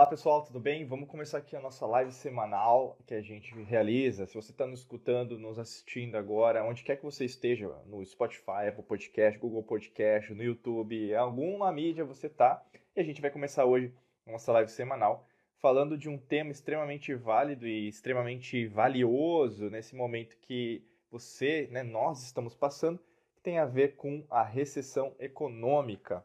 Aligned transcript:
Olá 0.00 0.06
pessoal, 0.08 0.42
tudo 0.42 0.58
bem? 0.58 0.86
Vamos 0.86 1.10
começar 1.10 1.36
aqui 1.36 1.54
a 1.54 1.60
nossa 1.60 1.84
live 1.84 2.10
semanal 2.10 2.96
que 3.06 3.12
a 3.12 3.20
gente 3.20 3.52
realiza. 3.64 4.24
Se 4.24 4.34
você 4.34 4.50
está 4.50 4.66
nos 4.66 4.80
escutando, 4.80 5.38
nos 5.38 5.58
assistindo 5.58 6.16
agora, 6.16 6.64
onde 6.64 6.82
quer 6.82 6.96
que 6.96 7.04
você 7.04 7.26
esteja, 7.26 7.68
no 7.84 8.02
Spotify, 8.02 8.68
Apple 8.68 8.82
Podcast, 8.82 9.38
Google 9.38 9.62
Podcast, 9.62 10.32
no 10.32 10.42
YouTube, 10.42 11.14
alguma 11.14 11.70
mídia 11.70 12.02
você 12.02 12.28
está. 12.28 12.64
E 12.96 13.00
a 13.00 13.04
gente 13.04 13.20
vai 13.20 13.30
começar 13.30 13.66
hoje 13.66 13.92
a 14.26 14.32
nossa 14.32 14.50
live 14.52 14.70
semanal 14.70 15.26
falando 15.58 15.98
de 15.98 16.08
um 16.08 16.16
tema 16.16 16.50
extremamente 16.50 17.14
válido 17.14 17.66
e 17.66 17.86
extremamente 17.86 18.66
valioso 18.68 19.68
nesse 19.68 19.94
momento 19.94 20.38
que 20.38 20.82
você, 21.10 21.68
né, 21.70 21.82
nós 21.82 22.22
estamos 22.22 22.54
passando, 22.54 22.98
que 23.34 23.42
tem 23.42 23.58
a 23.58 23.66
ver 23.66 23.96
com 23.96 24.24
a 24.30 24.42
recessão 24.42 25.14
econômica. 25.18 26.24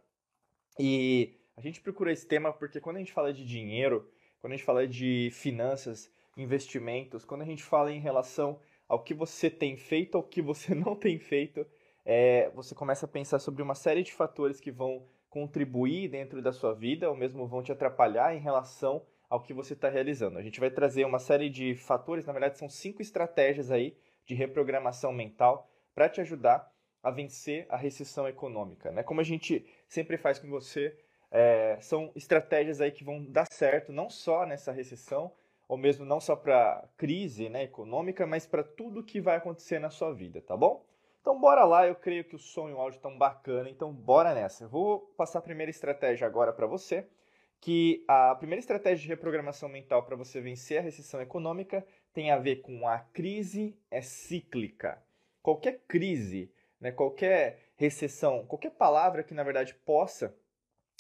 E 0.80 1.42
a 1.58 1.62
gente 1.62 1.82
procura 1.82 2.12
esse 2.12 2.28
tema 2.28 2.52
porque 2.52 2.80
quando 2.80 2.98
a 2.98 3.00
gente 3.00 3.14
fala 3.14 3.34
de 3.34 3.46
dinheiro, 3.46 4.10
quando 4.40 4.54
a 4.54 4.56
gente 4.56 4.66
fala 4.66 4.88
de 4.88 5.30
finanças, 5.32 6.12
investimentos, 6.38 7.24
quando 7.24 7.42
a 7.42 7.46
gente 7.46 7.64
fala 7.64 7.92
em 7.92 8.00
relação 8.00 8.60
ao 8.88 9.02
que 9.04 9.14
você 9.14 9.50
tem 9.50 9.78
feito, 9.78 10.18
ao 10.18 10.24
que 10.24 10.42
você 10.42 10.76
não 10.76 10.96
tem 10.96 11.18
feito, 11.18 11.66
é, 12.06 12.50
você 12.52 12.76
começa 12.76 13.06
a 13.06 13.10
pensar 13.10 13.40
sobre 13.40 13.64
uma 13.64 13.76
série 13.76 14.04
de 14.04 14.14
fatores 14.14 14.60
que 14.60 14.72
vão 14.72 15.08
contribuir 15.30 16.08
dentro 16.10 16.42
da 16.42 16.54
sua 16.54 16.74
vida, 16.74 17.10
ou 17.10 17.16
mesmo 17.16 17.48
vão 17.48 17.64
te 17.64 17.72
atrapalhar 17.72 18.36
em 18.36 18.40
relação 18.40 19.06
ao 19.30 19.42
que 19.42 19.54
você 19.54 19.74
está 19.74 19.90
realizando. 19.90 20.38
A 20.38 20.42
gente 20.42 20.60
vai 20.60 20.70
trazer 20.70 21.06
uma 21.06 21.20
série 21.20 21.50
de 21.50 21.76
fatores, 21.76 22.26
na 22.26 22.34
verdade 22.34 22.58
são 22.58 22.70
cinco 22.70 23.02
estratégias 23.02 23.72
aí 23.72 23.98
de 24.26 24.36
reprogramação 24.36 25.12
mental 25.12 25.70
para 25.94 26.08
te 26.08 26.22
ajudar 26.22 26.72
a 27.02 27.12
vencer 27.12 27.66
a 27.70 27.78
recessão 27.78 28.28
econômica. 28.28 28.92
Né? 28.92 29.04
Como 29.04 29.22
a 29.22 29.24
gente 29.24 29.66
sempre 29.88 30.18
faz 30.18 30.40
com 30.40 30.50
você, 30.50 30.98
é, 31.36 31.78
são 31.82 32.14
estratégias 32.16 32.80
aí 32.80 32.92
que 32.92 33.04
vão 33.04 33.22
dar 33.26 33.46
certo, 33.52 33.92
não 33.92 34.10
só 34.10 34.46
nessa 34.46 34.72
recessão, 34.72 35.34
ou 35.68 35.78
mesmo 35.78 36.06
não 36.06 36.22
só 36.22 36.34
para 36.34 36.88
crise 36.96 37.50
né, 37.50 37.64
econômica, 37.64 38.26
mas 38.26 38.48
para 38.48 38.64
tudo 38.64 39.04
que 39.04 39.20
vai 39.20 39.36
acontecer 39.36 39.78
na 39.78 39.90
sua 39.90 40.14
vida, 40.14 40.40
tá 40.40 40.56
bom? 40.56 40.86
Então 41.20 41.38
bora 41.38 41.66
lá, 41.66 41.86
eu 41.86 41.96
creio 41.96 42.24
que 42.24 42.36
o 42.36 42.40
som 42.40 42.70
e 42.70 42.74
o 42.74 42.80
áudio 42.80 42.98
estão 42.98 43.18
bacana, 43.18 43.70
então 43.70 43.92
bora 43.92 44.34
nessa. 44.34 44.64
Eu 44.64 44.70
vou 44.70 45.00
passar 45.18 45.40
a 45.40 45.42
primeira 45.42 45.70
estratégia 45.70 46.26
agora 46.26 46.54
para 46.54 46.68
você, 46.68 47.06
que 47.60 48.06
a 48.08 48.34
primeira 48.36 48.62
estratégia 48.62 49.02
de 49.02 49.08
reprogramação 49.10 49.68
mental 49.68 50.04
para 50.04 50.16
você 50.16 50.40
vencer 50.40 50.78
a 50.78 50.82
recessão 50.82 51.20
econômica 51.20 51.86
tem 52.14 52.32
a 52.32 52.38
ver 52.38 52.58
com 52.58 52.88
a 52.88 53.00
crise 53.00 53.78
é 53.92 54.02
cíclica. 54.02 55.04
Qualquer 55.42 55.82
crise, 55.86 56.50
né, 56.80 56.94
qualquer 56.94 57.72
recessão, 57.76 58.46
qualquer 58.46 58.72
palavra 58.72 59.22
que 59.22 59.34
na 59.34 59.44
verdade 59.44 59.74
possa 59.86 60.34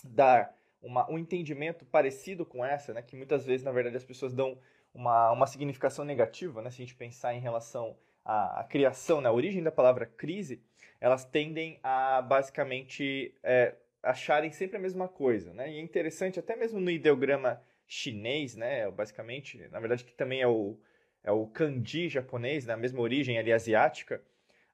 dar 0.09 0.55
uma, 0.81 1.09
um 1.09 1.17
entendimento 1.17 1.85
parecido 1.85 2.45
com 2.45 2.63
essa, 2.63 2.93
né, 2.93 3.01
que 3.01 3.15
muitas 3.15 3.45
vezes, 3.45 3.63
na 3.63 3.71
verdade, 3.71 3.97
as 3.97 4.03
pessoas 4.03 4.33
dão 4.33 4.57
uma, 4.93 5.31
uma 5.31 5.47
significação 5.47 6.05
negativa, 6.05 6.61
né, 6.61 6.69
se 6.69 6.81
a 6.81 6.85
gente 6.85 6.95
pensar 6.95 7.33
em 7.33 7.39
relação 7.39 7.97
à, 8.23 8.61
à 8.61 8.63
criação, 8.63 9.19
na 9.19 9.29
né, 9.29 9.35
origem 9.35 9.63
da 9.63 9.71
palavra 9.71 10.05
crise, 10.05 10.61
elas 11.01 11.25
tendem 11.25 11.79
a 11.83 12.21
basicamente 12.21 13.33
é, 13.43 13.75
acharem 14.01 14.51
sempre 14.51 14.77
a 14.77 14.79
mesma 14.79 15.07
coisa. 15.07 15.53
Né? 15.53 15.71
E 15.73 15.77
é 15.77 15.81
interessante, 15.81 16.39
até 16.39 16.55
mesmo 16.55 16.79
no 16.79 16.89
ideograma 16.89 17.61
chinês, 17.87 18.55
né, 18.55 18.89
basicamente, 18.89 19.67
na 19.71 19.79
verdade, 19.79 20.03
que 20.03 20.13
também 20.13 20.41
é 20.41 20.47
o, 20.47 20.77
é 21.23 21.31
o 21.31 21.45
kanji 21.47 22.09
japonês, 22.09 22.65
na 22.65 22.75
né, 22.75 22.81
mesma 22.81 23.01
origem 23.01 23.37
ali 23.37 23.51
asiática, 23.51 24.21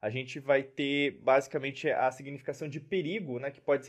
a 0.02 0.10
gente 0.10 0.40
vai 0.40 0.64
ter 0.64 1.12
basicamente 1.22 1.88
a 1.88 2.10
significação 2.10 2.68
de 2.68 2.80
perigo, 2.80 3.38
né, 3.38 3.52
que 3.52 3.60
pode 3.60 3.88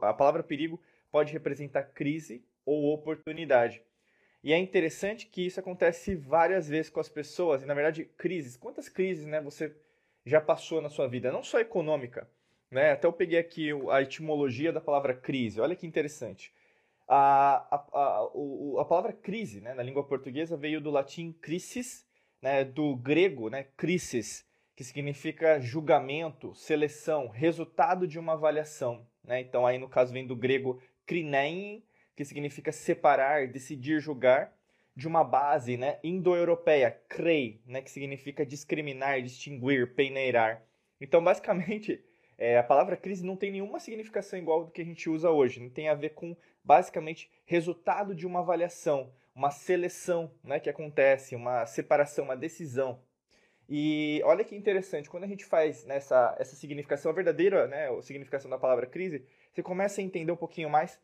a 0.00 0.14
palavra 0.14 0.44
perigo 0.44 0.80
pode 1.10 1.32
representar 1.32 1.82
crise 1.82 2.44
ou 2.64 2.94
oportunidade. 2.94 3.82
E 4.44 4.52
é 4.52 4.58
interessante 4.58 5.26
que 5.26 5.44
isso 5.44 5.58
acontece 5.58 6.14
várias 6.14 6.68
vezes 6.68 6.88
com 6.88 7.00
as 7.00 7.08
pessoas, 7.08 7.62
e 7.62 7.66
na 7.66 7.74
verdade, 7.74 8.04
crises. 8.16 8.56
Quantas 8.56 8.88
crises, 8.88 9.26
né, 9.26 9.40
você 9.40 9.74
já 10.24 10.40
passou 10.40 10.80
na 10.80 10.88
sua 10.88 11.08
vida, 11.08 11.32
não 11.32 11.42
só 11.42 11.58
econômica, 11.58 12.30
né? 12.70 12.92
Até 12.92 13.08
eu 13.08 13.12
peguei 13.12 13.38
aqui 13.38 13.70
a 13.90 14.00
etimologia 14.00 14.72
da 14.72 14.80
palavra 14.80 15.12
crise. 15.12 15.60
Olha 15.60 15.74
que 15.74 15.86
interessante. 15.86 16.54
A, 17.08 17.66
a, 17.74 17.86
a, 17.92 18.30
a 18.80 18.84
palavra 18.84 19.12
crise, 19.12 19.60
né, 19.60 19.74
na 19.74 19.82
língua 19.82 20.04
portuguesa, 20.06 20.56
veio 20.56 20.80
do 20.80 20.90
latim 20.90 21.32
crisis, 21.32 22.06
né, 22.40 22.64
do 22.64 22.94
grego, 22.94 23.50
né, 23.50 23.64
crisis, 23.76 24.46
que 24.80 24.84
significa 24.84 25.60
julgamento, 25.60 26.54
seleção, 26.54 27.28
resultado 27.28 28.08
de 28.08 28.18
uma 28.18 28.32
avaliação. 28.32 29.06
Né? 29.22 29.38
Então, 29.42 29.66
aí 29.66 29.76
no 29.76 29.90
caso 29.90 30.10
vem 30.10 30.26
do 30.26 30.34
grego 30.34 30.80
krinein, 31.04 31.84
que 32.16 32.24
significa 32.24 32.72
separar, 32.72 33.46
decidir, 33.46 34.00
julgar, 34.00 34.56
de 34.96 35.06
uma 35.06 35.22
base 35.22 35.76
né, 35.76 35.98
indo-europeia, 36.02 36.98
krei, 37.06 37.60
né, 37.66 37.82
que 37.82 37.90
significa 37.90 38.46
discriminar, 38.46 39.20
distinguir, 39.20 39.94
peneirar. 39.94 40.62
Então, 40.98 41.22
basicamente, 41.22 42.02
é, 42.38 42.56
a 42.56 42.62
palavra 42.62 42.96
crise 42.96 43.22
não 43.22 43.36
tem 43.36 43.50
nenhuma 43.50 43.80
significação 43.80 44.38
igual 44.38 44.64
do 44.64 44.70
que 44.70 44.80
a 44.80 44.84
gente 44.86 45.10
usa 45.10 45.30
hoje. 45.30 45.60
Não 45.60 45.68
tem 45.68 45.90
a 45.90 45.94
ver 45.94 46.14
com, 46.14 46.34
basicamente, 46.64 47.30
resultado 47.44 48.14
de 48.14 48.26
uma 48.26 48.40
avaliação, 48.40 49.12
uma 49.34 49.50
seleção 49.50 50.32
né, 50.42 50.58
que 50.58 50.70
acontece, 50.70 51.36
uma 51.36 51.66
separação, 51.66 52.24
uma 52.24 52.34
decisão. 52.34 52.98
E 53.72 54.20
olha 54.24 54.42
que 54.42 54.56
interessante, 54.56 55.08
quando 55.08 55.22
a 55.22 55.28
gente 55.28 55.44
faz 55.44 55.84
nessa 55.84 56.34
essa 56.40 56.56
significação 56.56 57.14
verdadeira, 57.14 57.68
né, 57.68 57.88
a 57.88 58.02
significação 58.02 58.50
da 58.50 58.58
palavra 58.58 58.84
crise, 58.84 59.24
você 59.52 59.62
começa 59.62 60.00
a 60.00 60.04
entender 60.04 60.32
um 60.32 60.36
pouquinho 60.36 60.68
mais. 60.68 61.00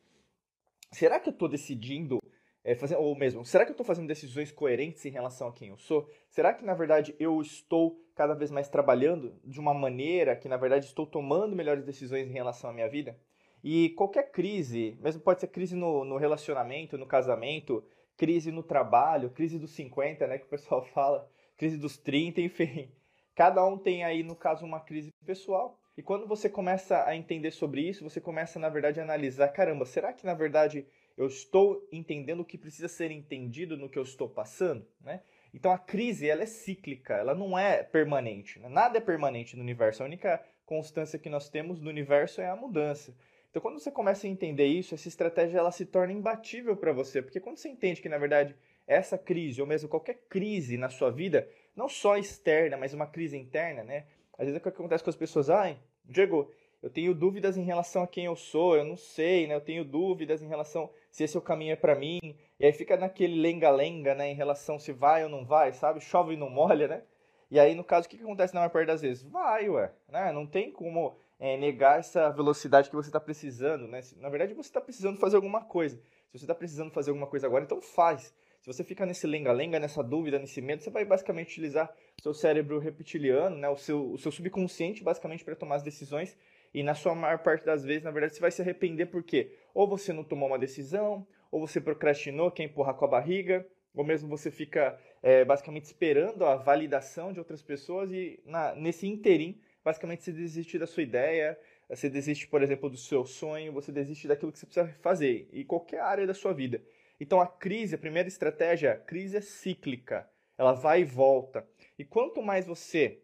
Será 0.91 1.17
que 1.17 1.29
eu 1.29 1.33
estou 1.33 1.47
decidindo, 1.47 2.19
é, 2.65 2.75
fazer, 2.75 2.97
ou 2.97 3.15
mesmo, 3.15 3.45
será 3.45 3.63
que 3.63 3.71
eu 3.71 3.73
estou 3.73 3.85
fazendo 3.85 4.07
decisões 4.07 4.51
coerentes 4.51 5.05
em 5.05 5.09
relação 5.09 5.47
a 5.47 5.53
quem 5.53 5.69
eu 5.69 5.77
sou? 5.77 6.09
Será 6.29 6.53
que 6.53 6.65
na 6.65 6.73
verdade 6.73 7.15
eu 7.17 7.39
estou 7.39 7.97
cada 8.13 8.33
vez 8.33 8.51
mais 8.51 8.67
trabalhando 8.67 9.39
de 9.45 9.61
uma 9.61 9.73
maneira 9.73 10.35
que 10.35 10.49
na 10.49 10.57
verdade 10.57 10.87
estou 10.87 11.07
tomando 11.07 11.55
melhores 11.55 11.85
decisões 11.85 12.27
em 12.27 12.33
relação 12.33 12.69
à 12.69 12.73
minha 12.73 12.89
vida? 12.89 13.17
E 13.63 13.91
qualquer 13.91 14.29
crise, 14.31 14.97
mesmo 15.01 15.21
pode 15.21 15.39
ser 15.39 15.47
crise 15.47 15.73
no, 15.73 16.03
no 16.03 16.17
relacionamento, 16.17 16.97
no 16.97 17.05
casamento, 17.05 17.81
crise 18.17 18.51
no 18.51 18.61
trabalho, 18.61 19.29
crise 19.29 19.57
dos 19.57 19.71
50, 19.71 20.27
né, 20.27 20.37
que 20.37 20.45
o 20.45 20.49
pessoal 20.49 20.83
fala 20.93 21.29
crise 21.57 21.77
dos 21.77 21.97
30, 21.97 22.41
enfim. 22.41 22.91
Cada 23.35 23.65
um 23.65 23.77
tem 23.77 24.03
aí, 24.03 24.23
no 24.23 24.35
caso, 24.35 24.65
uma 24.65 24.79
crise 24.79 25.11
pessoal. 25.25 25.79
E 25.97 26.03
quando 26.03 26.27
você 26.27 26.47
começa 26.47 27.03
a 27.05 27.15
entender 27.15 27.51
sobre 27.51 27.81
isso, 27.81 28.03
você 28.03 28.21
começa, 28.21 28.59
na 28.59 28.69
verdade, 28.69 28.99
a 28.99 29.03
analisar: 29.03 29.47
caramba, 29.49 29.85
será 29.85 30.13
que 30.13 30.25
na 30.25 30.35
verdade 30.35 30.85
eu 31.17 31.25
estou 31.25 31.87
entendendo 31.91 32.41
o 32.41 32.45
que 32.45 32.57
precisa 32.57 32.87
ser 32.87 33.09
entendido 33.09 33.75
no 33.75 33.89
que 33.89 33.97
eu 33.97 34.03
estou 34.03 34.29
passando? 34.29 34.87
Né? 35.01 35.21
Então 35.51 35.71
a 35.71 35.79
crise 35.79 36.29
ela 36.29 36.43
é 36.43 36.45
cíclica, 36.45 37.15
ela 37.15 37.33
não 37.33 37.57
é 37.57 37.81
permanente. 37.81 38.59
Né? 38.59 38.69
Nada 38.69 38.99
é 38.99 39.01
permanente 39.01 39.55
no 39.55 39.63
universo. 39.63 40.03
A 40.03 40.05
única 40.05 40.43
constância 40.65 41.17
que 41.17 41.29
nós 41.29 41.49
temos 41.49 41.81
no 41.81 41.89
universo 41.89 42.41
é 42.41 42.47
a 42.47 42.55
mudança. 42.55 43.15
Então 43.49 43.59
quando 43.59 43.79
você 43.79 43.89
começa 43.89 44.27
a 44.27 44.29
entender 44.29 44.67
isso, 44.67 44.93
essa 44.93 45.07
estratégia 45.07 45.57
ela 45.57 45.71
se 45.71 45.85
torna 45.85 46.13
imbatível 46.13 46.77
para 46.77 46.93
você, 46.93 47.23
porque 47.23 47.39
quando 47.39 47.57
você 47.57 47.69
entende 47.69 48.01
que 48.01 48.09
na 48.09 48.19
verdade 48.19 48.55
essa 48.87 49.17
crise, 49.17 49.61
ou 49.61 49.67
mesmo 49.67 49.89
qualquer 49.89 50.23
crise 50.29 50.77
na 50.77 50.89
sua 50.89 51.11
vida, 51.11 51.47
não 51.75 51.89
só 51.89 52.17
externa, 52.17 52.77
mas 52.77 52.93
uma 52.93 53.05
crise 53.05 53.37
interna, 53.37 53.83
né? 53.83 54.05
Às 54.37 54.45
vezes 54.45 54.55
é 54.55 54.57
o 54.57 54.61
que 54.61 54.69
acontece 54.69 55.03
com 55.03 55.09
as 55.09 55.15
pessoas, 55.15 55.49
ai, 55.49 55.77
Diego, 56.05 56.51
eu 56.81 56.89
tenho 56.89 57.13
dúvidas 57.13 57.57
em 57.57 57.63
relação 57.63 58.03
a 58.03 58.07
quem 58.07 58.25
eu 58.25 58.35
sou, 58.35 58.77
eu 58.77 58.85
não 58.85 58.95
sei, 58.95 59.47
né? 59.47 59.55
Eu 59.55 59.61
tenho 59.61 59.83
dúvidas 59.83 60.41
em 60.41 60.47
relação 60.47 60.89
se 61.11 61.23
esse 61.23 61.35
é 61.35 61.39
o 61.39 61.41
caminho 61.41 61.73
é 61.73 61.75
para 61.75 61.95
mim. 61.95 62.19
E 62.59 62.65
aí 62.65 62.71
fica 62.71 62.95
naquele 62.95 63.39
lenga-lenga, 63.41 64.15
né, 64.15 64.29
em 64.29 64.35
relação 64.35 64.79
se 64.79 64.91
vai 64.91 65.23
ou 65.23 65.29
não 65.29 65.45
vai, 65.45 65.73
sabe? 65.73 65.99
Chove 65.99 66.33
e 66.33 66.37
não 66.37 66.49
molha, 66.49 66.87
né? 66.87 67.03
E 67.49 67.59
aí, 67.59 67.73
no 67.75 67.83
caso, 67.83 68.07
o 68.07 68.09
que, 68.09 68.17
que 68.17 68.23
acontece 68.23 68.53
na 68.53 68.59
maior 68.59 68.69
parte 68.69 68.87
das 68.87 69.01
vezes? 69.01 69.23
Vai, 69.23 69.69
ué, 69.69 69.91
né? 70.09 70.31
Não 70.31 70.45
tem 70.45 70.71
como 70.71 71.15
é, 71.39 71.57
negar 71.57 71.99
essa 71.99 72.29
velocidade 72.29 72.89
que 72.89 72.95
você 72.95 73.09
está 73.09 73.19
precisando, 73.19 73.87
né? 73.87 74.01
Na 74.17 74.29
verdade, 74.29 74.53
você 74.53 74.69
está 74.69 74.81
precisando 74.81 75.17
fazer 75.17 75.37
alguma 75.37 75.61
coisa. 75.61 75.97
Se 76.31 76.39
você 76.39 76.43
está 76.43 76.55
precisando 76.55 76.91
fazer 76.91 77.11
alguma 77.11 77.27
coisa 77.27 77.47
agora, 77.47 77.63
então 77.63 77.81
faz. 77.81 78.33
Se 78.67 78.73
você 78.73 78.83
fica 78.83 79.05
nesse 79.05 79.25
lenga-lenga, 79.25 79.79
nessa 79.79 80.03
dúvida, 80.03 80.37
nesse 80.37 80.59
medo, 80.59 80.83
você 80.83 80.89
vai 80.89 81.05
basicamente 81.05 81.51
utilizar 81.51 81.89
seu 82.21 82.33
cérebro 82.33 82.79
reptiliano, 82.79 83.55
né, 83.55 83.69
o, 83.69 83.77
seu, 83.77 84.11
o 84.11 84.17
seu 84.17 84.29
subconsciente, 84.29 85.01
basicamente, 85.01 85.45
para 85.45 85.55
tomar 85.55 85.75
as 85.75 85.83
decisões. 85.83 86.35
E 86.73 86.83
na 86.83 86.93
sua 86.93 87.15
maior 87.15 87.39
parte 87.39 87.63
das 87.63 87.85
vezes, 87.85 88.03
na 88.03 88.11
verdade, 88.11 88.35
você 88.35 88.41
vai 88.41 88.51
se 88.51 88.61
arrepender 88.61 89.05
porque 89.05 89.55
ou 89.73 89.87
você 89.87 90.11
não 90.11 90.21
tomou 90.21 90.49
uma 90.49 90.59
decisão, 90.59 91.25
ou 91.49 91.65
você 91.65 91.79
procrastinou, 91.79 92.51
quer 92.51 92.63
empurrar 92.63 92.95
com 92.95 93.05
a 93.05 93.07
barriga, 93.07 93.65
ou 93.95 94.03
mesmo 94.03 94.27
você 94.27 94.51
fica 94.51 94.99
é, 95.23 95.45
basicamente 95.45 95.85
esperando 95.85 96.43
a 96.43 96.57
validação 96.57 97.31
de 97.31 97.39
outras 97.39 97.61
pessoas 97.61 98.11
e 98.11 98.37
na, 98.45 98.75
nesse 98.75 99.07
interim, 99.07 99.61
basicamente, 99.81 100.25
você 100.25 100.33
desiste 100.33 100.77
da 100.77 100.85
sua 100.85 101.03
ideia, 101.03 101.57
você 101.87 102.09
desiste, 102.09 102.45
por 102.45 102.61
exemplo, 102.61 102.89
do 102.89 102.97
seu 102.97 103.25
sonho, 103.25 103.71
você 103.71 103.93
desiste 103.93 104.27
daquilo 104.27 104.51
que 104.51 104.59
você 104.59 104.65
precisa 104.65 104.93
fazer, 105.01 105.47
e 105.53 105.63
qualquer 105.63 106.01
área 106.01 106.27
da 106.27 106.33
sua 106.33 106.51
vida. 106.51 106.81
Então 107.19 107.41
a 107.41 107.47
crise, 107.47 107.95
a 107.95 107.97
primeira 107.97 108.27
estratégia, 108.27 108.93
a 108.93 108.97
crise 108.97 109.37
é 109.37 109.41
cíclica, 109.41 110.29
ela 110.57 110.73
vai 110.73 111.01
e 111.01 111.05
volta. 111.05 111.67
E 111.97 112.05
quanto 112.05 112.41
mais 112.41 112.65
você 112.65 113.21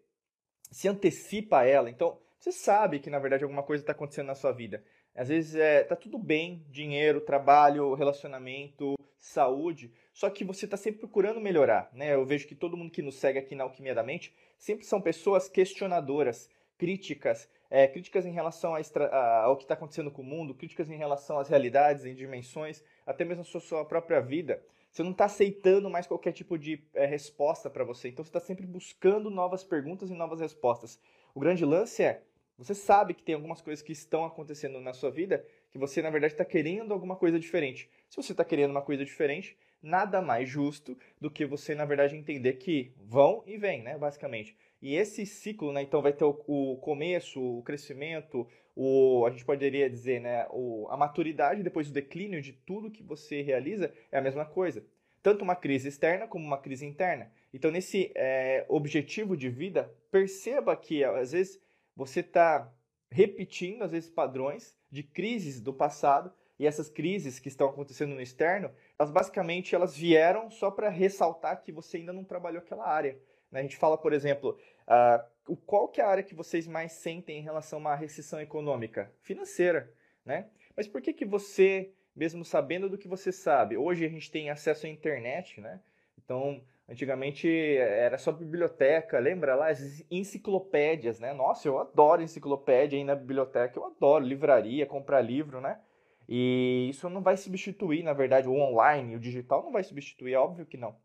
se 0.72 0.88
antecipa 0.88 1.60
a 1.60 1.66
ela, 1.66 1.90
então 1.90 2.19
você 2.40 2.51
sabe 2.51 3.00
que 3.00 3.10
na 3.10 3.19
verdade 3.19 3.44
alguma 3.44 3.63
coisa 3.63 3.84
está 3.84 3.92
acontecendo 3.92 4.28
na 4.28 4.36
sua 4.36 4.51
vida. 4.51 4.84
Às 5.16 5.30
vezes 5.30 5.56
é, 5.56 5.84
tá 5.84 5.95
tudo 5.95 6.18
bem, 6.18 6.66
dinheiro, 6.69 7.22
trabalho, 7.22 7.94
relacionamento, 7.94 8.95
saúde, 9.19 9.94
só 10.12 10.30
que 10.30 10.44
você 10.44 10.66
está 10.66 10.75
sempre 10.75 11.00
procurando 11.00 11.40
melhorar, 11.40 11.90
né? 11.94 12.13
Eu 12.13 12.25
vejo 12.25 12.48
que 12.48 12.56
todo 12.56 12.75
mundo 12.75 12.92
que 12.92 13.01
nos 13.01 13.16
segue 13.16 13.40
aqui 13.40 13.56
na 13.56 13.63
Alquimia 13.63 13.95
da 13.95 14.04
Mente 14.04 14.36
sempre 14.57 14.86
são 14.86 15.00
pessoas 15.00 15.48
questionadoras, 15.48 16.50
críticas, 16.78 17.50
é, 17.69 17.88
críticas 17.88 18.25
em 18.25 18.31
relação 18.31 18.75
a, 18.75 19.44
ao 19.44 19.56
que 19.56 19.63
está 19.63 19.75
acontecendo 19.75 20.12
com 20.12 20.22
o 20.22 20.25
mundo, 20.25 20.54
críticas 20.54 20.90
em 20.90 20.98
relação 20.98 21.40
às 21.40 21.48
realidades, 21.48 22.06
em 22.06 22.13
dimensões, 22.13 22.84
até 23.06 23.26
mesmo 23.26 23.42
a 23.42 23.60
sua, 23.60 23.86
própria 23.86 24.20
vida. 24.20 24.64
Você 24.92 25.04
não 25.04 25.12
está 25.12 25.26
aceitando 25.26 25.90
mais 25.90 26.06
qualquer 26.06 26.32
tipo 26.32 26.58
de 26.58 26.84
é, 26.94 27.06
resposta 27.06 27.70
para 27.70 27.84
você, 27.84 28.10
então 28.10 28.24
você 28.24 28.30
está 28.30 28.40
sempre 28.40 28.66
buscando 28.66 29.30
novas 29.30 29.64
perguntas 29.64 30.10
e 30.10 30.14
novas 30.14 30.40
respostas. 30.40 31.00
O 31.34 31.40
grande 31.40 31.66
lance 31.66 32.04
é, 32.04 32.22
você 32.58 32.76
sabe 32.76 33.16
que 33.16 33.24
tem 33.24 33.34
algumas 33.34 33.62
coisas 33.62 33.82
que 33.82 33.92
estão 33.92 34.24
acontecendo 34.24 34.80
na 34.80 34.94
sua 34.94 35.10
vida 35.10 35.44
que 35.72 35.80
você, 35.80 36.02
na 36.02 36.12
verdade, 36.12 36.36
está 36.36 36.46
querendo 36.46 36.94
alguma 36.94 37.16
coisa 37.16 37.40
diferente. 37.40 37.90
Se 38.08 38.16
você 38.16 38.32
está 38.32 38.46
querendo 38.46 38.70
uma 38.70 38.82
coisa 38.84 39.04
diferente, 39.04 39.58
nada 39.82 40.22
mais 40.22 40.48
justo 40.48 40.96
do 41.20 41.32
que 41.32 41.46
você, 41.46 41.74
na 41.74 41.84
verdade, 41.84 42.16
entender 42.16 42.54
que 42.54 42.94
vão 42.96 43.44
e 43.48 43.58
vêm, 43.58 43.82
né, 43.82 43.98
basicamente. 43.98 44.56
E 44.83 44.97
esse 44.97 45.25
ciclo, 45.25 45.71
né, 45.71 45.81
então 45.81 46.01
vai 46.01 46.12
ter 46.12 46.25
o, 46.25 46.38
o 46.45 46.75
começo, 46.75 47.41
o 47.41 47.63
crescimento, 47.63 48.45
o, 48.75 49.25
a 49.25 49.30
gente 49.30 49.45
poderia 49.45 49.89
dizer, 49.89 50.19
né, 50.19 50.45
o, 50.51 50.89
a 50.89 50.97
maturidade, 50.97 51.63
depois 51.63 51.89
o 51.89 51.94
declínio 51.94 52.41
de 52.41 52.51
tudo 52.51 52.91
que 52.91 53.01
você 53.01 53.41
realiza 53.41 53.94
é 54.12 54.18
a 54.18 54.21
mesma 54.21 54.45
coisa. 54.45 54.85
Tanto 55.21 55.41
uma 55.41 55.56
crise 55.56 55.88
externa 55.88 56.27
como 56.27 56.45
uma 56.45 56.57
crise 56.57 56.85
interna. 56.85 57.31
Então, 57.53 57.71
nesse 57.71 58.12
é, 58.13 58.65
objetivo 58.68 59.38
de 59.38 59.50
vida, 59.50 59.89
perceba 60.12 60.75
que, 60.75 61.01
às 61.01 61.31
vezes, 61.31 61.62
você 61.95 62.19
está 62.19 62.69
repetindo, 63.09 63.83
às 63.83 63.91
vezes, 63.91 64.09
padrões 64.09 64.77
de 64.91 65.01
crises 65.01 65.62
do 65.62 65.74
passado, 65.74 66.30
e 66.59 66.68
essas 66.68 66.89
crises 66.89 67.39
que 67.39 67.47
estão 67.47 67.69
acontecendo 67.69 68.13
no 68.15 68.21
externo, 68.21 68.69
elas 69.00 69.12
basicamente 69.12 69.74
elas 69.74 69.95
vieram 69.95 70.51
só 70.51 70.69
para 70.69 70.89
ressaltar 70.89 71.63
que 71.63 71.71
você 71.71 71.97
ainda 71.97 72.12
não 72.12 72.25
trabalhou 72.25 72.59
aquela 72.59 72.85
área. 72.85 73.18
Né? 73.53 73.59
A 73.59 73.63
gente 73.63 73.77
fala, 73.77 73.97
por 73.97 74.12
exemplo, 74.12 74.57
uh, 74.88 75.56
qual 75.65 75.88
que 75.88 76.00
é 76.00 76.03
a 76.03 76.07
área 76.07 76.24
que 76.24 76.35
vocês 76.35 76.68
mais 76.68 76.94
sentem 76.94 77.39
em 77.39 77.44
relação 77.44 77.77
a 77.80 77.81
uma 77.81 77.95
recessão 77.95 78.39
econômica? 78.39 79.12
Financeira, 79.21 79.91
né? 80.25 80.47
Mas 80.75 80.88
por 80.88 81.01
que 81.01 81.13
que 81.13 81.25
você, 81.25 81.91
mesmo 82.15 82.45
sabendo 82.45 82.89
do 82.89 82.97
que 82.97 83.07
você 83.07 83.31
sabe, 83.31 83.77
hoje 83.77 84.06
a 84.06 84.09
gente 84.09 84.31
tem 84.31 84.50
acesso 84.50 84.85
à 84.85 84.89
internet, 84.89 85.59
né? 85.59 85.81
Então, 86.18 86.63
antigamente 86.88 87.47
era 87.77 88.18
só 88.18 88.31
biblioteca, 88.31 89.19
lembra 89.19 89.56
lá 89.56 89.69
as 89.69 90.03
enciclopédias, 90.09 91.19
né? 91.19 91.33
Nossa, 91.33 91.68
eu 91.68 91.77
adoro 91.77 92.21
enciclopédia 92.21 92.97
aí 92.97 93.03
na 93.03 93.15
biblioteca, 93.15 93.77
eu 93.77 93.85
adoro 93.85 94.25
livraria, 94.25 94.85
comprar 94.85 95.21
livro, 95.21 95.59
né? 95.59 95.80
E 96.27 96.88
isso 96.89 97.09
não 97.09 97.21
vai 97.21 97.35
substituir, 97.35 98.01
na 98.01 98.13
verdade, 98.13 98.47
o 98.47 98.56
online, 98.56 99.15
o 99.15 99.19
digital 99.19 99.62
não 99.62 99.71
vai 99.71 99.83
substituir, 99.83 100.33
é 100.33 100.38
óbvio 100.38 100.65
que 100.65 100.77
não. 100.77 100.95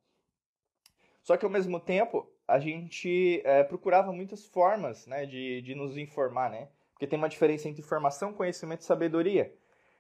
Só 1.22 1.36
que 1.36 1.44
ao 1.44 1.50
mesmo 1.50 1.80
tempo, 1.80 2.30
a 2.48 2.58
gente 2.58 3.42
é, 3.44 3.62
procurava 3.62 4.10
muitas 4.10 4.46
formas 4.46 5.06
né, 5.06 5.26
de, 5.26 5.60
de 5.60 5.74
nos 5.74 5.98
informar, 5.98 6.50
né? 6.50 6.68
Porque 6.92 7.06
tem 7.06 7.18
uma 7.18 7.28
diferença 7.28 7.68
entre 7.68 7.82
informação, 7.82 8.32
conhecimento 8.32 8.80
e 8.80 8.84
sabedoria. 8.84 9.54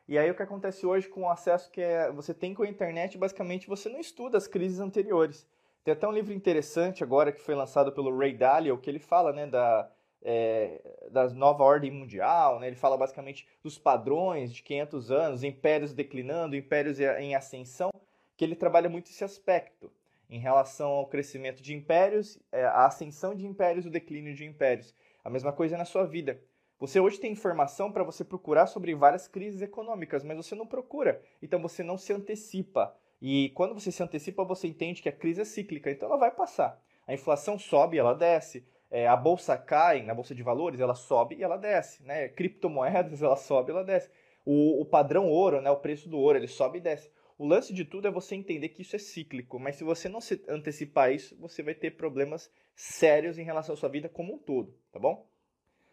E 0.08 0.16
aí 0.18 0.30
o 0.30 0.34
que 0.34 0.42
acontece 0.42 0.86
hoje 0.86 1.06
com 1.06 1.24
o 1.24 1.30
acesso 1.30 1.70
que 1.70 1.82
é, 1.82 2.10
você 2.10 2.32
tem 2.32 2.54
com 2.54 2.62
a 2.62 2.68
internet, 2.68 3.18
basicamente 3.18 3.68
você 3.68 3.90
não 3.90 4.00
estuda 4.00 4.38
as 4.38 4.48
crises 4.48 4.80
anteriores. 4.80 5.46
Tem 5.84 5.92
até 5.92 6.08
um 6.08 6.12
livro 6.12 6.32
interessante 6.32 7.04
agora 7.04 7.30
que 7.30 7.42
foi 7.42 7.54
lançado 7.54 7.92
pelo 7.92 8.16
Ray 8.16 8.32
Dalio, 8.32 8.78
que 8.78 8.88
ele 8.88 8.98
fala 8.98 9.30
né, 9.30 9.46
da, 9.46 9.90
é, 10.22 10.80
da 11.10 11.28
nova 11.28 11.62
ordem 11.62 11.90
mundial, 11.90 12.58
né? 12.58 12.66
ele 12.66 12.76
fala 12.76 12.96
basicamente 12.96 13.46
dos 13.62 13.78
padrões 13.78 14.54
de 14.54 14.62
500 14.62 15.10
anos, 15.10 15.44
impérios 15.44 15.92
declinando, 15.92 16.56
impérios 16.56 16.98
em 16.98 17.34
ascensão, 17.34 17.90
que 18.38 18.44
ele 18.44 18.56
trabalha 18.56 18.88
muito 18.88 19.10
esse 19.10 19.22
aspecto 19.22 19.92
em 20.28 20.38
relação 20.38 20.90
ao 20.90 21.06
crescimento 21.06 21.62
de 21.62 21.74
impérios, 21.74 22.38
é, 22.52 22.64
a 22.64 22.86
ascensão 22.86 23.34
de 23.34 23.46
impérios 23.46 23.86
o 23.86 23.90
declínio 23.90 24.34
de 24.34 24.44
impérios. 24.44 24.94
A 25.24 25.30
mesma 25.30 25.52
coisa 25.52 25.76
na 25.76 25.84
sua 25.84 26.04
vida. 26.04 26.40
Você 26.78 27.00
hoje 27.00 27.18
tem 27.18 27.32
informação 27.32 27.90
para 27.90 28.04
você 28.04 28.24
procurar 28.24 28.66
sobre 28.66 28.94
várias 28.94 29.26
crises 29.26 29.60
econômicas, 29.62 30.22
mas 30.22 30.36
você 30.36 30.54
não 30.54 30.66
procura. 30.66 31.20
Então 31.42 31.60
você 31.60 31.82
não 31.82 31.98
se 31.98 32.12
antecipa. 32.12 32.94
E 33.20 33.50
quando 33.50 33.74
você 33.74 33.90
se 33.90 34.02
antecipa, 34.02 34.44
você 34.44 34.68
entende 34.68 35.02
que 35.02 35.08
a 35.08 35.12
crise 35.12 35.40
é 35.40 35.44
cíclica, 35.44 35.90
então 35.90 36.08
ela 36.08 36.18
vai 36.18 36.30
passar. 36.30 36.80
A 37.06 37.12
inflação 37.12 37.58
sobe 37.58 37.98
ela 37.98 38.14
desce. 38.14 38.64
É, 38.90 39.08
a 39.08 39.16
bolsa 39.16 39.56
cai, 39.56 40.02
na 40.02 40.14
bolsa 40.14 40.34
de 40.34 40.42
valores, 40.42 40.78
ela 40.78 40.94
sobe 40.94 41.34
e 41.34 41.42
ela 41.42 41.56
desce. 41.56 42.02
Né? 42.04 42.28
Criptomoedas, 42.28 43.20
ela 43.22 43.36
sobe 43.36 43.70
e 43.70 43.72
ela 43.72 43.84
desce. 43.84 44.08
O, 44.44 44.80
o 44.80 44.84
padrão 44.84 45.28
ouro, 45.28 45.60
né? 45.60 45.70
o 45.70 45.76
preço 45.76 46.08
do 46.08 46.16
ouro, 46.16 46.38
ele 46.38 46.46
sobe 46.46 46.78
e 46.78 46.80
desce. 46.80 47.10
O 47.38 47.46
lance 47.46 47.72
de 47.72 47.84
tudo 47.84 48.08
é 48.08 48.10
você 48.10 48.34
entender 48.34 48.70
que 48.70 48.82
isso 48.82 48.96
é 48.96 48.98
cíclico, 48.98 49.60
mas 49.60 49.76
se 49.76 49.84
você 49.84 50.08
não 50.08 50.20
se 50.20 50.44
antecipar 50.48 51.12
isso, 51.12 51.36
você 51.36 51.62
vai 51.62 51.72
ter 51.72 51.92
problemas 51.92 52.50
sérios 52.74 53.38
em 53.38 53.44
relação 53.44 53.74
à 53.74 53.78
sua 53.78 53.88
vida 53.88 54.08
como 54.08 54.34
um 54.34 54.38
todo, 54.38 54.74
tá 54.90 54.98
bom? 54.98 55.24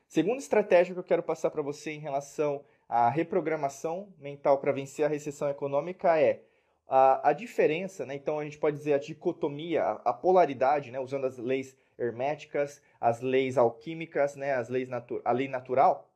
Segunda 0.08 0.40
estratégia 0.40 0.96
que 0.96 1.00
eu 1.00 1.04
quero 1.04 1.22
passar 1.22 1.52
para 1.52 1.62
você 1.62 1.92
em 1.92 2.00
relação 2.00 2.66
à 2.90 3.10
reprogramação 3.10 4.12
mental 4.18 4.58
para 4.58 4.72
vencer 4.72 5.06
a 5.06 5.08
recessão 5.08 5.48
econômica 5.48 6.20
é 6.20 6.42
a, 6.88 7.30
a, 7.30 7.34
diferença, 7.34 8.08
né? 8.08 8.16
Então 8.16 8.40
a 8.40 8.44
gente 8.44 8.58
pode 8.58 8.78
dizer 8.78 8.94
a 8.94 9.00
dicotomia, 9.00 9.84
a, 9.84 9.92
a 10.10 10.14
polaridade, 10.14 10.90
né? 10.90 11.00
Usando 11.00 11.26
as 11.26 11.38
leis 11.38 11.78
herméticas, 11.98 12.82
as 13.00 13.22
leis 13.22 13.56
alquímicas, 13.56 14.36
né? 14.36 14.54
As 14.54 14.68
leis 14.68 14.90
natu 14.90 15.22
a 15.24 15.32
lei 15.32 15.48
natural, 15.48 16.10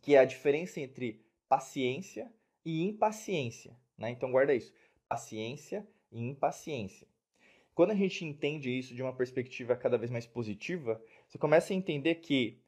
que 0.00 0.14
é 0.14 0.18
a 0.18 0.24
diferença 0.24 0.80
entre 0.80 1.20
paciência 1.48 2.30
e 2.64 2.82
impaciência. 2.82 3.76
Né? 3.96 4.10
Então 4.10 4.30
guarda 4.30 4.54
isso. 4.54 4.72
Paciência 5.08 5.86
e 6.10 6.20
impaciência. 6.20 7.06
Quando 7.74 7.90
a 7.90 7.94
gente 7.94 8.24
entende 8.24 8.70
isso 8.70 8.94
de 8.94 9.02
uma 9.02 9.12
perspectiva 9.12 9.74
cada 9.74 9.98
vez 9.98 10.10
mais 10.10 10.26
positiva, 10.26 11.02
você 11.28 11.38
começa 11.38 11.72
a 11.72 11.76
entender 11.76 12.16
que 12.16 12.60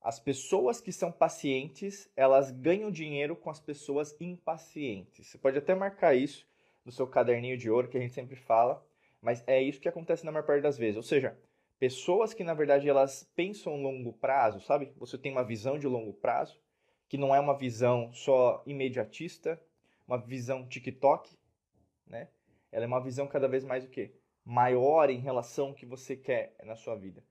as 0.00 0.18
pessoas 0.18 0.80
que 0.80 0.92
são 0.92 1.12
pacientes, 1.12 2.10
elas 2.16 2.50
ganham 2.50 2.90
dinheiro 2.90 3.36
com 3.36 3.50
as 3.50 3.60
pessoas 3.60 4.16
impacientes. 4.20 5.26
Você 5.26 5.38
pode 5.38 5.58
até 5.58 5.74
marcar 5.74 6.14
isso 6.14 6.46
no 6.84 6.90
seu 6.90 7.06
caderninho 7.06 7.56
de 7.56 7.70
ouro, 7.70 7.88
que 7.88 7.98
a 7.98 8.00
gente 8.00 8.14
sempre 8.14 8.36
fala, 8.36 8.84
mas 9.20 9.44
é 9.46 9.60
isso 9.60 9.80
que 9.80 9.88
acontece 9.88 10.24
na 10.24 10.32
maior 10.32 10.46
parte 10.46 10.62
das 10.62 10.78
vezes. 10.78 10.96
Ou 10.96 11.02
seja, 11.02 11.38
pessoas 11.78 12.32
que 12.32 12.42
na 12.42 12.54
verdade 12.54 12.88
elas 12.88 13.28
pensam 13.36 13.80
longo 13.82 14.12
prazo, 14.12 14.60
sabe? 14.60 14.92
Você 14.96 15.18
tem 15.18 15.32
uma 15.32 15.44
visão 15.44 15.78
de 15.78 15.86
longo 15.86 16.12
prazo, 16.12 16.60
que 17.08 17.18
não 17.18 17.34
é 17.34 17.40
uma 17.40 17.56
visão 17.56 18.12
só 18.12 18.62
imediatista, 18.66 19.60
uma 20.08 20.18
visão 20.18 20.66
TikTok, 20.66 21.30
né? 22.06 22.28
Ela 22.72 22.84
é 22.84 22.88
uma 22.88 23.02
visão 23.02 23.26
cada 23.26 23.46
vez 23.46 23.64
mais 23.64 23.84
o 23.84 23.88
quê? 23.88 24.10
Maior 24.44 25.10
em 25.10 25.18
relação 25.18 25.68
ao 25.68 25.74
que 25.74 25.84
você 25.84 26.16
quer 26.16 26.54
na 26.64 26.74
sua 26.74 26.96
vida. 26.96 27.22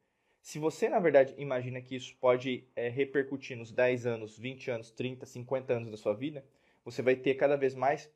Se 0.42 0.60
você, 0.60 0.88
na 0.88 1.00
verdade, 1.00 1.34
imagina 1.38 1.82
que 1.82 1.96
isso 1.96 2.16
pode 2.22 2.66
é, 2.76 2.88
repercutir 2.88 3.58
nos 3.58 3.72
10 3.72 4.06
anos, 4.06 4.38
20 4.38 4.72
anos, 4.72 4.92
30, 4.92 5.26
50 5.26 5.74
anos 5.74 5.92
da 5.92 5.98
sua 5.98 6.14
vida, 6.14 6.46
você 6.86 7.02
vai 7.02 7.16
ter 7.16 7.36
cada 7.36 7.58
vez 7.58 7.76
mais 7.76 8.10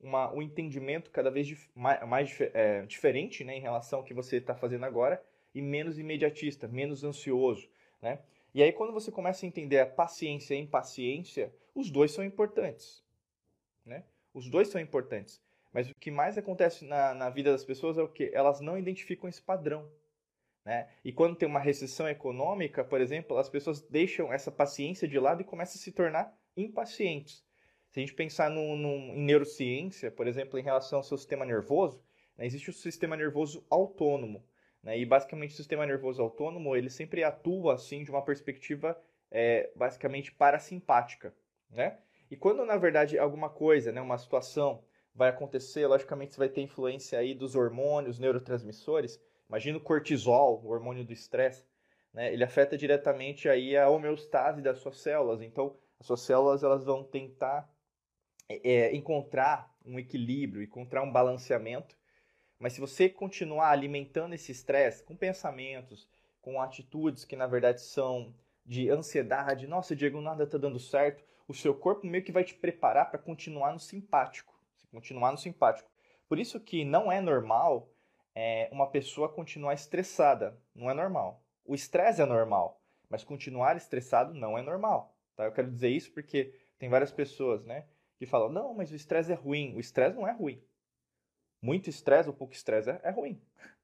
uma, 0.00 0.32
um 0.32 0.42
entendimento 0.42 1.10
cada 1.10 1.30
vez 1.30 1.46
dif 1.46 1.70
mais, 1.74 2.06
mais 2.06 2.38
é, 2.52 2.84
diferente 2.86 3.44
né, 3.44 3.56
em 3.56 3.60
relação 3.60 4.00
ao 4.00 4.04
que 4.04 4.12
você 4.12 4.36
está 4.36 4.54
fazendo 4.54 4.84
agora 4.84 5.22
e 5.54 5.62
menos 5.62 5.98
imediatista, 5.98 6.68
menos 6.68 7.04
ansioso. 7.04 7.68
Né? 8.02 8.18
E 8.52 8.62
aí, 8.62 8.72
quando 8.72 8.92
você 8.92 9.10
começa 9.10 9.46
a 9.46 9.48
entender 9.48 9.78
a 9.78 9.86
paciência 9.86 10.54
e 10.54 10.58
a 10.58 10.60
impaciência, 10.60 11.54
os 11.74 11.90
dois 11.90 12.10
são 12.10 12.24
importantes. 12.24 13.02
Os 14.32 14.48
dois 14.48 14.68
são 14.68 14.80
importantes. 14.80 15.40
Mas 15.72 15.88
o 15.88 15.94
que 15.94 16.10
mais 16.10 16.36
acontece 16.36 16.84
na, 16.84 17.14
na 17.14 17.30
vida 17.30 17.52
das 17.52 17.64
pessoas 17.64 17.96
é 17.96 18.02
o 18.02 18.08
que? 18.08 18.30
Elas 18.34 18.60
não 18.60 18.76
identificam 18.76 19.28
esse 19.28 19.40
padrão. 19.40 19.90
Né? 20.64 20.88
E 21.04 21.12
quando 21.12 21.36
tem 21.36 21.48
uma 21.48 21.60
recessão 21.60 22.08
econômica, 22.08 22.84
por 22.84 23.00
exemplo, 23.00 23.38
as 23.38 23.48
pessoas 23.48 23.80
deixam 23.80 24.32
essa 24.32 24.50
paciência 24.50 25.08
de 25.08 25.18
lado 25.18 25.40
e 25.40 25.44
começam 25.44 25.78
a 25.78 25.82
se 25.82 25.92
tornar 25.92 26.36
impacientes. 26.56 27.44
Se 27.88 27.98
a 27.98 28.02
gente 28.02 28.14
pensar 28.14 28.50
no, 28.50 28.76
no, 28.76 28.88
em 29.14 29.24
neurociência, 29.24 30.10
por 30.10 30.26
exemplo, 30.26 30.58
em 30.58 30.62
relação 30.62 30.98
ao 30.98 31.02
seu 31.02 31.16
sistema 31.16 31.44
nervoso, 31.44 32.02
né, 32.36 32.46
existe 32.46 32.70
o 32.70 32.72
sistema 32.72 33.16
nervoso 33.16 33.64
autônomo. 33.70 34.44
Né, 34.82 34.98
e 34.98 35.04
basicamente 35.04 35.52
o 35.52 35.56
sistema 35.56 35.86
nervoso 35.86 36.22
autônomo 36.22 36.74
ele 36.76 36.88
sempre 36.88 37.22
atua 37.22 37.74
assim 37.74 38.02
de 38.02 38.10
uma 38.10 38.24
perspectiva 38.24 39.00
é, 39.30 39.70
basicamente 39.74 40.32
parasimpática. 40.32 41.34
Né? 41.70 41.98
E 42.30 42.36
quando, 42.36 42.64
na 42.64 42.76
verdade, 42.76 43.18
alguma 43.18 43.50
coisa, 43.50 43.90
né, 43.90 44.00
uma 44.00 44.18
situação 44.18 44.84
vai 45.14 45.28
acontecer, 45.28 45.86
logicamente 45.86 46.32
você 46.32 46.38
vai 46.38 46.48
ter 46.48 46.62
influência 46.62 47.18
aí 47.18 47.34
dos 47.34 47.56
hormônios, 47.56 48.18
neurotransmissores. 48.18 49.20
Imagina 49.48 49.78
o 49.78 49.80
cortisol, 49.80 50.62
o 50.64 50.68
hormônio 50.68 51.04
do 51.04 51.12
estresse, 51.12 51.64
né? 52.12 52.32
Ele 52.32 52.44
afeta 52.44 52.76
diretamente 52.76 53.48
aí 53.48 53.76
a 53.76 53.88
homeostase 53.88 54.62
das 54.62 54.78
suas 54.78 54.98
células. 54.98 55.42
Então, 55.42 55.76
as 55.98 56.06
suas 56.06 56.20
células 56.20 56.62
elas 56.62 56.84
vão 56.84 57.02
tentar 57.02 57.68
é, 58.48 58.70
é 58.70 58.94
encontrar 58.94 59.74
um 59.84 59.98
equilíbrio, 59.98 60.62
encontrar 60.62 61.02
um 61.02 61.12
balanceamento. 61.12 61.96
Mas 62.58 62.74
se 62.74 62.80
você 62.80 63.08
continuar 63.08 63.70
alimentando 63.70 64.34
esse 64.34 64.52
estresse 64.52 65.02
com 65.02 65.16
pensamentos, 65.16 66.08
com 66.40 66.60
atitudes 66.60 67.24
que 67.24 67.36
na 67.36 67.46
verdade 67.46 67.80
são 67.80 68.34
de 68.64 68.88
ansiedade, 68.90 69.66
nossa, 69.66 69.96
Diego, 69.96 70.20
nada 70.20 70.44
está 70.44 70.58
dando 70.58 70.78
certo, 70.78 71.24
o 71.50 71.54
seu 71.54 71.74
corpo 71.74 72.06
meio 72.06 72.22
que 72.22 72.30
vai 72.30 72.44
te 72.44 72.54
preparar 72.54 73.10
para 73.10 73.18
continuar 73.18 73.72
no 73.72 73.80
simpático. 73.80 74.56
Continuar 74.92 75.32
no 75.32 75.38
simpático. 75.38 75.90
Por 76.28 76.38
isso 76.38 76.60
que 76.60 76.84
não 76.84 77.10
é 77.10 77.20
normal 77.20 77.92
é, 78.36 78.68
uma 78.70 78.88
pessoa 78.88 79.28
continuar 79.28 79.74
estressada. 79.74 80.56
Não 80.72 80.88
é 80.88 80.94
normal. 80.94 81.42
O 81.64 81.74
estresse 81.74 82.22
é 82.22 82.24
normal, 82.24 82.80
mas 83.08 83.24
continuar 83.24 83.76
estressado 83.76 84.32
não 84.32 84.56
é 84.56 84.62
normal. 84.62 85.12
Tá? 85.34 85.44
Eu 85.44 85.50
quero 85.50 85.68
dizer 85.68 85.88
isso 85.88 86.12
porque 86.12 86.54
tem 86.78 86.88
várias 86.88 87.10
pessoas 87.10 87.66
né, 87.66 87.84
que 88.16 88.26
falam: 88.26 88.48
não, 88.48 88.72
mas 88.72 88.92
o 88.92 88.94
estresse 88.94 89.32
é 89.32 89.34
ruim. 89.34 89.74
O 89.74 89.80
estresse 89.80 90.14
não 90.14 90.28
é 90.28 90.32
ruim. 90.32 90.62
Muito 91.60 91.90
estresse 91.90 92.28
ou 92.28 92.34
pouco 92.34 92.54
estresse 92.54 92.90
é, 92.90 93.00
é 93.02 93.10
ruim. 93.10 93.42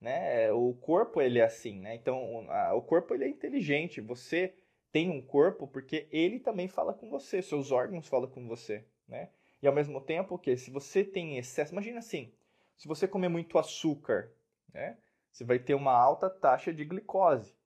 Né? 0.00 0.52
O 0.52 0.74
corpo 0.74 1.20
ele 1.20 1.40
é 1.40 1.44
assim, 1.44 1.80
né? 1.80 1.96
Então 1.96 2.48
a, 2.48 2.72
o 2.72 2.80
corpo 2.80 3.12
ele 3.12 3.24
é 3.24 3.28
inteligente. 3.28 4.00
Você 4.00 4.54
tem 4.90 5.10
um 5.10 5.20
corpo 5.20 5.66
porque 5.66 6.08
ele 6.10 6.40
também 6.40 6.68
fala 6.68 6.94
com 6.94 7.08
você, 7.08 7.42
seus 7.42 7.70
órgãos 7.70 8.08
falam 8.08 8.30
com 8.30 8.46
você, 8.46 8.84
né? 9.06 9.30
E 9.60 9.66
ao 9.66 9.74
mesmo 9.74 10.00
tempo 10.00 10.38
que 10.38 10.56
se 10.56 10.70
você 10.70 11.04
tem 11.04 11.36
excesso, 11.36 11.72
imagina 11.72 11.98
assim, 11.98 12.32
se 12.76 12.86
você 12.86 13.08
comer 13.08 13.28
muito 13.28 13.58
açúcar, 13.58 14.32
né, 14.72 14.96
você 15.32 15.44
vai 15.44 15.58
ter 15.58 15.74
uma 15.74 15.92
alta 15.92 16.30
taxa 16.30 16.72
de 16.72 16.84
glicose. 16.84 17.56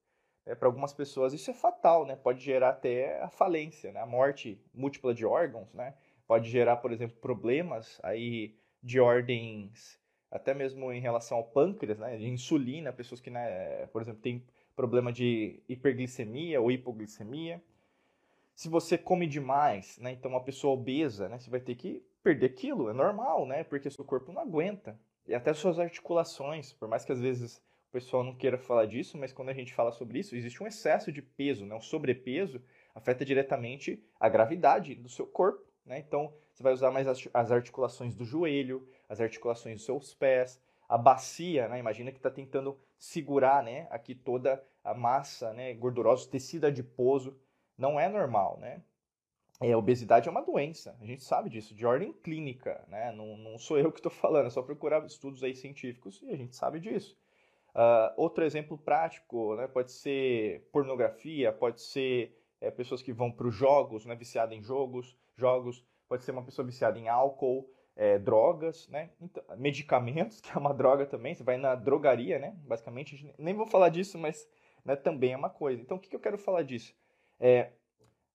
É, 0.45 0.53
Para 0.55 0.67
algumas 0.67 0.91
pessoas 0.93 1.33
isso 1.33 1.49
é 1.51 1.53
fatal, 1.53 2.05
né? 2.05 2.15
Pode 2.15 2.43
gerar 2.43 2.69
até 2.69 3.21
a 3.21 3.29
falência, 3.29 3.91
né? 3.91 4.01
a 4.01 4.05
morte 4.05 4.61
múltipla 4.73 5.13
de 5.13 5.25
órgãos, 5.25 5.73
né? 5.73 5.95
Pode 6.27 6.49
gerar, 6.49 6.77
por 6.77 6.91
exemplo, 6.91 7.15
problemas 7.17 7.99
aí 8.03 8.57
de 8.81 8.99
ordens 8.99 9.99
até 10.29 10.53
mesmo 10.53 10.91
em 10.91 10.99
relação 10.99 11.37
ao 11.37 11.43
pâncreas, 11.43 11.99
né? 11.99 12.17
De 12.17 12.27
insulina, 12.27 12.91
pessoas 12.91 13.21
que, 13.21 13.29
né, 13.29 13.85
por 13.87 14.01
exemplo, 14.01 14.21
têm 14.21 14.43
problema 14.75 15.11
de 15.11 15.61
hiperglicemia 15.67 16.61
ou 16.61 16.71
hipoglicemia. 16.71 17.61
Se 18.55 18.69
você 18.69 18.97
come 18.97 19.27
demais, 19.27 19.97
né? 19.97 20.11
Então, 20.11 20.31
uma 20.31 20.43
pessoa 20.43 20.73
obesa, 20.73 21.27
né? 21.27 21.39
Você 21.39 21.49
vai 21.49 21.59
ter 21.59 21.75
que 21.75 22.03
perder 22.23 22.49
quilo, 22.49 22.89
é 22.89 22.93
normal, 22.93 23.45
né? 23.45 23.63
Porque 23.63 23.89
seu 23.89 24.05
corpo 24.05 24.31
não 24.31 24.41
aguenta. 24.41 24.99
E 25.27 25.33
até 25.33 25.53
suas 25.53 25.79
articulações, 25.79 26.73
por 26.73 26.87
mais 26.87 27.03
que 27.03 27.11
às 27.11 27.19
vezes 27.19 27.57
o 27.89 27.91
pessoal 27.91 28.23
não 28.23 28.35
queira 28.35 28.57
falar 28.57 28.85
disso, 28.85 29.17
mas 29.17 29.31
quando 29.33 29.49
a 29.49 29.53
gente 29.53 29.73
fala 29.73 29.91
sobre 29.91 30.19
isso, 30.19 30.35
existe 30.35 30.61
um 30.61 30.67
excesso 30.67 31.11
de 31.11 31.21
peso, 31.21 31.65
né? 31.65 31.75
Um 31.75 31.81
sobrepeso 31.81 32.61
afeta 32.93 33.25
diretamente 33.25 34.03
a 34.19 34.29
gravidade 34.29 34.95
do 34.95 35.09
seu 35.09 35.25
corpo, 35.25 35.63
né? 35.85 35.99
Então, 35.99 36.33
você 36.53 36.61
vai 36.61 36.73
usar 36.73 36.91
mais 36.91 37.07
as 37.07 37.51
articulações 37.51 38.13
do 38.15 38.23
joelho, 38.23 38.87
as 39.09 39.19
articulações 39.19 39.77
dos 39.77 39.85
seus 39.85 40.13
pés, 40.13 40.61
a 40.93 40.97
bacia, 40.97 41.67
né? 41.67 41.79
Imagina 41.79 42.11
que 42.11 42.19
está 42.19 42.29
tentando 42.29 42.77
segurar, 42.99 43.63
né? 43.63 43.87
Aqui 43.89 44.13
toda 44.13 44.63
a 44.83 44.93
massa, 44.93 45.51
né? 45.51 45.73
Gordurosa, 45.73 46.29
tecido 46.29 46.65
adiposo 46.67 47.35
não 47.75 47.99
é 47.99 48.07
normal, 48.07 48.59
né? 48.59 48.79
É, 49.59 49.75
obesidade 49.75 50.27
é 50.27 50.31
uma 50.31 50.43
doença, 50.43 50.95
a 51.01 51.05
gente 51.05 51.23
sabe 51.23 51.49
disso, 51.49 51.73
de 51.73 51.83
ordem 51.83 52.13
clínica, 52.13 52.85
né? 52.87 53.11
Não, 53.11 53.35
não 53.37 53.57
sou 53.57 53.79
eu 53.79 53.91
que 53.91 53.97
estou 53.97 54.11
falando, 54.11 54.45
é 54.45 54.49
só 54.51 54.61
procurar 54.61 55.03
estudos 55.03 55.43
aí 55.43 55.55
científicos 55.55 56.21
e 56.21 56.29
a 56.29 56.37
gente 56.37 56.55
sabe 56.55 56.79
disso. 56.79 57.17
Uh, 57.73 58.13
outro 58.15 58.43
exemplo 58.43 58.77
prático, 58.77 59.55
né? 59.55 59.67
Pode 59.67 59.91
ser 59.91 60.69
pornografia, 60.71 61.51
pode 61.51 61.81
ser 61.81 62.39
é, 62.61 62.69
pessoas 62.69 63.01
que 63.01 63.11
vão 63.11 63.31
para 63.31 63.47
os 63.47 63.55
jogos, 63.55 64.05
né? 64.05 64.13
Viciada 64.13 64.53
em 64.53 64.61
jogos, 64.61 65.17
jogos, 65.35 65.83
pode 66.07 66.23
ser 66.23 66.33
uma 66.33 66.43
pessoa 66.43 66.63
viciada 66.63 66.99
em 66.99 67.09
álcool, 67.09 67.67
é, 67.95 68.17
drogas, 68.17 68.87
né? 68.89 69.09
Então, 69.21 69.43
medicamentos, 69.57 70.39
que 70.41 70.51
é 70.51 70.59
uma 70.59 70.73
droga 70.73 71.05
também, 71.05 71.33
você 71.35 71.43
vai 71.43 71.57
na 71.57 71.75
drogaria, 71.75 72.39
né? 72.39 72.55
Basicamente, 72.65 73.33
nem 73.37 73.53
vou 73.53 73.67
falar 73.67 73.89
disso, 73.89 74.17
mas 74.17 74.47
né, 74.83 74.95
também 74.95 75.33
é 75.33 75.37
uma 75.37 75.49
coisa. 75.49 75.81
Então, 75.81 75.97
o 75.97 75.99
que, 75.99 76.09
que 76.09 76.15
eu 76.15 76.19
quero 76.19 76.37
falar 76.37 76.63
disso? 76.63 76.95
é, 77.43 77.71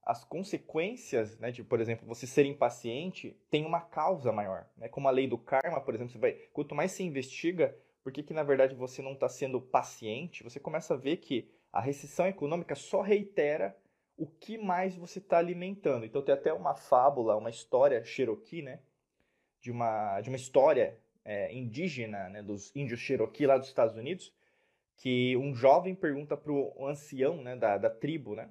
as 0.03 0.23
consequências, 0.25 1.38
né, 1.38 1.50
de, 1.50 1.65
por 1.65 1.81
exemplo, 1.81 2.07
você 2.07 2.27
ser 2.27 2.45
impaciente, 2.45 3.35
tem 3.50 3.65
uma 3.65 3.81
causa 3.81 4.31
maior. 4.31 4.67
Né? 4.77 4.88
Como 4.88 5.09
a 5.09 5.11
lei 5.11 5.27
do 5.27 5.38
karma, 5.38 5.81
por 5.81 5.95
exemplo, 5.95 6.12
você 6.12 6.19
vai, 6.19 6.33
quanto 6.53 6.75
mais 6.75 6.93
se 6.93 7.03
investiga 7.03 7.75
por 8.03 8.12
que, 8.12 8.23
que 8.23 8.35
na 8.35 8.43
verdade 8.43 8.75
você 8.75 9.03
não 9.03 9.12
está 9.12 9.29
sendo 9.29 9.61
paciente, 9.61 10.45
você 10.45 10.61
começa 10.61 10.95
a 10.95 10.97
ver 10.97 11.19
que 11.19 11.50
a 11.73 11.81
recessão 11.81 12.27
econômica 12.27 12.75
só 12.75 13.00
reitera 13.03 13.77
o 14.17 14.27
que 14.27 14.59
mais 14.59 14.97
você 14.97 15.19
está 15.19 15.38
alimentando. 15.38 16.05
Então 16.05 16.23
tem 16.23 16.35
até 16.35 16.53
uma 16.53 16.75
fábula, 16.75 17.37
uma 17.37 17.50
história 17.50 18.03
Cherokee, 18.05 18.62
né? 18.62 18.81
De 19.61 19.71
uma, 19.71 20.21
de 20.21 20.29
uma 20.29 20.37
história 20.37 20.99
é, 21.25 21.53
indígena 21.53 22.29
né, 22.29 22.43
dos 22.43 22.75
índios 22.75 23.00
Cherokee 23.00 23.47
lá 23.47 23.59
dos 23.59 23.69
Estados 23.69 23.97
Unidos, 23.97 24.33
que 24.97 25.37
um 25.37 25.55
jovem 25.55 25.95
pergunta 25.95 26.37
para 26.37 26.53
o 26.53 26.87
ancião 26.87 27.43
né, 27.43 27.57
da, 27.57 27.77
da 27.77 27.91
tribo, 27.91 28.35
né? 28.35 28.49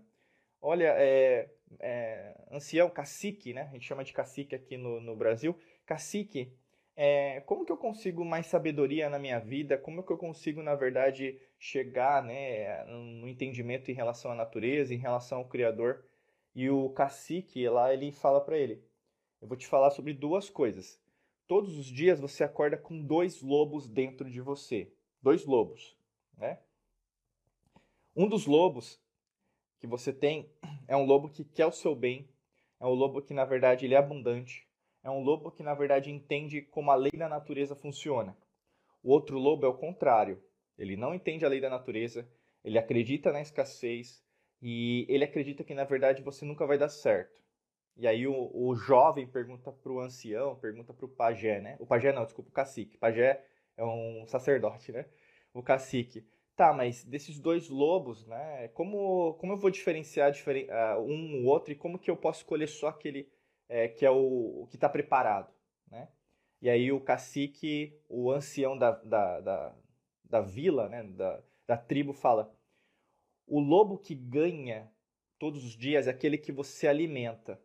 olha, 0.61 0.93
é, 0.97 1.49
é, 1.79 2.35
ancião, 2.51 2.89
cacique, 2.89 3.53
né? 3.53 3.63
A 3.63 3.73
gente 3.73 3.85
chama 3.85 4.03
de 4.03 4.13
cacique 4.13 4.55
aqui 4.55 4.77
no, 4.77 4.99
no 4.99 5.15
Brasil. 5.15 5.57
Cacique, 5.85 6.53
é, 6.95 7.41
como 7.41 7.65
que 7.65 7.71
eu 7.71 7.77
consigo 7.77 8.25
mais 8.25 8.47
sabedoria 8.47 9.09
na 9.09 9.19
minha 9.19 9.39
vida? 9.39 9.77
Como 9.77 10.03
que 10.03 10.11
eu 10.11 10.17
consigo, 10.17 10.61
na 10.61 10.75
verdade, 10.75 11.39
chegar 11.59 12.23
né, 12.23 12.83
no 12.85 13.27
entendimento 13.27 13.91
em 13.91 13.93
relação 13.93 14.31
à 14.31 14.35
natureza, 14.35 14.93
em 14.93 14.97
relação 14.97 15.39
ao 15.39 15.47
Criador? 15.47 16.03
E 16.55 16.69
o 16.69 16.89
cacique 16.89 17.67
lá, 17.69 17.93
ele 17.93 18.11
fala 18.11 18.41
para 18.41 18.57
ele, 18.57 18.83
eu 19.41 19.47
vou 19.47 19.57
te 19.57 19.67
falar 19.67 19.91
sobre 19.91 20.13
duas 20.13 20.49
coisas. 20.49 20.99
Todos 21.47 21.77
os 21.77 21.85
dias 21.85 22.19
você 22.19 22.43
acorda 22.43 22.77
com 22.77 23.01
dois 23.01 23.41
lobos 23.41 23.87
dentro 23.87 24.29
de 24.29 24.41
você. 24.41 24.91
Dois 25.21 25.45
lobos, 25.45 25.97
né? 26.37 26.59
Um 28.15 28.27
dos 28.27 28.45
lobos 28.45 28.99
que 29.79 29.87
você 29.87 30.11
tem 30.11 30.51
é 30.87 30.95
um 30.95 31.05
lobo 31.05 31.29
que 31.29 31.43
quer 31.43 31.67
o 31.67 31.71
seu 31.71 31.95
bem, 31.95 32.27
é 32.79 32.85
um 32.85 32.93
lobo 32.93 33.21
que 33.21 33.33
na 33.33 33.45
verdade 33.45 33.85
ele 33.85 33.93
é 33.93 33.97
abundante, 33.97 34.67
é 35.03 35.09
um 35.09 35.23
lobo 35.23 35.51
que 35.51 35.63
na 35.63 35.73
verdade 35.73 36.11
entende 36.11 36.61
como 36.61 36.91
a 36.91 36.95
lei 36.95 37.11
da 37.11 37.29
natureza 37.29 37.75
funciona. 37.75 38.35
O 39.03 39.11
outro 39.11 39.37
lobo 39.37 39.65
é 39.65 39.69
o 39.69 39.77
contrário. 39.77 40.43
Ele 40.77 40.95
não 40.95 41.13
entende 41.13 41.45
a 41.45 41.49
lei 41.49 41.61
da 41.61 41.69
natureza, 41.69 42.29
ele 42.63 42.77
acredita 42.77 43.31
na 43.31 43.41
escassez 43.41 44.23
e 44.61 45.05
ele 45.07 45.23
acredita 45.23 45.63
que 45.63 45.73
na 45.73 45.83
verdade 45.83 46.21
você 46.21 46.43
nunca 46.43 46.65
vai 46.65 46.77
dar 46.77 46.89
certo. 46.89 47.41
E 47.97 48.07
aí 48.07 48.27
o, 48.27 48.51
o 48.53 48.75
jovem 48.75 49.25
pergunta 49.27 49.71
para 49.71 49.91
o 49.91 49.99
ancião, 49.99 50.55
pergunta 50.55 50.93
para 50.93 51.05
o 51.05 51.09
pajé, 51.09 51.59
né? 51.59 51.75
O 51.79 51.85
pajé 51.85 52.13
não, 52.13 52.23
desculpa, 52.23 52.49
o 52.49 52.53
cacique. 52.53 52.97
Pajé 52.97 53.43
é 53.75 53.83
um 53.83 54.25
sacerdote, 54.27 54.91
né? 54.91 55.05
O 55.53 55.63
cacique. 55.63 56.25
Tá, 56.55 56.73
mas 56.73 57.03
desses 57.03 57.39
dois 57.39 57.69
lobos, 57.69 58.25
né? 58.27 58.67
Como, 58.69 59.33
como 59.35 59.53
eu 59.53 59.57
vou 59.57 59.71
diferenciar 59.71 60.31
diferen, 60.31 60.67
uh, 60.69 60.99
um 61.01 61.43
o 61.43 61.45
outro 61.47 61.71
e 61.71 61.75
como 61.75 61.99
que 61.99 62.09
eu 62.09 62.17
posso 62.17 62.41
escolher 62.41 62.67
só 62.67 62.87
aquele 62.87 63.29
é, 63.67 63.87
que 63.87 64.05
é 64.05 64.11
o, 64.11 64.63
o 64.63 64.67
que 64.67 64.75
está 64.75 64.87
preparado, 64.87 65.51
né? 65.89 66.07
E 66.61 66.69
aí 66.69 66.91
o 66.91 66.99
cacique, 66.99 67.99
o 68.09 68.31
ancião 68.31 68.77
da, 68.77 68.91
da, 68.91 69.39
da, 69.39 69.75
da 70.23 70.41
vila, 70.41 70.89
né? 70.89 71.03
Da, 71.03 71.43
da 71.67 71.77
tribo 71.77 72.13
fala: 72.13 72.51
o 73.47 73.59
lobo 73.59 73.97
que 73.97 74.15
ganha 74.15 74.91
todos 75.39 75.63
os 75.63 75.75
dias 75.75 76.07
é 76.07 76.11
aquele 76.11 76.37
que 76.37 76.51
você 76.51 76.87
alimenta. 76.87 77.59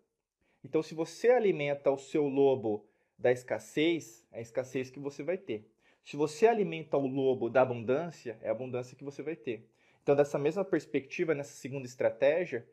Então, 0.64 0.82
se 0.82 0.94
você 0.94 1.30
alimenta 1.30 1.90
o 1.90 1.98
seu 1.98 2.26
lobo 2.28 2.86
da 3.18 3.32
escassez, 3.32 4.26
é 4.32 4.38
a 4.38 4.42
escassez 4.42 4.90
que 4.90 5.00
você 5.00 5.22
vai 5.22 5.36
ter. 5.36 5.68
Se 6.04 6.16
você 6.16 6.46
alimenta 6.46 6.96
o 6.96 7.06
lobo 7.06 7.48
da 7.48 7.62
abundância, 7.62 8.38
é 8.42 8.48
a 8.48 8.52
abundância 8.52 8.96
que 8.96 9.04
você 9.04 9.22
vai 9.22 9.36
ter. 9.36 9.68
Então, 10.02 10.16
dessa 10.16 10.38
mesma 10.38 10.64
perspectiva, 10.64 11.34
nessa 11.34 11.52
segunda 11.52 11.86
estratégia, 11.86 12.66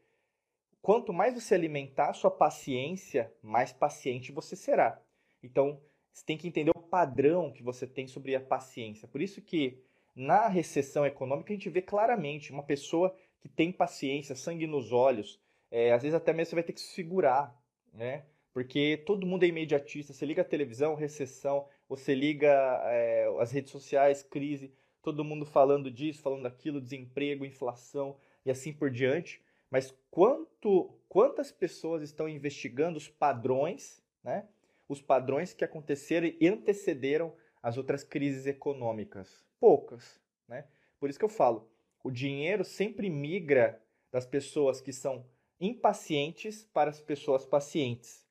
quanto 0.82 1.14
mais 1.14 1.36
você 1.36 1.54
alimentar 1.54 2.10
a 2.10 2.14
sua 2.14 2.32
paciência, 2.32 3.32
mais 3.42 3.72
paciente 3.72 4.32
você 4.32 4.56
será. 4.56 5.00
Então, 5.44 5.80
você 6.12 6.26
tem 6.26 6.38
que 6.38 6.48
entender 6.48 6.72
o 6.76 6.82
padrão 6.82 7.52
que 7.52 7.62
você 7.62 7.86
tem 7.86 8.08
sobre 8.08 8.36
a 8.36 8.42
paciência. 8.42 9.08
Por 9.08 9.22
isso 9.22 9.42
que 9.42 9.80
na 10.16 10.48
recessão 10.48 11.06
econômica 11.06 11.54
a 11.54 11.56
gente 11.56 11.70
vê 11.70 11.82
claramente 11.82 12.52
uma 12.52 12.64
pessoa 12.64 13.16
que 13.40 13.48
tem 13.48 13.72
paciência, 13.72 14.36
sangue 14.36 14.68
nos 14.68 14.92
olhos, 14.92 15.40
é, 15.72 15.94
às 15.94 16.02
vezes 16.02 16.16
até 16.16 16.34
mesmo 16.34 16.50
você 16.50 16.56
vai 16.56 16.64
ter 16.64 16.74
que 16.74 16.82
se 16.82 16.94
segurar, 16.94 17.56
né? 17.94 18.26
Porque 18.54 18.98
todo 19.06 19.26
mundo 19.26 19.44
é 19.44 19.48
imediatista. 19.48 20.14
Você 20.14 20.26
liga 20.26 20.42
a 20.42 20.46
televisão, 20.46 20.96
recessão, 20.96 21.68
você 21.88 22.14
liga 22.14 22.50
é, 22.86 23.28
as 23.40 23.52
redes 23.52 23.72
sociais, 23.72 24.24
crise, 24.24 24.74
todo 25.02 25.24
mundo 25.24 25.46
falando 25.46 25.90
disso, 25.92 26.22
falando 26.22 26.44
daquilo, 26.44 26.82
desemprego, 26.82 27.46
inflação 27.46 28.18
e 28.46 28.52
assim 28.52 28.74
por 28.74 28.90
diante. 28.90 29.42
Mas 29.70 29.96
quanto, 30.10 30.98
quantas 31.08 31.52
pessoas 31.52 32.02
estão 32.02 32.28
investigando 32.28 32.98
os 32.98 33.08
padrões, 33.08 34.02
né? 34.24 34.48
Os 34.88 35.02
padrões 35.02 35.54
que 35.54 35.64
aconteceram 35.64 36.34
e 36.40 36.48
antecederam 36.48 37.34
as 37.62 37.78
outras 37.78 38.04
crises 38.04 38.48
econômicas? 38.48 39.46
Poucas, 39.60 40.20
né? 40.48 40.66
Por 41.00 41.10
isso 41.10 41.20
que 41.20 41.26
eu 41.26 41.30
falo, 41.30 41.70
o 42.04 42.10
dinheiro 42.10 42.64
sempre 42.64 43.10
migra 43.10 43.82
das 44.12 44.26
pessoas 44.26 44.82
que 44.82 44.92
são 44.92 45.26
impacientes 45.60 46.64
para 46.74 46.90
as 46.90 47.02
pessoas 47.02 47.46
pacientes. 47.46 48.26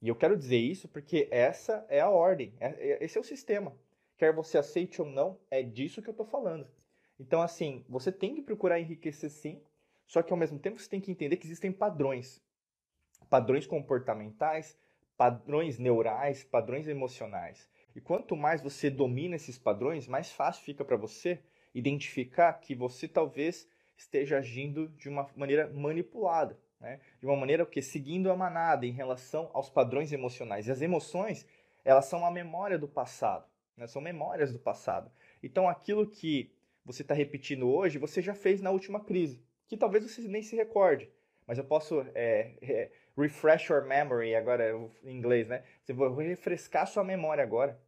E 0.00 0.08
eu 0.08 0.16
quero 0.16 0.36
dizer 0.36 0.58
isso 0.58 0.88
porque 0.88 1.28
essa 1.30 1.86
é 1.88 2.00
a 2.00 2.10
ordem, 2.10 2.54
é, 2.58 2.68
é, 2.68 3.04
esse 3.04 3.16
é 3.16 3.20
o 3.20 3.24
sistema. 3.24 3.76
Quer 4.16 4.34
você 4.34 4.58
aceite 4.58 5.00
ou 5.00 5.08
não, 5.08 5.38
é 5.50 5.62
disso 5.62 6.02
que 6.02 6.08
eu 6.08 6.12
estou 6.12 6.26
falando. 6.26 6.66
Então, 7.18 7.40
assim, 7.40 7.84
você 7.88 8.10
tem 8.10 8.34
que 8.34 8.42
procurar 8.42 8.80
enriquecer 8.80 9.30
sim, 9.30 9.62
só 10.06 10.22
que 10.22 10.32
ao 10.32 10.38
mesmo 10.38 10.58
tempo 10.58 10.78
você 10.78 10.88
tem 10.88 11.00
que 11.00 11.10
entender 11.10 11.36
que 11.36 11.46
existem 11.46 11.70
padrões. 11.70 12.42
Padrões 13.30 13.66
comportamentais, 13.66 14.76
padrões 15.16 15.78
neurais, 15.78 16.42
padrões 16.42 16.88
emocionais. 16.88 17.68
E 17.94 18.00
quanto 18.00 18.34
mais 18.34 18.60
você 18.60 18.90
domina 18.90 19.36
esses 19.36 19.58
padrões, 19.58 20.08
mais 20.08 20.32
fácil 20.32 20.64
fica 20.64 20.84
para 20.84 20.96
você 20.96 21.40
identificar 21.74 22.52
que 22.54 22.74
você 22.74 23.06
talvez 23.06 23.68
esteja 23.96 24.38
agindo 24.38 24.88
de 24.88 25.08
uma 25.08 25.28
maneira 25.36 25.68
manipulada, 25.72 26.58
né? 26.80 27.00
de 27.20 27.26
uma 27.26 27.36
maneira 27.36 27.64
que 27.66 27.80
seguindo 27.80 28.30
a 28.30 28.36
manada 28.36 28.86
em 28.86 28.92
relação 28.92 29.50
aos 29.52 29.70
padrões 29.70 30.12
emocionais. 30.12 30.66
E 30.66 30.70
as 30.70 30.82
emoções, 30.82 31.46
elas 31.84 32.06
são 32.06 32.24
a 32.26 32.30
memória 32.30 32.78
do 32.78 32.88
passado, 32.88 33.46
né? 33.76 33.86
são 33.86 34.02
memórias 34.02 34.52
do 34.52 34.58
passado. 34.58 35.10
Então, 35.42 35.68
aquilo 35.68 36.06
que 36.06 36.52
você 36.84 37.02
está 37.02 37.14
repetindo 37.14 37.68
hoje, 37.68 37.98
você 37.98 38.20
já 38.20 38.34
fez 38.34 38.60
na 38.60 38.70
última 38.70 39.00
crise, 39.00 39.42
que 39.68 39.76
talvez 39.76 40.04
você 40.04 40.22
nem 40.22 40.42
se 40.42 40.56
recorde. 40.56 41.10
Mas 41.46 41.58
eu 41.58 41.64
posso 41.64 42.00
é, 42.14 42.54
é, 42.62 42.90
refresh 43.16 43.68
your 43.68 43.84
memory, 43.84 44.34
agora 44.34 44.72
em 45.02 45.16
inglês, 45.16 45.48
né? 45.48 45.64
Você 45.82 45.92
vai 45.92 46.26
refrescar 46.26 46.86
sua 46.86 47.04
memória 47.04 47.42
agora? 47.42 47.80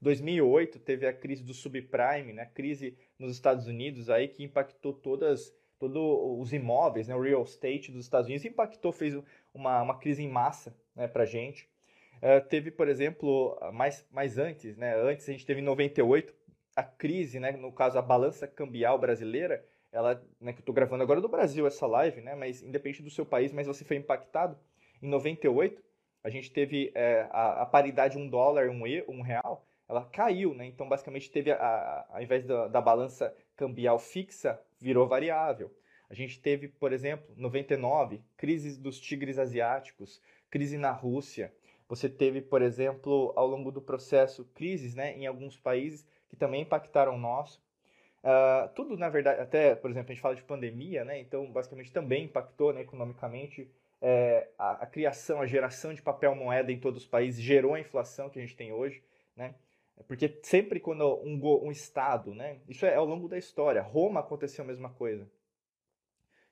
2008 0.00 0.78
teve 0.78 1.06
a 1.06 1.12
crise 1.12 1.42
do 1.42 1.52
subprime, 1.54 2.32
né? 2.32 2.46
Crise 2.46 2.96
nos 3.18 3.32
Estados 3.32 3.66
Unidos 3.66 4.08
aí 4.08 4.28
que 4.28 4.44
impactou 4.44 4.92
todas 4.92 5.54
todos 5.78 5.96
os 6.40 6.52
imóveis, 6.52 7.06
né? 7.06 7.14
O 7.14 7.20
real 7.20 7.42
estate 7.42 7.92
dos 7.92 8.04
Estados 8.04 8.26
Unidos 8.26 8.44
impactou, 8.44 8.90
fez 8.90 9.14
uma, 9.54 9.82
uma 9.82 9.98
crise 9.98 10.22
em 10.22 10.28
massa, 10.28 10.76
né? 10.94 11.06
Para 11.06 11.24
gente. 11.24 11.68
Uh, 12.16 12.44
teve, 12.48 12.72
por 12.72 12.88
exemplo, 12.88 13.56
mais, 13.72 14.04
mais 14.10 14.38
antes, 14.38 14.76
né? 14.76 14.96
Antes 15.00 15.28
a 15.28 15.32
gente 15.32 15.46
teve 15.46 15.60
em 15.60 15.64
98 15.64 16.34
a 16.74 16.82
crise, 16.82 17.38
né? 17.38 17.52
No 17.52 17.72
caso 17.72 17.98
a 17.98 18.02
balança 18.02 18.46
cambial 18.48 18.98
brasileira, 18.98 19.64
ela, 19.92 20.22
né, 20.40 20.52
que 20.52 20.58
eu 20.58 20.62
estou 20.62 20.74
gravando 20.74 21.02
agora 21.02 21.20
do 21.20 21.28
Brasil 21.28 21.66
essa 21.66 21.86
live, 21.86 22.20
né, 22.20 22.34
mas 22.34 22.62
independente 22.62 23.02
do 23.02 23.10
seu 23.10 23.24
país, 23.24 23.52
mas 23.52 23.66
você 23.66 23.84
foi 23.84 23.96
impactado. 23.96 24.58
Em 25.02 25.08
98, 25.08 25.82
a 26.22 26.28
gente 26.28 26.50
teve 26.50 26.92
é, 26.94 27.26
a, 27.30 27.62
a, 27.62 27.66
paridade 27.66 28.18
um 28.18 28.28
dólar, 28.28 28.68
um, 28.68 28.86
e, 28.86 29.04
um 29.08 29.22
real, 29.22 29.66
ela 29.88 30.04
caiu, 30.04 30.54
né? 30.54 30.66
Então, 30.66 30.88
basicamente, 30.88 31.30
teve, 31.30 31.50
a, 31.50 31.56
a, 31.56 32.06
ao 32.16 32.22
invés 32.22 32.44
da, 32.44 32.68
da 32.68 32.80
balança 32.80 33.34
cambial 33.56 33.98
fixa, 33.98 34.60
virou 34.78 35.08
variável. 35.08 35.74
A 36.10 36.14
gente 36.14 36.40
teve, 36.40 36.68
por 36.68 36.92
exemplo, 36.92 37.26
99, 37.36 38.22
crises 38.36 38.78
dos 38.78 39.00
tigres 39.00 39.38
asiáticos, 39.38 40.22
crise 40.50 40.78
na 40.78 40.90
Rússia. 40.90 41.52
Você 41.88 42.08
teve, 42.08 42.40
por 42.40 42.62
exemplo, 42.62 43.32
ao 43.34 43.46
longo 43.46 43.70
do 43.70 43.80
processo, 43.80 44.44
crises 44.54 44.94
né, 44.94 45.16
em 45.16 45.26
alguns 45.26 45.56
países 45.56 46.06
que 46.28 46.36
também 46.36 46.62
impactaram 46.62 47.14
o 47.14 47.18
nosso. 47.18 47.62
Uh, 48.22 48.68
tudo, 48.74 48.96
na 48.96 49.08
verdade, 49.08 49.40
até, 49.40 49.74
por 49.74 49.90
exemplo, 49.90 50.10
a 50.10 50.14
gente 50.14 50.22
fala 50.22 50.34
de 50.34 50.42
pandemia, 50.42 51.04
né? 51.04 51.18
Então, 51.20 51.50
basicamente, 51.50 51.92
também 51.92 52.24
impactou 52.24 52.72
né, 52.72 52.82
economicamente 52.82 53.70
é, 54.02 54.48
a, 54.58 54.82
a, 54.82 54.86
criação, 54.86 55.40
a 55.40 55.46
geração 55.46 55.94
de 55.94 56.02
papel 56.02 56.34
moeda 56.34 56.72
em 56.72 56.78
todos 56.78 57.02
os 57.02 57.08
países 57.08 57.40
gerou 57.40 57.74
a 57.74 57.80
inflação 57.80 58.28
que 58.28 58.38
a 58.38 58.42
gente 58.42 58.56
tem 58.56 58.72
hoje, 58.72 59.02
né? 59.36 59.54
Porque 60.06 60.38
sempre 60.42 60.80
quando 60.80 61.20
um, 61.24 61.66
um 61.66 61.70
Estado, 61.70 62.34
né? 62.34 62.60
Isso 62.68 62.86
é 62.86 62.94
ao 62.94 63.04
longo 63.04 63.28
da 63.28 63.36
história. 63.36 63.82
Roma 63.82 64.20
aconteceu 64.20 64.64
a 64.64 64.66
mesma 64.66 64.90
coisa. 64.90 65.28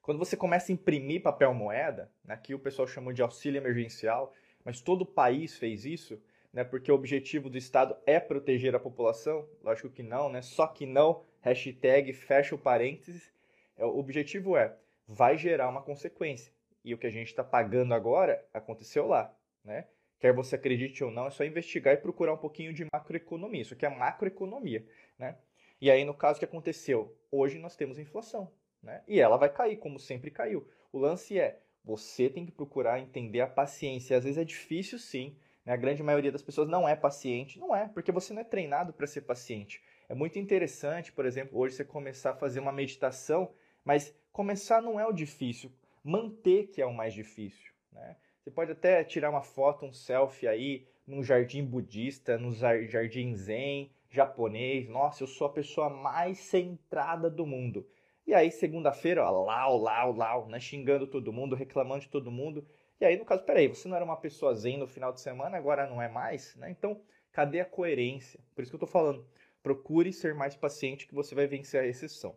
Quando 0.03 0.19
você 0.19 0.37
começa 0.37 0.71
a 0.71 0.75
imprimir 0.75 1.23
papel 1.23 1.53
moeda, 1.53 2.11
né, 2.25 2.35
aqui 2.35 2.55
o 2.55 2.61
pessoal 2.61 2.87
chamou 2.87 3.13
de 3.13 3.23
auxílio 3.23 3.59
emergencial, 3.59 4.33
mas 4.65 4.81
todo 4.81 5.03
o 5.03 5.07
país 5.07 5.59
fez 5.59 5.85
isso, 5.85 6.23
né, 6.53 6.63
porque 6.63 6.93
o 6.93 6.95
objetivo 6.95 7.51
do 7.51 7.59
Estado 7.59 7.97
é 8.07 8.21
proteger 8.21 8.75
a 8.77 8.79
população? 8.79 9.49
Lógico 9.65 9.91
que 9.91 10.05
não, 10.05 10.29
né? 10.29 10.43
Só 10.43 10.69
que 10.69 10.87
não 10.87 11.25
hashtag 11.41 12.13
fecha 12.13 12.55
o 12.55 12.59
parênteses, 12.59 13.33
é, 13.77 13.85
o 13.85 13.99
objetivo 13.99 14.57
é, 14.57 14.77
vai 15.09 15.37
gerar 15.37 15.69
uma 15.69 15.83
consequência. 15.83 16.53
E 16.85 16.95
o 16.95 16.99
que 16.99 17.07
a 17.07 17.11
gente 17.11 17.29
está 17.29 17.43
pagando 17.43 17.93
agora 17.93 18.45
aconteceu 18.55 19.09
lá, 19.09 19.35
né? 19.65 19.87
Quer 20.19 20.33
você 20.33 20.57
acredite 20.57 21.05
ou 21.05 21.11
não, 21.11 21.27
é 21.27 21.31
só 21.31 21.45
investigar 21.45 21.95
e 21.95 21.99
procurar 21.99 22.33
um 22.33 22.39
pouquinho 22.39 22.73
de 22.73 22.87
macroeconomia. 22.93 23.63
Isso 23.63 23.75
aqui 23.75 23.85
é 23.85 23.91
macroeconomia, 23.91 24.87
né? 25.19 25.37
E 25.81 25.91
aí, 25.91 26.05
no 26.05 26.15
caso 26.15 26.39
que 26.39 26.45
aconteceu, 26.45 27.15
hoje 27.31 27.59
nós 27.59 27.77
temos 27.77 27.99
inflação, 27.99 28.51
né? 28.83 29.03
E 29.07 29.21
ela 29.21 29.37
vai 29.37 29.53
cair, 29.53 29.77
como 29.77 29.99
sempre 29.99 30.31
caiu. 30.31 30.67
O 30.91 30.99
lance 30.99 31.39
é, 31.39 31.61
você 31.85 32.29
tem 32.29 32.47
que 32.47 32.53
procurar 32.53 32.99
entender 32.99 33.41
a 33.41 33.47
paciência. 33.47 34.17
Às 34.17 34.25
vezes 34.25 34.39
é 34.39 34.45
difícil, 34.45 34.99
sim. 34.99 35.37
Né? 35.65 35.73
A 35.73 35.77
grande 35.77 36.03
maioria 36.03 36.33
das 36.33 36.43
pessoas 36.43 36.69
não 36.69 36.89
é 36.89 36.97
paciente. 36.97 37.59
Não 37.59 37.75
é, 37.75 37.89
porque 37.89 38.11
você 38.11 38.33
não 38.33 38.41
é 38.41 38.45
treinado 38.45 38.93
para 38.93 39.07
ser 39.07 39.21
paciente. 39.21 39.83
É 40.09 40.15
muito 40.15 40.39
interessante, 40.39 41.13
por 41.13 41.27
exemplo, 41.27 41.59
hoje 41.59 41.75
você 41.75 41.85
começar 41.85 42.31
a 42.31 42.37
fazer 42.37 42.61
uma 42.61 42.73
meditação, 42.73 43.53
mas 43.85 44.15
começar 44.33 44.81
não 44.81 44.99
é 44.99 45.07
o 45.07 45.13
difícil, 45.13 45.73
manter 46.03 46.69
que 46.69 46.81
é 46.81 46.87
o 46.87 46.95
mais 46.95 47.13
difícil. 47.13 47.73
Né? 47.93 48.17
Você 48.47 48.51
pode 48.53 48.71
até 48.71 49.03
tirar 49.03 49.29
uma 49.29 49.43
foto, 49.43 49.85
um 49.85 49.93
selfie 49.93 50.47
aí, 50.47 50.87
num 51.05 51.21
jardim 51.21 51.65
budista, 51.65 52.39
no 52.39 52.53
jardim 52.53 53.35
zen, 53.35 53.91
japonês. 54.09 54.89
Nossa, 54.89 55.25
eu 55.25 55.27
sou 55.27 55.49
a 55.49 55.53
pessoa 55.53 55.91
mais 55.91 56.39
centrada 56.39 57.29
do 57.29 57.45
mundo. 57.45 57.85
E 58.25 58.33
aí, 58.33 58.53
segunda-feira, 58.53 59.25
ó, 59.25 59.45
lau, 59.45 59.77
lau, 59.79 60.13
lau, 60.13 60.47
né? 60.47 60.61
xingando 60.61 61.09
todo 61.09 61.33
mundo, 61.33 61.57
reclamando 61.57 62.03
de 62.03 62.09
todo 62.09 62.31
mundo. 62.31 62.65
E 63.01 63.05
aí, 63.05 63.17
no 63.19 63.25
caso, 63.25 63.43
peraí, 63.43 63.67
você 63.67 63.89
não 63.89 63.97
era 63.97 64.05
uma 64.05 64.17
pessoa 64.17 64.55
zen 64.55 64.79
no 64.79 64.87
final 64.87 65.13
de 65.13 65.21
semana, 65.21 65.57
agora 65.57 65.85
não 65.89 66.01
é 66.01 66.09
mais? 66.09 66.55
Né? 66.55 66.71
Então, 66.71 67.03
cadê 67.33 67.59
a 67.59 67.65
coerência? 67.65 68.39
Por 68.55 68.63
isso 68.63 68.71
que 68.71 68.77
eu 68.77 68.85
estou 68.85 68.89
falando. 68.89 69.27
Procure 69.61 70.13
ser 70.13 70.37
mais 70.37 70.55
paciente 70.55 71.09
que 71.09 71.15
você 71.17 71.35
vai 71.35 71.49
vencer 71.49 71.81
a 71.81 71.85
recessão. 71.85 72.37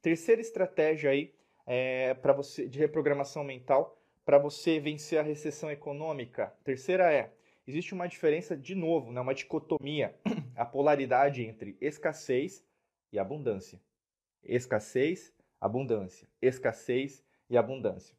Terceira 0.00 0.40
estratégia 0.40 1.10
aí 1.10 1.34
é, 1.66 2.14
para 2.14 2.32
você 2.32 2.68
de 2.68 2.78
reprogramação 2.78 3.42
mental 3.42 4.00
para 4.24 4.38
você 4.38 4.80
vencer 4.80 5.18
a 5.18 5.22
recessão 5.22 5.70
econômica. 5.70 6.52
Terceira 6.64 7.12
é 7.12 7.32
existe 7.66 7.94
uma 7.94 8.06
diferença 8.06 8.56
de 8.56 8.74
novo, 8.74 9.12
né, 9.12 9.20
uma 9.20 9.34
dicotomia, 9.34 10.14
a 10.54 10.64
polaridade 10.64 11.42
entre 11.42 11.76
escassez 11.80 12.64
e 13.12 13.18
abundância. 13.18 13.80
Escassez, 14.42 15.32
abundância. 15.60 16.28
Escassez 16.40 17.24
e 17.48 17.56
abundância. 17.56 18.14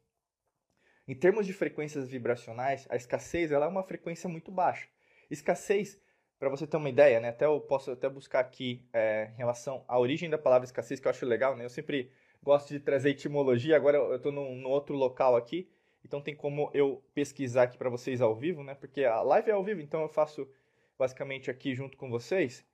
Em 1.06 1.14
termos 1.14 1.46
de 1.46 1.52
frequências 1.52 2.08
vibracionais, 2.08 2.86
a 2.90 2.96
escassez 2.96 3.52
ela 3.52 3.66
é 3.66 3.68
uma 3.68 3.84
frequência 3.84 4.28
muito 4.28 4.50
baixa. 4.50 4.88
Escassez 5.30 6.00
para 6.38 6.48
você 6.48 6.66
ter 6.66 6.76
uma 6.76 6.88
ideia, 6.88 7.20
né? 7.20 7.28
Até 7.28 7.46
eu 7.46 7.60
posso 7.60 7.92
até 7.92 8.08
buscar 8.08 8.40
aqui 8.40 8.84
é, 8.92 9.30
em 9.34 9.36
relação 9.36 9.84
à 9.88 9.98
origem 9.98 10.28
da 10.28 10.36
palavra 10.36 10.64
escassez, 10.64 11.00
que 11.00 11.06
eu 11.06 11.10
acho 11.10 11.24
legal, 11.24 11.56
né? 11.56 11.64
Eu 11.64 11.70
sempre 11.70 12.10
gosto 12.42 12.68
de 12.68 12.80
trazer 12.80 13.10
etimologia, 13.10 13.76
agora 13.76 13.96
eu 13.96 14.16
estou 14.16 14.32
num, 14.32 14.66
outro 14.66 14.94
local 14.94 15.36
aqui, 15.36 15.68
então 16.06 16.20
tem 16.20 16.36
como 16.36 16.70
eu 16.72 17.02
pesquisar 17.12 17.64
aqui 17.64 17.76
para 17.76 17.90
vocês 17.90 18.20
ao 18.20 18.32
vivo, 18.32 18.62
né? 18.62 18.76
Porque 18.76 19.04
a 19.04 19.22
live 19.22 19.50
é 19.50 19.52
ao 19.52 19.64
vivo, 19.64 19.80
então 19.80 20.02
eu 20.02 20.08
faço 20.08 20.48
basicamente 20.96 21.50
aqui 21.50 21.74
junto 21.74 21.96
com 21.96 22.08
vocês. 22.08 22.64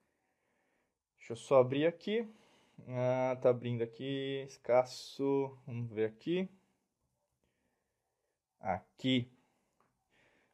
Deixa 1.16 1.32
eu 1.32 1.36
só 1.36 1.60
abrir 1.60 1.86
aqui. 1.86 2.28
Ah, 2.86 3.38
tá 3.40 3.48
abrindo 3.48 3.82
aqui, 3.82 4.44
escasso, 4.46 5.58
vamos 5.66 5.90
ver 5.90 6.10
aqui. 6.10 6.46
Aqui. 8.60 9.32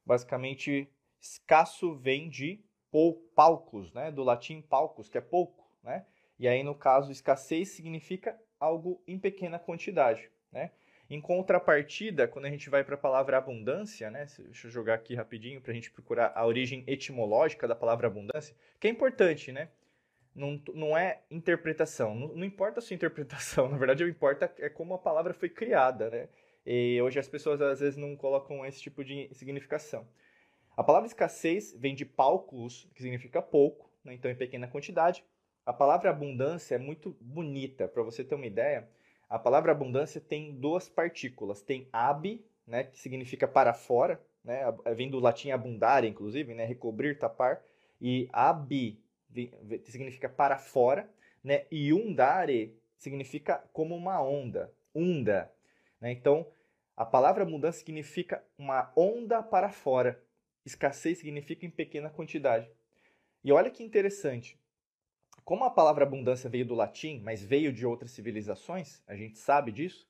Basicamente, 0.07 0.88
escasso 1.21 1.97
vem 1.97 2.31
de 2.31 2.64
palcos, 3.35 3.93
né? 3.93 4.12
Do 4.12 4.23
latim 4.23 4.62
palcos, 4.62 5.09
que 5.09 5.19
é 5.19 5.21
pouco, 5.21 5.69
né? 5.83 6.07
E 6.38 6.47
aí, 6.47 6.62
no 6.62 6.77
caso, 6.77 7.11
escassez 7.11 7.71
significa 7.71 8.41
algo 8.61 9.03
em 9.05 9.19
pequena 9.19 9.59
quantidade, 9.59 10.31
né? 10.53 10.71
Em 11.11 11.21
contrapartida, 11.21 12.29
quando 12.29 12.44
a 12.44 12.51
gente 12.51 12.68
vai 12.68 12.85
para 12.85 12.94
a 12.94 12.99
palavra 12.99 13.38
abundância, 13.38 14.11
né? 14.11 14.27
Deixa 14.38 14.66
eu 14.66 14.71
jogar 14.71 14.94
aqui 14.94 15.14
rapidinho 15.14 15.61
para 15.61 15.73
a 15.73 15.75
gente 15.75 15.90
procurar 15.90 16.33
a 16.35 16.44
origem 16.44 16.85
etimológica 16.87 17.66
da 17.66 17.75
palavra 17.75 18.09
abundância, 18.09 18.55
que 18.79 18.87
é 18.87 18.90
importante, 18.90 19.51
né? 19.51 19.71
Não, 20.35 20.61
não 20.75 20.97
é 20.97 21.23
interpretação, 21.31 22.14
não, 22.14 22.29
não 22.29 22.44
importa 22.44 22.79
a 22.79 22.83
sua 22.83 22.94
interpretação, 22.94 23.68
na 23.71 23.79
verdade, 23.79 24.05
o 24.05 24.09
importa 24.09 24.53
é 24.59 24.68
como 24.68 24.94
a 24.94 24.99
palavra 24.99 25.33
foi 25.33 25.49
criada, 25.49 26.11
né? 26.11 26.29
E 26.66 27.01
hoje 27.01 27.18
as 27.18 27.27
pessoas 27.27 27.62
às 27.62 27.81
vezes 27.81 27.97
não 27.97 28.14
colocam 28.14 28.64
esse 28.66 28.81
tipo 28.81 29.03
de 29.03 29.31
significação. 29.33 30.07
A 30.77 30.85
palavra 30.85 31.09
escassez 31.09 31.75
vem 31.77 31.94
de 31.94 32.05
palcos, 32.05 32.87
que 32.94 33.03
significa 33.03 33.40
pouco, 33.40 33.90
né? 34.05 34.12
então 34.12 34.31
em 34.31 34.37
pequena 34.37 34.68
quantidade. 34.68 35.25
A 35.64 35.73
palavra 35.73 36.11
abundância 36.11 36.75
é 36.75 36.79
muito 36.79 37.16
bonita, 37.21 37.88
para 37.88 38.03
você 38.03 38.23
ter 38.23 38.35
uma 38.35 38.47
ideia. 38.47 38.88
A 39.29 39.38
palavra 39.38 39.73
abundância 39.73 40.21
tem 40.21 40.55
duas 40.55 40.88
partículas. 40.88 41.62
Tem 41.62 41.88
ab, 41.93 42.45
né, 42.67 42.85
que 42.85 42.99
significa 42.99 43.47
para 43.47 43.75
fora, 43.75 44.21
né, 44.43 44.62
vem 44.95 45.11
do 45.11 45.19
latim 45.19 45.51
abundare, 45.51 46.09
inclusive, 46.09 46.55
né, 46.55 46.64
recobrir, 46.64 47.19
tapar, 47.19 47.62
e 48.01 48.29
ab 48.33 48.99
significa 49.85 50.29
para 50.29 50.59
fora, 50.59 51.09
né, 51.45 51.67
e 51.71 51.93
undare 51.93 52.75
significa 52.97 53.62
como 53.73 53.95
uma 53.95 54.23
onda, 54.23 54.73
unda. 54.95 55.53
Né? 56.01 56.11
Então, 56.12 56.47
a 56.97 57.05
palavra 57.05 57.43
abundância 57.43 57.79
significa 57.81 58.43
uma 58.57 58.93
onda 58.97 59.43
para 59.43 59.71
fora. 59.71 60.21
Escassez 60.64 61.19
significa 61.19 61.64
em 61.64 61.71
pequena 61.71 62.11
quantidade. 62.11 62.71
E 63.45 63.53
olha 63.53 63.71
que 63.71 63.85
interessante. 63.85 64.59
Como 65.49 65.65
a 65.65 65.71
palavra 65.71 66.05
abundância 66.05 66.51
veio 66.51 66.67
do 66.67 66.75
latim, 66.75 67.23
mas 67.25 67.43
veio 67.43 67.73
de 67.73 67.87
outras 67.87 68.11
civilizações, 68.11 69.03
a 69.07 69.17
gente 69.17 69.39
sabe 69.39 69.73
disso. 69.73 70.07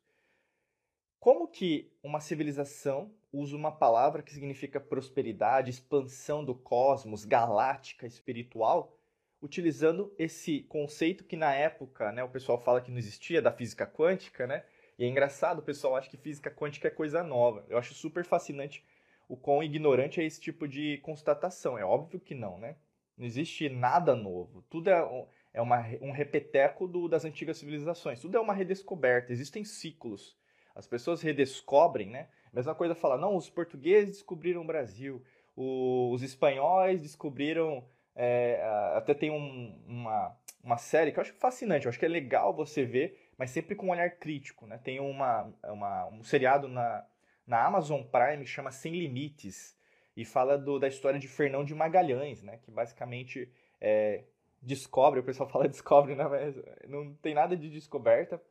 Como 1.21 1.47
que 1.47 1.93
uma 2.03 2.19
civilização 2.19 3.15
usa 3.33 3.55
uma 3.55 3.71
palavra 3.71 4.21
que 4.21 4.33
significa 4.33 4.81
prosperidade, 4.81 5.71
expansão 5.71 6.45
do 6.45 6.57
cosmos, 6.57 7.25
galáctica, 7.25 8.05
espiritual, 8.05 8.99
utilizando 9.41 10.13
esse 10.19 10.65
conceito 10.65 11.23
que 11.23 11.37
na 11.37 11.55
época, 11.55 12.11
né, 12.11 12.25
o 12.25 12.29
pessoal 12.29 12.59
fala 12.59 12.81
que 12.81 12.91
não 12.91 12.99
existia 12.99 13.41
da 13.41 13.53
física 13.53 13.87
quântica, 13.87 14.45
né? 14.45 14.65
E 14.99 15.05
é 15.05 15.07
engraçado, 15.07 15.61
o 15.61 15.63
pessoal 15.63 15.95
acha 15.95 16.11
que 16.11 16.17
física 16.17 16.51
quântica 16.51 16.89
é 16.89 16.91
coisa 16.91 17.23
nova. 17.23 17.65
Eu 17.69 17.79
acho 17.79 17.95
super 17.95 18.25
fascinante 18.25 18.85
o 19.29 19.37
quão 19.37 19.63
ignorante 19.63 20.21
é 20.21 20.25
esse 20.25 20.41
tipo 20.41 20.67
de 20.67 20.99
constatação. 20.99 21.79
É 21.79 21.85
óbvio 21.85 22.19
que 22.19 22.35
não, 22.35 22.59
né? 22.59 22.75
Não 23.19 23.27
existe 23.27 23.69
nada 23.69 24.15
novo. 24.15 24.63
Tudo 24.71 24.89
é, 24.89 25.27
é 25.53 25.61
uma, 25.61 25.85
um 26.01 26.13
repeteco 26.13 26.87
do, 26.87 27.09
das 27.09 27.25
antigas 27.25 27.59
civilizações. 27.59 28.21
Tudo 28.21 28.37
é 28.37 28.41
uma 28.41 28.55
redescoberta. 28.55 29.33
Existem 29.33 29.65
ciclos. 29.65 30.39
As 30.75 30.87
pessoas 30.87 31.21
redescobrem, 31.21 32.09
né? 32.09 32.29
Mesma 32.53 32.75
coisa 32.75 32.95
falar, 32.95 33.19
não, 33.19 33.37
os 33.37 33.51
portugueses 33.51 34.17
descobriram 34.17 34.63
o 34.63 34.67
Brasil, 34.67 35.23
o, 35.57 36.13
os 36.13 36.23
espanhóis 36.23 37.03
descobriram. 37.03 37.85
É, 38.15 38.63
até 38.95 39.15
tem 39.15 39.31
um, 39.31 39.81
uma, 39.87 40.37
uma 40.63 40.77
série 40.77 41.13
que 41.13 41.19
eu 41.19 41.23
acho 41.23 41.35
fascinante, 41.35 41.87
eu 41.87 41.91
acho 41.91 41.99
que 41.99 42.05
é 42.05 42.09
legal 42.09 42.55
você 42.55 42.85
ver, 42.85 43.31
mas 43.37 43.51
sempre 43.51 43.77
com 43.77 43.87
um 43.87 43.91
olhar 43.91 44.11
crítico. 44.11 44.67
Né? 44.67 44.79
Tem 44.79 44.99
uma, 44.99 45.53
uma, 45.65 46.07
um 46.07 46.25
seriado 46.25 46.69
na, 46.69 47.05
na 47.47 47.65
Amazon 47.65 48.03
Prime 48.03 48.45
que 48.45 48.51
chama 48.51 48.73
Sem 48.73 48.93
Limites 48.93 49.78
e 50.19 50.25
fala 50.25 50.59
do, 50.59 50.81
da 50.81 50.89
história 50.89 51.21
de 51.21 51.29
Fernão 51.29 51.65
de 51.65 51.73
Magalhães, 51.73 52.43
né? 52.43 52.59
que 52.65 52.73
basicamente 52.73 53.49
é, 53.81 54.25
descobre, 54.61 55.21
o 55.21 55.23
pessoal 55.23 55.47
fala 55.49 55.69
descobre, 55.69 56.17
né? 56.17 56.27
mas 56.27 56.57
não 56.89 57.15
tem 57.15 57.35
nada 57.35 57.57
de 57.57 57.71
descoberta, 57.71 58.43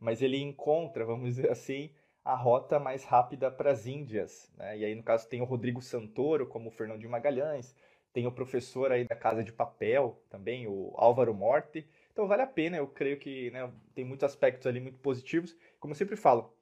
mas 0.00 0.22
ele 0.22 0.40
encontra, 0.40 1.04
vamos 1.04 1.26
dizer 1.26 1.50
assim, 1.50 1.90
a 2.24 2.34
rota 2.34 2.78
mais 2.78 3.04
rápida 3.04 3.50
para 3.50 3.70
as 3.70 3.86
Índias. 3.86 4.50
Né? 4.56 4.78
E 4.78 4.84
aí, 4.86 4.94
no 4.94 5.02
caso, 5.02 5.28
tem 5.28 5.42
o 5.42 5.44
Rodrigo 5.44 5.82
Santoro, 5.82 6.46
como 6.46 6.70
o 6.70 6.72
Fernando 6.72 7.00
de 7.00 7.06
Magalhães, 7.06 7.76
tem 8.10 8.26
o 8.26 8.32
professor 8.32 8.90
aí 8.90 9.04
da 9.04 9.14
Casa 9.14 9.44
de 9.44 9.52
Papel 9.52 10.18
também, 10.30 10.66
o 10.66 10.94
Álvaro 10.96 11.34
Morte. 11.34 11.86
Então 12.12 12.26
vale 12.26 12.40
a 12.40 12.46
pena, 12.46 12.78
eu 12.78 12.86
creio 12.86 13.18
que 13.18 13.50
né, 13.50 13.70
tem 13.94 14.06
muitos 14.06 14.24
aspectos 14.24 14.66
ali 14.66 14.80
muito 14.80 14.98
positivos. 15.00 15.54
Como 15.78 15.92
eu 15.92 15.96
sempre 15.96 16.16
falo, 16.16 16.53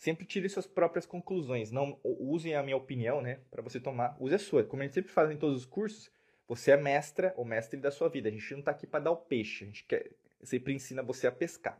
sempre 0.00 0.24
tire 0.24 0.48
suas 0.48 0.66
próprias 0.66 1.04
conclusões. 1.04 1.70
Não 1.70 2.00
usem 2.02 2.54
a 2.54 2.62
minha 2.62 2.76
opinião, 2.76 3.20
né, 3.20 3.40
para 3.50 3.62
você 3.62 3.78
tomar, 3.78 4.16
use 4.18 4.34
a 4.34 4.38
sua. 4.38 4.64
Como 4.64 4.82
a 4.82 4.86
gente 4.86 4.94
sempre 4.94 5.12
faz 5.12 5.30
em 5.30 5.36
todos 5.36 5.58
os 5.58 5.66
cursos, 5.66 6.10
você 6.48 6.70
é 6.72 6.76
mestra 6.76 7.34
ou 7.36 7.44
mestre 7.44 7.78
da 7.78 7.90
sua 7.90 8.08
vida. 8.08 8.28
A 8.28 8.32
gente 8.32 8.50
não 8.52 8.60
está 8.60 8.70
aqui 8.70 8.86
para 8.86 9.04
dar 9.04 9.10
o 9.10 9.16
peixe, 9.16 9.64
a 9.64 9.66
gente 9.66 9.84
quer, 9.84 10.10
sempre 10.42 10.72
ensina 10.72 11.02
você 11.02 11.26
a 11.26 11.32
pescar. 11.32 11.78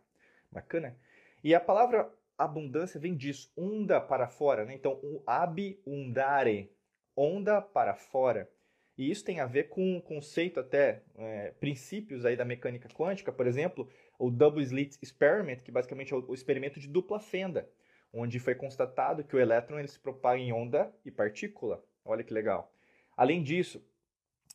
Bacana? 0.52 0.94
E 1.42 1.54
a 1.54 1.60
palavra 1.60 2.12
abundância 2.36 3.00
vem 3.00 3.16
disso, 3.16 3.50
onda 3.56 3.98
para 4.00 4.28
fora, 4.28 4.66
né? 4.66 4.74
Então, 4.74 5.00
o 5.02 5.22
abundare, 5.26 6.70
onda 7.16 7.62
para 7.62 7.94
fora. 7.94 8.50
E 8.98 9.10
isso 9.10 9.24
tem 9.24 9.40
a 9.40 9.46
ver 9.46 9.70
com 9.70 9.96
um 9.96 10.00
conceito 10.00 10.60
até, 10.60 11.02
é, 11.16 11.52
princípios 11.58 12.26
aí 12.26 12.36
da 12.36 12.44
mecânica 12.44 12.88
quântica, 12.90 13.32
por 13.32 13.46
exemplo, 13.46 13.88
o 14.18 14.30
Double 14.30 14.62
Slit 14.62 14.98
Experiment, 15.00 15.62
que 15.62 15.72
basicamente 15.72 16.12
é 16.12 16.16
o 16.16 16.34
experimento 16.34 16.78
de 16.78 16.86
dupla 16.86 17.18
fenda, 17.18 17.66
onde 18.12 18.38
foi 18.38 18.54
constatado 18.54 19.24
que 19.24 19.36
o 19.36 19.40
elétron 19.40 19.78
ele 19.78 19.88
se 19.88 19.98
propaga 19.98 20.38
em 20.38 20.52
onda 20.52 20.92
e 21.04 21.10
partícula. 21.10 21.82
Olha 22.04 22.24
que 22.24 22.34
legal. 22.34 22.72
Além 23.16 23.42
disso, 23.42 23.84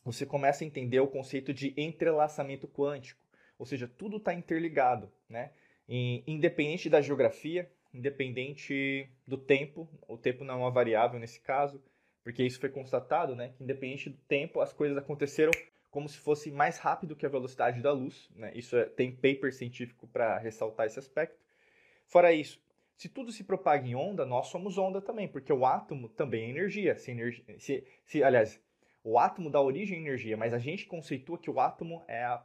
você 0.04 0.26
começa 0.26 0.62
a 0.62 0.66
entender 0.66 1.00
o 1.00 1.06
conceito 1.06 1.52
de 1.52 1.74
entrelaçamento 1.76 2.68
quântico, 2.68 3.20
ou 3.58 3.66
seja, 3.66 3.88
tudo 3.88 4.18
está 4.18 4.34
interligado, 4.34 5.10
né? 5.28 5.52
E, 5.88 6.22
independente 6.26 6.90
da 6.90 7.00
geografia, 7.00 7.70
independente 7.92 9.10
do 9.26 9.38
tempo, 9.38 9.88
o 10.06 10.18
tempo 10.18 10.44
não 10.44 10.54
é 10.54 10.56
uma 10.58 10.70
variável 10.70 11.18
nesse 11.18 11.40
caso, 11.40 11.82
porque 12.22 12.42
isso 12.42 12.60
foi 12.60 12.68
constatado, 12.68 13.36
né, 13.36 13.52
que 13.56 13.62
independente 13.62 14.10
do 14.10 14.18
tempo, 14.28 14.60
as 14.60 14.72
coisas 14.72 14.98
aconteceram 14.98 15.52
como 15.90 16.08
se 16.08 16.18
fosse 16.18 16.50
mais 16.50 16.76
rápido 16.76 17.16
que 17.16 17.24
a 17.24 17.28
velocidade 17.28 17.80
da 17.80 17.92
luz, 17.92 18.28
né? 18.34 18.52
Isso 18.54 18.76
é, 18.76 18.84
tem 18.84 19.10
paper 19.10 19.54
científico 19.54 20.06
para 20.08 20.36
ressaltar 20.36 20.86
esse 20.86 20.98
aspecto. 20.98 21.38
Fora 22.04 22.32
isso, 22.32 22.60
se 22.96 23.08
tudo 23.08 23.30
se 23.30 23.44
propaga 23.44 23.86
em 23.86 23.94
onda, 23.94 24.24
nós 24.24 24.48
somos 24.48 24.78
onda 24.78 25.00
também, 25.00 25.28
porque 25.28 25.52
o 25.52 25.64
átomo 25.64 26.08
também 26.08 26.44
é 26.44 26.50
energia. 26.50 26.96
Se, 26.96 27.10
energia, 27.10 27.44
se, 27.58 27.86
se 28.04 28.22
aliás, 28.22 28.60
o 29.04 29.18
átomo 29.18 29.50
dá 29.50 29.60
origem 29.60 29.98
à 29.98 30.00
energia, 30.00 30.36
mas 30.36 30.54
a 30.54 30.58
gente 30.58 30.86
conceitua 30.86 31.38
que 31.38 31.50
o 31.50 31.60
átomo 31.60 32.04
é 32.08 32.24
a 32.24 32.44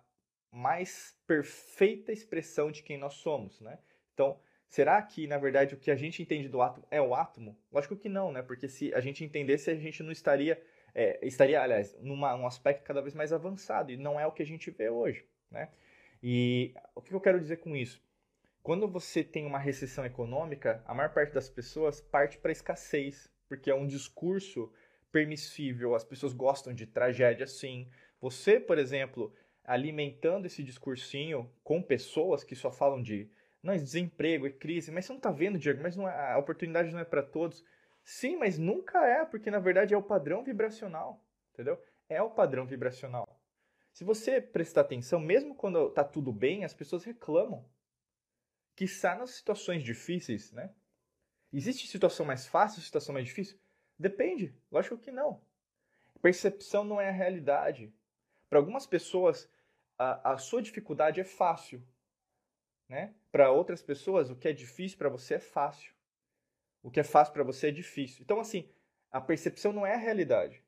mais 0.52 1.18
perfeita 1.26 2.12
expressão 2.12 2.72
de 2.72 2.84
quem 2.84 2.98
nós 2.98 3.14
somos, 3.14 3.62
né? 3.62 3.80
Então, 4.14 4.38
Será 4.72 5.02
que, 5.02 5.28
na 5.28 5.38
verdade, 5.38 5.76
o 5.76 5.78
que 5.78 5.92
a 5.92 5.98
gente 5.98 6.24
entende 6.24 6.48
do 6.48 6.62
átomo 6.62 6.88
é 6.90 7.02
o 7.02 7.14
átomo? 7.14 7.60
Lógico 7.70 7.98
que 7.98 8.08
não, 8.08 8.32
né? 8.32 8.42
Porque 8.42 8.70
se 8.70 8.94
a 8.94 9.02
gente 9.02 9.22
entendesse, 9.22 9.70
a 9.70 9.76
gente 9.76 10.02
não 10.02 10.14
estaria, 10.14 10.64
é, 10.96 11.20
estaria, 11.28 11.62
aliás, 11.62 11.94
numa, 12.00 12.38
num 12.38 12.48
aspecto 12.48 12.82
cada 12.86 13.02
vez 13.02 13.14
mais 13.14 13.34
avançado, 13.34 13.92
e 13.92 13.98
não 13.98 14.18
é 14.18 14.26
o 14.26 14.32
que 14.32 14.42
a 14.42 14.46
gente 14.46 14.72
vê 14.72 14.90
hoje, 14.90 15.26
né? 15.52 15.68
E 16.24 16.74
o 16.96 17.02
que 17.02 17.14
eu 17.14 17.20
quero 17.20 17.38
dizer 17.38 17.58
com 17.58 17.76
isso? 17.76 18.02
Quando 18.64 18.88
você 18.88 19.24
tem 19.24 19.46
uma 19.46 19.58
recessão 19.58 20.06
econômica, 20.06 20.84
a 20.86 20.94
maior 20.94 21.12
parte 21.14 21.34
das 21.34 21.50
pessoas 21.50 22.00
parte 22.00 22.38
para 22.38 22.52
escassez, 22.52 23.32
porque 23.50 23.72
é 23.72 23.76
um 23.76 23.88
discurso 23.88 24.72
permissível, 25.12 25.96
as 25.96 26.04
pessoas 26.04 26.32
gostam 26.32 26.74
de 26.74 26.86
tragédia 26.86 27.48
sim. 27.48 27.90
Você, 28.22 28.60
por 28.60 28.78
exemplo, 28.78 29.34
alimentando 29.64 30.46
esse 30.46 30.64
discursinho 30.64 31.52
com 31.64 31.82
pessoas 31.82 32.44
que 32.44 32.56
só 32.56 32.72
falam 32.72 33.02
de 33.02 33.30
não, 33.64 33.76
desemprego, 33.76 34.48
é 34.48 34.52
crise. 34.52 34.92
Mas 34.92 35.06
você 35.06 35.14
não 35.14 35.18
está 35.18 35.32
vendo, 35.32 35.60
Diego, 35.60 35.82
mas 35.82 35.98
é, 35.98 36.32
a 36.34 36.38
oportunidade 36.38 36.92
não 36.92 37.00
é 37.00 37.06
para 37.06 37.22
todos. 37.22 37.64
Sim, 38.04 38.36
mas 38.38 38.58
nunca 38.58 39.06
é, 39.06 39.26
porque 39.26 39.52
na 39.52 39.60
verdade 39.60 39.94
é 39.94 39.98
o 39.98 40.04
padrão 40.04 40.44
vibracional, 40.44 41.24
entendeu? 41.54 41.80
É 42.10 42.22
o 42.22 42.32
padrão 42.32 42.66
vibracional. 42.66 43.28
Se 43.94 44.04
você 44.04 44.42
prestar 44.42 44.82
atenção, 44.82 45.20
mesmo 45.20 45.54
quando 45.54 45.88
está 45.88 46.04
tudo 46.04 46.32
bem, 46.32 46.64
as 46.64 46.74
pessoas 46.74 47.04
reclamam. 47.04 47.66
Quiçá 48.76 49.16
nas 49.16 49.32
situações 49.32 49.84
difíceis, 49.84 50.52
né? 50.52 50.74
Existe 51.54 51.88
situação 51.88 52.26
mais 52.26 52.48
fácil, 52.48 52.82
situação 52.82 53.14
mais 53.14 53.26
difícil? 53.26 53.60
Depende, 54.00 54.56
lógico 54.72 54.98
que 54.98 55.12
não. 55.12 55.42
Percepção 56.22 56.84
não 56.84 57.00
é 57.00 57.10
a 57.10 57.14
realidade. 57.14 57.94
Para 58.50 58.60
algumas 58.60 58.86
pessoas, 58.86 59.50
a, 59.98 60.34
a 60.34 60.38
sua 60.38 60.62
dificuldade 60.62 61.20
é 61.20 61.24
fácil, 61.24 61.86
né? 62.88 63.14
Para 63.32 63.52
outras 63.52 63.82
pessoas, 63.82 64.30
o 64.30 64.36
que 64.36 64.48
é 64.48 64.54
difícil 64.54 64.98
para 64.98 65.10
você 65.10 65.36
é 65.36 65.40
fácil. 65.40 65.94
O 66.84 66.90
que 66.90 67.00
é 67.00 67.04
fácil 67.04 67.34
para 67.34 67.44
você 67.44 67.68
é 67.68 67.72
difícil. 67.72 68.22
Então, 68.24 68.40
assim, 68.40 68.70
a 69.12 69.22
percepção 69.22 69.72
não 69.72 69.86
é 69.86 69.94
a 69.94 69.98
realidade. 69.98 70.64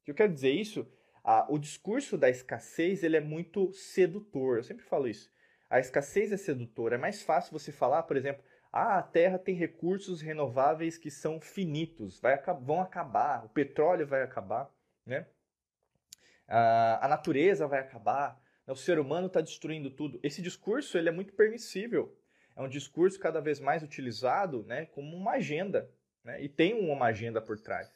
O 0.00 0.04
que 0.04 0.10
eu 0.10 0.14
quero 0.14 0.32
dizer 0.32 0.52
isso? 0.52 0.90
Ah, 1.22 1.46
o 1.48 1.58
discurso 1.58 2.16
da 2.16 2.30
escassez 2.30 3.02
ele 3.02 3.16
é 3.16 3.20
muito 3.20 3.72
sedutor. 3.72 4.58
Eu 4.58 4.64
sempre 4.64 4.84
falo 4.84 5.06
isso. 5.06 5.30
A 5.70 5.78
escassez 5.78 6.32
é 6.32 6.36
sedutora. 6.36 6.96
É 6.96 6.98
mais 6.98 7.22
fácil 7.22 7.52
você 7.52 7.70
falar, 7.70 8.02
por 8.02 8.16
exemplo, 8.16 8.42
ah, 8.72 8.98
a 8.98 9.02
Terra 9.02 9.38
tem 9.38 9.54
recursos 9.54 10.20
renováveis 10.20 10.98
que 10.98 11.10
são 11.10 11.40
finitos, 11.40 12.20
vai, 12.20 12.40
vão 12.60 12.80
acabar, 12.80 13.44
o 13.44 13.48
petróleo 13.48 14.06
vai 14.06 14.22
acabar, 14.22 14.70
né? 15.04 15.26
Ah, 16.46 16.98
a 17.02 17.08
natureza 17.08 17.66
vai 17.66 17.80
acabar, 17.80 18.40
o 18.66 18.76
ser 18.76 18.98
humano 18.98 19.26
está 19.26 19.40
destruindo 19.40 19.90
tudo. 19.90 20.20
Esse 20.22 20.40
discurso 20.42 20.96
ele 20.96 21.08
é 21.08 21.12
muito 21.12 21.32
permissível. 21.34 22.16
É 22.56 22.62
um 22.62 22.68
discurso 22.68 23.18
cada 23.18 23.40
vez 23.40 23.58
mais 23.58 23.82
utilizado 23.82 24.64
né, 24.64 24.86
como 24.86 25.16
uma 25.16 25.32
agenda. 25.32 25.90
Né, 26.22 26.42
e 26.42 26.48
tem 26.48 26.74
uma 26.74 27.06
agenda 27.06 27.40
por 27.40 27.58
trás. 27.58 27.90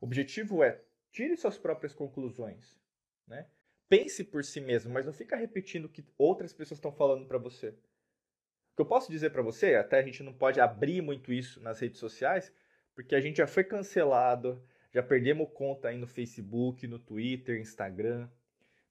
O 0.00 0.06
objetivo 0.06 0.62
é 0.62 0.80
tire 1.12 1.36
suas 1.36 1.56
próprias 1.56 1.94
conclusões. 1.94 2.78
Né? 3.26 3.46
Pense 3.88 4.22
por 4.24 4.44
si 4.44 4.60
mesmo, 4.60 4.92
mas 4.92 5.06
não 5.06 5.12
fica 5.12 5.34
repetindo 5.34 5.86
o 5.86 5.88
que 5.88 6.04
outras 6.18 6.52
pessoas 6.52 6.78
estão 6.78 6.92
falando 6.92 7.26
para 7.26 7.38
você. 7.38 7.68
O 7.68 8.76
que 8.76 8.82
eu 8.82 8.86
posso 8.86 9.10
dizer 9.10 9.30
para 9.30 9.42
você, 9.42 9.74
até 9.74 9.98
a 9.98 10.02
gente 10.02 10.22
não 10.22 10.32
pode 10.32 10.60
abrir 10.60 11.00
muito 11.00 11.32
isso 11.32 11.60
nas 11.60 11.80
redes 11.80 11.98
sociais, 11.98 12.52
porque 12.94 13.14
a 13.14 13.20
gente 13.20 13.38
já 13.38 13.46
foi 13.46 13.64
cancelado, 13.64 14.62
já 14.92 15.02
perdemos 15.02 15.48
conta 15.54 15.88
aí 15.88 15.96
no 15.96 16.06
Facebook, 16.06 16.86
no 16.86 16.98
Twitter, 16.98 17.60
Instagram. 17.60 18.28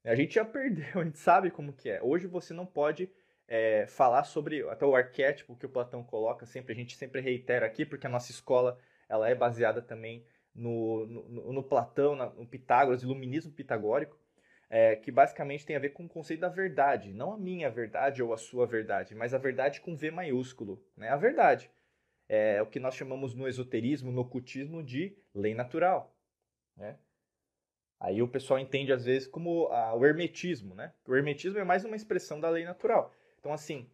A 0.04 0.16
gente 0.16 0.36
já 0.36 0.44
perdeu, 0.46 1.02
a 1.02 1.04
gente 1.04 1.20
sabe 1.20 1.52
como 1.52 1.74
que 1.74 1.90
é. 1.90 2.02
Hoje 2.02 2.26
você 2.26 2.54
não 2.54 2.66
pode 2.66 3.10
é, 3.48 3.86
falar 3.88 4.24
sobre 4.24 4.68
até 4.68 4.86
o 4.86 4.96
arquétipo 4.96 5.56
que 5.56 5.66
o 5.66 5.70
Platão 5.70 6.04
coloca 6.04 6.46
sempre, 6.46 6.74
a 6.74 6.76
gente 6.76 6.98
sempre 6.98 7.22
reitera 7.22 7.66
aqui, 7.66 7.86
porque 7.86 8.08
a 8.08 8.10
nossa 8.10 8.32
escola 8.32 8.80
ela 9.08 9.30
é 9.30 9.36
baseada 9.36 9.82
também 9.82 10.26
no, 10.54 11.06
no, 11.06 11.54
no 11.54 11.64
Platão, 11.64 12.16
no 12.16 12.48
Pitágoras, 12.48 13.04
iluminismo 13.04 13.52
pitagórico, 13.52 14.20
é, 14.70 14.96
que 14.96 15.12
basicamente 15.12 15.66
tem 15.66 15.76
a 15.76 15.80
ver 15.80 15.90
com 15.90 16.06
o 16.06 16.10
conceito 16.10 16.42
da 16.42 16.50
verdade, 16.50 17.14
não 17.14 17.32
a 17.32 17.38
minha 17.38 17.70
verdade 17.70 18.22
ou 18.22 18.34
a 18.34 18.38
sua 18.38 18.66
verdade, 18.66 19.16
mas 19.16 19.34
a 19.34 19.38
verdade 19.38 19.82
com 19.82 19.96
V 19.96 20.12
maiúsculo, 20.12 20.84
né? 20.96 21.10
a 21.10 21.18
verdade. 21.18 21.72
É 22.30 22.62
o 22.62 22.66
que 22.66 22.80
nós 22.80 22.94
chamamos 22.94 23.34
no 23.34 23.48
esoterismo, 23.48 24.12
no 24.12 24.22
ocultismo, 24.22 24.84
de 24.84 25.18
lei 25.34 25.56
natural. 25.56 26.14
Né? 26.76 26.98
Aí 28.00 28.22
o 28.22 28.28
pessoal 28.28 28.60
entende 28.60 28.92
às 28.92 29.06
vezes 29.06 29.28
como 29.28 29.70
o 29.70 30.06
hermetismo, 30.06 30.76
né? 30.76 30.94
O 31.08 31.16
hermetismo 31.16 31.58
é 31.58 31.64
mais 31.64 31.86
uma 31.86 31.96
expressão 31.96 32.40
da 32.40 32.50
lei 32.50 32.66
natural. 32.66 33.14
Então, 33.40 33.54
assim, 33.54 33.90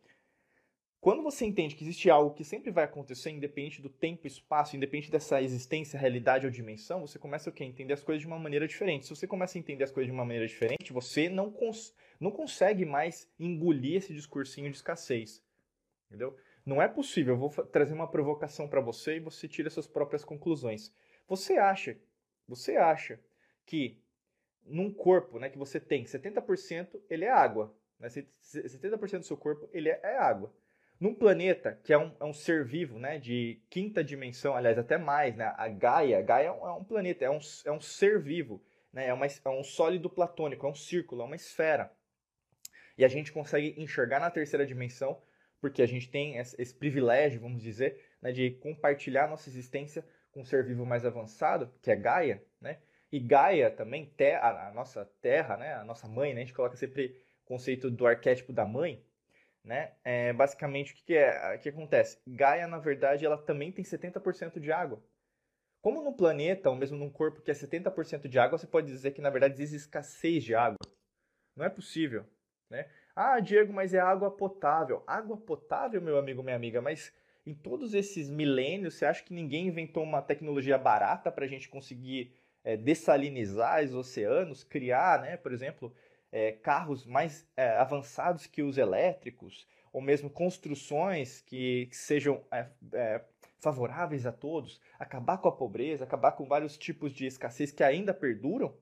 Quando 1.03 1.21
você 1.21 1.45
entende 1.45 1.75
que 1.75 1.83
existe 1.83 2.09
algo 2.09 2.33
que 2.33 2.45
sempre 2.45 2.71
vai 2.71 2.85
acontecer, 2.85 3.29
independente 3.29 3.81
do 3.81 3.89
tempo 3.89 4.25
espaço, 4.25 4.77
independente 4.77 5.11
dessa 5.11 5.41
existência, 5.41 5.99
realidade 5.99 6.45
ou 6.45 6.51
dimensão, 6.51 7.01
você 7.01 7.19
começa 7.19 7.49
o 7.49 7.51
quê? 7.51 7.65
A 7.65 7.67
entender 7.67 7.91
as 7.91 8.01
coisas 8.01 8.21
de 8.21 8.27
uma 8.27 8.39
maneira 8.39 8.65
diferente. 8.65 9.05
Se 9.05 9.09
você 9.13 9.27
começa 9.27 9.57
a 9.57 9.59
entender 9.59 9.83
as 9.83 9.91
coisas 9.91 10.07
de 10.07 10.13
uma 10.13 10.23
maneira 10.23 10.47
diferente, 10.47 10.93
você 10.93 11.27
não, 11.27 11.51
cons 11.51 11.93
não 12.21 12.31
consegue 12.31 12.85
mais 12.85 13.29
engolir 13.37 13.97
esse 13.97 14.13
discursinho 14.13 14.69
de 14.69 14.77
escassez. 14.77 15.43
Entendeu? 16.07 16.37
Não 16.65 16.81
é 16.81 16.87
possível. 16.87 17.33
Eu 17.33 17.37
vou 17.37 17.49
trazer 17.49 17.93
uma 17.93 18.09
provocação 18.09 18.65
para 18.69 18.79
você 18.79 19.17
e 19.17 19.19
você 19.19 19.45
tira 19.45 19.69
suas 19.69 19.85
próprias 19.87 20.23
conclusões. 20.23 20.89
Você 21.27 21.57
acha, 21.57 21.99
você 22.47 22.77
acha 22.77 23.19
que 23.65 24.01
num 24.65 24.89
corpo 24.89 25.37
né, 25.37 25.49
que 25.49 25.57
você 25.57 25.81
tem 25.81 26.05
70% 26.05 26.97
ele 27.09 27.25
é 27.25 27.29
água. 27.29 27.75
Né? 27.99 28.07
70% 28.07 29.19
do 29.19 29.25
seu 29.25 29.35
corpo 29.35 29.67
ele 29.73 29.89
é, 29.89 29.99
é 30.01 30.17
água. 30.17 30.49
Num 31.03 31.13
planeta 31.13 31.77
que 31.83 31.91
é 31.91 31.97
um, 31.97 32.15
é 32.17 32.23
um 32.23 32.31
ser 32.31 32.63
vivo, 32.63 32.97
né, 32.97 33.19
de 33.19 33.61
quinta 33.69 34.01
dimensão, 34.01 34.55
aliás, 34.55 34.77
até 34.77 34.97
mais, 34.97 35.35
né, 35.35 35.53
a 35.57 35.67
Gaia, 35.67 36.21
Gaia 36.21 36.47
é 36.47 36.51
um, 36.53 36.65
é 36.65 36.71
um 36.71 36.83
planeta, 36.85 37.25
é 37.25 37.29
um, 37.29 37.39
é 37.65 37.71
um 37.73 37.81
ser 37.81 38.21
vivo, 38.21 38.63
né, 38.93 39.07
é, 39.07 39.13
uma, 39.13 39.25
é 39.25 39.49
um 39.49 39.65
sólido 39.65 40.09
platônico, 40.09 40.65
é 40.65 40.69
um 40.69 40.73
círculo, 40.73 41.21
é 41.21 41.25
uma 41.25 41.35
esfera. 41.35 41.91
E 42.97 43.03
a 43.03 43.09
gente 43.09 43.33
consegue 43.33 43.75
enxergar 43.77 44.21
na 44.21 44.31
terceira 44.31 44.65
dimensão, 44.65 45.21
porque 45.59 45.81
a 45.81 45.85
gente 45.85 46.09
tem 46.09 46.37
esse, 46.37 46.73
privilégio, 46.73 47.41
vamos 47.41 47.61
dizer, 47.61 47.99
né, 48.21 48.31
de 48.31 48.51
compartilhar 48.51 49.27
nossa 49.27 49.49
existência 49.49 50.05
com 50.31 50.39
um 50.39 50.45
ser 50.45 50.65
vivo 50.65 50.85
mais 50.85 51.05
avançado, 51.05 51.69
que 51.81 51.91
é 51.91 51.97
Gaia, 51.97 52.41
né? 52.61 52.77
E 53.11 53.19
Gaia 53.19 53.69
também, 53.69 54.09
a 54.41 54.71
nossa 54.73 55.03
terra, 55.21 55.57
né, 55.57 55.73
a 55.73 55.83
nossa 55.83 56.07
mãe, 56.07 56.33
né, 56.33 56.43
a 56.43 56.45
gente 56.45 56.55
coloca 56.55 56.77
sempre 56.77 57.21
o 57.43 57.45
conceito 57.45 57.91
do 57.91 58.07
arquétipo 58.07 58.53
da 58.53 58.65
mãe, 58.65 59.03
né? 59.63 59.93
É, 60.03 60.33
basicamente, 60.33 60.93
o 60.93 60.95
que, 60.95 61.03
que, 61.03 61.15
é, 61.15 61.57
que 61.57 61.69
acontece? 61.69 62.19
Gaia, 62.27 62.67
na 62.67 62.79
verdade, 62.79 63.25
ela 63.25 63.37
também 63.37 63.71
tem 63.71 63.83
70% 63.83 64.59
de 64.59 64.71
água. 64.71 65.01
Como 65.81 66.01
no 66.01 66.13
planeta, 66.13 66.69
ou 66.69 66.75
mesmo 66.75 66.97
num 66.97 67.09
corpo 67.09 67.41
que 67.41 67.51
é 67.51 67.53
70% 67.53 68.27
de 68.27 68.39
água, 68.39 68.57
você 68.57 68.67
pode 68.67 68.87
dizer 68.87 69.11
que, 69.11 69.21
na 69.21 69.29
verdade, 69.29 69.53
existe 69.53 69.75
escassez 69.75 70.43
de 70.43 70.55
água. 70.55 70.77
Não 71.55 71.65
é 71.65 71.69
possível, 71.69 72.25
né? 72.69 72.89
Ah, 73.15 73.39
Diego, 73.39 73.71
mas 73.71 73.93
é 73.93 73.99
água 73.99 74.31
potável. 74.31 75.03
Água 75.05 75.37
potável, 75.37 76.01
meu 76.01 76.17
amigo, 76.17 76.41
minha 76.41 76.55
amiga, 76.55 76.81
mas 76.81 77.13
em 77.45 77.53
todos 77.53 77.93
esses 77.93 78.29
milênios, 78.29 78.95
você 78.95 79.05
acha 79.05 79.23
que 79.23 79.33
ninguém 79.33 79.67
inventou 79.67 80.03
uma 80.03 80.21
tecnologia 80.21 80.77
barata 80.77 81.31
para 81.31 81.45
a 81.45 81.47
gente 81.47 81.69
conseguir 81.69 82.33
é, 82.63 82.77
dessalinizar 82.77 83.83
os 83.83 83.93
oceanos, 83.93 84.63
criar, 84.63 85.21
né, 85.21 85.37
por 85.37 85.51
exemplo, 85.51 85.93
é, 86.33 86.51
carros 86.51 87.05
mais 87.05 87.47
é, 87.55 87.77
avançados 87.77 88.47
que 88.47 88.63
os 88.63 88.79
elétricos, 88.79 89.67
ou 89.93 90.01
mesmo 90.01 90.31
construções 90.31 91.41
que, 91.41 91.85
que 91.85 91.95
sejam 91.95 92.43
é, 92.51 92.67
é, 92.93 93.23
favoráveis 93.59 94.25
a 94.25 94.31
todos, 94.31 94.81
acabar 94.97 95.37
com 95.37 95.47
a 95.47 95.51
pobreza, 95.55 96.03
acabar 96.03 96.31
com 96.31 96.47
vários 96.47 96.75
tipos 96.75 97.13
de 97.13 97.27
escassez 97.27 97.71
que 97.71 97.83
ainda 97.83 98.15
perduram? 98.15 98.75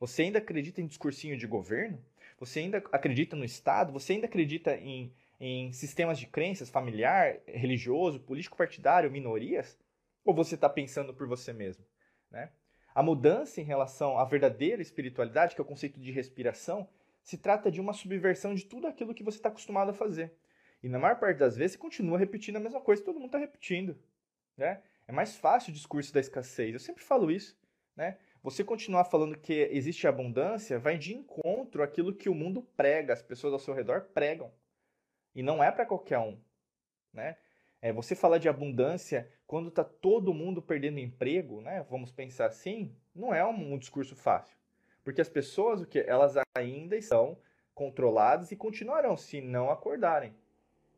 Você 0.00 0.22
ainda 0.22 0.40
acredita 0.40 0.80
em 0.80 0.88
discursinho 0.88 1.38
de 1.38 1.46
governo? 1.46 2.04
Você 2.40 2.58
ainda 2.58 2.78
acredita 2.90 3.36
no 3.36 3.44
Estado? 3.44 3.92
Você 3.92 4.14
ainda 4.14 4.26
acredita 4.26 4.76
em, 4.76 5.14
em 5.38 5.72
sistemas 5.72 6.18
de 6.18 6.26
crenças 6.26 6.68
familiar, 6.68 7.38
religioso, 7.46 8.18
político 8.18 8.56
partidário, 8.56 9.10
minorias? 9.10 9.78
Ou 10.24 10.34
você 10.34 10.56
está 10.56 10.68
pensando 10.68 11.14
por 11.14 11.28
você 11.28 11.52
mesmo? 11.52 11.84
Né? 12.28 12.50
A 12.98 13.02
mudança 13.04 13.60
em 13.60 13.64
relação 13.64 14.18
à 14.18 14.24
verdadeira 14.24 14.82
espiritualidade, 14.82 15.54
que 15.54 15.60
é 15.60 15.62
o 15.62 15.64
conceito 15.64 16.00
de 16.00 16.10
respiração, 16.10 16.88
se 17.22 17.38
trata 17.38 17.70
de 17.70 17.80
uma 17.80 17.92
subversão 17.92 18.56
de 18.56 18.64
tudo 18.64 18.88
aquilo 18.88 19.14
que 19.14 19.22
você 19.22 19.38
está 19.38 19.50
acostumado 19.50 19.92
a 19.92 19.94
fazer. 19.94 20.34
E 20.82 20.88
na 20.88 20.98
maior 20.98 21.16
parte 21.16 21.38
das 21.38 21.56
vezes 21.56 21.74
você 21.74 21.78
continua 21.78 22.18
repetindo 22.18 22.56
a 22.56 22.60
mesma 22.60 22.80
coisa 22.80 23.04
todo 23.04 23.20
mundo 23.20 23.26
está 23.26 23.38
repetindo. 23.38 23.96
Né? 24.56 24.82
É 25.06 25.12
mais 25.12 25.36
fácil 25.36 25.70
o 25.70 25.74
discurso 25.74 26.12
da 26.12 26.18
escassez. 26.18 26.72
Eu 26.72 26.80
sempre 26.80 27.04
falo 27.04 27.30
isso. 27.30 27.56
Né? 27.94 28.18
Você 28.42 28.64
continuar 28.64 29.04
falando 29.04 29.38
que 29.38 29.68
existe 29.70 30.08
abundância 30.08 30.76
vai 30.76 30.98
de 30.98 31.14
encontro 31.14 31.84
àquilo 31.84 32.12
que 32.12 32.28
o 32.28 32.34
mundo 32.34 32.64
prega, 32.76 33.12
as 33.12 33.22
pessoas 33.22 33.52
ao 33.52 33.60
seu 33.60 33.74
redor 33.74 34.08
pregam. 34.12 34.52
E 35.36 35.40
não 35.40 35.62
é 35.62 35.70
para 35.70 35.86
qualquer 35.86 36.18
um. 36.18 36.36
Né? 37.12 37.36
É, 37.80 37.92
você 37.92 38.14
falar 38.14 38.38
de 38.38 38.48
abundância 38.48 39.30
quando 39.46 39.68
está 39.68 39.84
todo 39.84 40.34
mundo 40.34 40.60
perdendo 40.60 40.98
emprego, 40.98 41.60
né? 41.60 41.86
Vamos 41.88 42.10
pensar 42.10 42.46
assim, 42.46 42.94
não 43.14 43.34
é 43.34 43.44
um, 43.44 43.74
um 43.74 43.78
discurso 43.78 44.16
fácil, 44.16 44.56
porque 45.04 45.20
as 45.20 45.28
pessoas 45.28 45.80
o 45.80 45.86
que 45.86 46.00
elas 46.00 46.34
ainda 46.56 46.96
estão 46.96 47.38
controladas 47.74 48.50
e 48.50 48.56
continuarão 48.56 49.16
se 49.16 49.40
não 49.40 49.70
acordarem. 49.70 50.34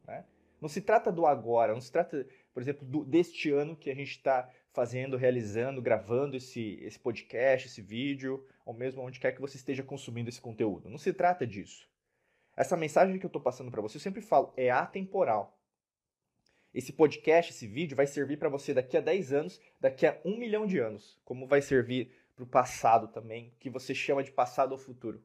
Né? 0.06 0.24
Não 0.60 0.68
se 0.68 0.80
trata 0.80 1.12
do 1.12 1.26
agora, 1.26 1.74
não 1.74 1.80
se 1.80 1.92
trata, 1.92 2.26
por 2.54 2.62
exemplo, 2.62 2.86
do, 2.86 3.04
deste 3.04 3.50
ano 3.50 3.76
que 3.76 3.90
a 3.90 3.94
gente 3.94 4.12
está 4.12 4.48
fazendo, 4.72 5.16
realizando, 5.16 5.82
gravando 5.82 6.36
esse, 6.36 6.78
esse 6.82 6.98
podcast, 6.98 7.68
esse 7.68 7.82
vídeo, 7.82 8.46
ou 8.64 8.72
mesmo 8.72 9.02
onde 9.02 9.20
quer 9.20 9.32
que 9.32 9.40
você 9.40 9.56
esteja 9.56 9.82
consumindo 9.82 10.30
esse 10.30 10.40
conteúdo. 10.40 10.88
Não 10.88 10.98
se 10.98 11.12
trata 11.12 11.46
disso. 11.46 11.88
Essa 12.56 12.76
mensagem 12.76 13.18
que 13.18 13.26
eu 13.26 13.28
estou 13.28 13.42
passando 13.42 13.70
para 13.70 13.82
você, 13.82 13.96
eu 13.96 14.00
sempre 14.00 14.20
falo, 14.20 14.52
é 14.56 14.70
atemporal. 14.70 15.59
Esse 16.72 16.92
podcast, 16.92 17.52
esse 17.52 17.66
vídeo, 17.66 17.96
vai 17.96 18.06
servir 18.06 18.38
para 18.38 18.48
você 18.48 18.72
daqui 18.72 18.96
a 18.96 19.00
10 19.00 19.32
anos, 19.32 19.60
daqui 19.80 20.06
a 20.06 20.20
um 20.24 20.36
milhão 20.38 20.66
de 20.66 20.78
anos. 20.78 21.20
Como 21.24 21.46
vai 21.46 21.60
servir 21.60 22.12
para 22.34 22.44
o 22.44 22.46
passado 22.46 23.08
também, 23.08 23.52
que 23.58 23.68
você 23.68 23.94
chama 23.94 24.22
de 24.22 24.30
passado 24.30 24.72
ou 24.72 24.78
futuro. 24.78 25.22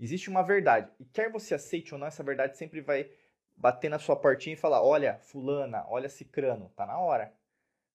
Existe 0.00 0.30
uma 0.30 0.42
verdade. 0.42 0.90
E 0.98 1.04
quer 1.04 1.30
você 1.30 1.54
aceite 1.54 1.94
ou 1.94 2.00
não, 2.00 2.06
essa 2.06 2.22
verdade 2.22 2.56
sempre 2.56 2.80
vai 2.80 3.10
bater 3.56 3.88
na 3.88 3.98
sua 3.98 4.16
portinha 4.16 4.54
e 4.54 4.58
falar: 4.58 4.82
olha, 4.82 5.18
fulana, 5.18 5.84
olha 5.86 6.08
cicrano, 6.08 6.70
tá 6.70 6.86
na 6.86 6.98
hora. 6.98 7.32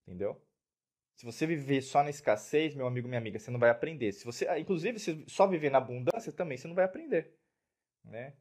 Entendeu? 0.04 0.42
Se 1.16 1.26
você 1.26 1.48
viver 1.48 1.82
só 1.82 2.04
na 2.04 2.12
escassez, 2.12 2.76
meu 2.76 2.86
amigo, 2.86 3.08
minha 3.08 3.20
amiga, 3.20 3.40
você 3.40 3.50
não 3.50 3.60
vai 3.60 3.72
aprender. 3.72 4.12
Se 4.12 4.24
você, 4.24 4.48
inclusive, 4.60 5.00
se 5.00 5.26
só 5.28 5.48
viver 5.48 5.72
na 5.72 5.80
abundância 5.80 6.32
também, 6.32 6.58
você 6.58 6.68
não 6.68 6.76
vai 6.76 6.86
aprender, 6.86 7.36
né? 8.06 8.36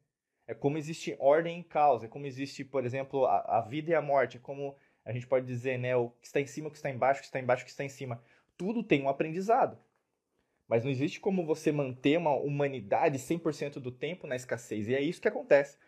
É 0.46 0.54
como 0.54 0.78
existe 0.78 1.16
ordem 1.18 1.58
em 1.58 1.62
causa, 1.62 2.06
é 2.06 2.08
como 2.08 2.26
existe, 2.26 2.64
por 2.64 2.84
exemplo, 2.84 3.26
a, 3.26 3.58
a, 3.58 3.60
vida 3.62 3.90
e 3.90 3.94
a 3.94 4.00
morte, 4.00 4.36
é 4.36 4.40
como 4.40 4.76
a 5.04 5.12
gente 5.12 5.26
pode 5.26 5.44
dizer, 5.44 5.78
né, 5.78 5.96
o 5.96 6.10
que 6.10 6.26
está 6.26 6.40
em 6.40 6.46
cima, 6.46 6.68
o 6.68 6.70
que 6.70 6.76
está 6.76 6.90
embaixo, 6.90 7.18
o 7.18 7.22
que 7.22 7.26
está 7.26 7.40
embaixo, 7.40 7.62
o 7.62 7.64
que 7.66 7.70
está 7.70 7.84
em 7.84 7.88
cima. 7.88 8.22
Tudo 8.56 8.82
tem 8.82 9.02
um 9.02 9.08
aprendizado. 9.08 9.78
Mas 10.68 10.84
não 10.84 10.90
existe 10.90 11.20
como 11.20 11.44
você 11.44 11.70
manter 11.70 12.18
uma 12.18 12.34
humanidade 12.34 13.18
100% 13.18 13.74
do 13.74 13.92
tempo 13.92 14.26
na 14.26 14.34
escassez. 14.34 14.88
E 14.88 14.94
é 14.94 15.00
isso 15.00 15.20
que 15.20 15.28
acontece, 15.28 15.78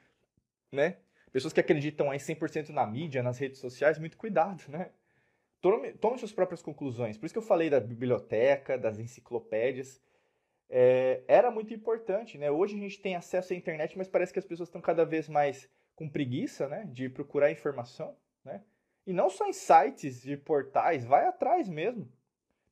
né? 0.72 0.98
Pessoas 1.32 1.52
que 1.52 1.60
acreditam 1.60 2.10
aí 2.10 2.18
100% 2.18 2.70
na 2.70 2.86
mídia, 2.86 3.22
nas 3.22 3.38
redes 3.38 3.58
sociais, 3.58 3.98
muito 3.98 4.16
cuidado, 4.16 4.62
né? 4.68 4.90
Tome, 5.60 5.92
tome 5.94 6.18
suas 6.18 6.32
próprias 6.32 6.62
conclusões. 6.62 7.18
Por 7.18 7.26
isso 7.26 7.34
que 7.34 7.38
eu 7.38 7.42
falei 7.42 7.68
da 7.68 7.80
biblioteca, 7.80 8.78
das 8.78 8.98
enciclopédias 8.98 10.00
é, 10.70 11.22
era 11.26 11.50
muito 11.50 11.72
importante, 11.72 12.36
né? 12.36 12.50
Hoje 12.50 12.76
a 12.76 12.78
gente 12.78 13.00
tem 13.00 13.16
acesso 13.16 13.52
à 13.52 13.56
internet, 13.56 13.96
mas 13.96 14.08
parece 14.08 14.32
que 14.32 14.38
as 14.38 14.44
pessoas 14.44 14.68
estão 14.68 14.80
cada 14.80 15.04
vez 15.04 15.28
mais 15.28 15.68
com 15.94 16.08
preguiça, 16.08 16.68
né? 16.68 16.84
De 16.92 17.08
procurar 17.08 17.50
informação, 17.50 18.16
né? 18.44 18.62
E 19.06 19.12
não 19.12 19.30
só 19.30 19.46
em 19.46 19.52
sites 19.52 20.20
de 20.20 20.36
portais, 20.36 21.04
vai 21.04 21.26
atrás 21.26 21.68
mesmo. 21.68 22.10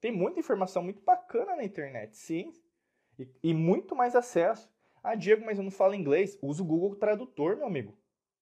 Tem 0.00 0.12
muita 0.12 0.38
informação 0.38 0.82
muito 0.82 1.00
bacana 1.00 1.56
na 1.56 1.64
internet, 1.64 2.16
sim. 2.16 2.52
E, 3.18 3.26
e 3.42 3.54
muito 3.54 3.96
mais 3.96 4.14
acesso. 4.14 4.70
Ah, 5.02 5.14
Diego, 5.14 5.44
mas 5.46 5.56
eu 5.56 5.64
não 5.64 5.70
falo 5.70 5.94
inglês. 5.94 6.38
Usa 6.42 6.62
o 6.62 6.66
Google 6.66 6.96
Tradutor, 6.96 7.56
meu 7.56 7.66
amigo. 7.66 7.96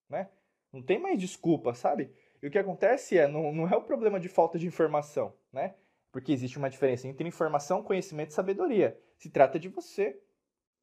Né? 0.08 0.28
Não 0.72 0.82
tem 0.82 0.98
mais 0.98 1.18
desculpa, 1.20 1.72
sabe? 1.74 2.10
E 2.42 2.46
o 2.48 2.50
que 2.50 2.58
acontece 2.58 3.16
é, 3.16 3.28
não, 3.28 3.52
não 3.52 3.68
é 3.68 3.76
o 3.76 3.82
problema 3.82 4.18
de 4.18 4.28
falta 4.28 4.58
de 4.58 4.66
informação, 4.66 5.32
né? 5.52 5.76
Porque 6.14 6.30
existe 6.30 6.58
uma 6.58 6.70
diferença 6.70 7.08
entre 7.08 7.26
informação, 7.26 7.82
conhecimento 7.82 8.30
e 8.30 8.34
sabedoria. 8.34 8.96
Se 9.18 9.28
trata 9.28 9.58
de 9.58 9.68
você. 9.68 10.16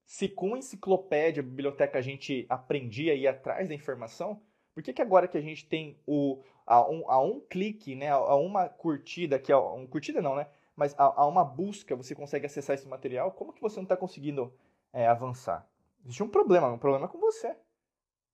Se 0.05 0.27
com 0.27 0.57
enciclopédia, 0.57 1.41
biblioteca, 1.41 1.97
a 1.97 2.01
gente 2.01 2.45
aprendia 2.49 3.13
a 3.13 3.15
ir 3.15 3.27
atrás 3.29 3.69
da 3.69 3.73
informação, 3.73 4.41
por 4.73 4.83
que, 4.83 4.91
que 4.91 5.01
agora 5.01 5.29
que 5.29 5.37
a 5.37 5.41
gente 5.41 5.69
tem 5.69 5.97
o, 6.05 6.43
a, 6.65 6.85
um, 6.89 7.09
a 7.09 7.23
um 7.23 7.39
clique, 7.39 7.95
né, 7.95 8.09
a 8.09 8.35
uma 8.35 8.67
curtida, 8.67 9.39
que 9.39 9.53
é 9.53 9.55
um 9.55 9.87
curtida 9.87 10.21
não, 10.21 10.35
né? 10.35 10.49
Mas 10.75 10.93
a, 10.99 11.21
a 11.21 11.25
uma 11.25 11.45
busca 11.45 11.95
você 11.95 12.13
consegue 12.13 12.45
acessar 12.45 12.73
esse 12.73 12.89
material, 12.89 13.31
como 13.31 13.53
que 13.53 13.61
você 13.61 13.77
não 13.77 13.83
está 13.83 13.95
conseguindo 13.95 14.53
é, 14.91 15.07
avançar? 15.07 15.65
Existe 16.03 16.23
um 16.23 16.27
problema, 16.27 16.67
um 16.67 16.77
problema 16.77 17.07
com 17.07 17.17
você. 17.17 17.55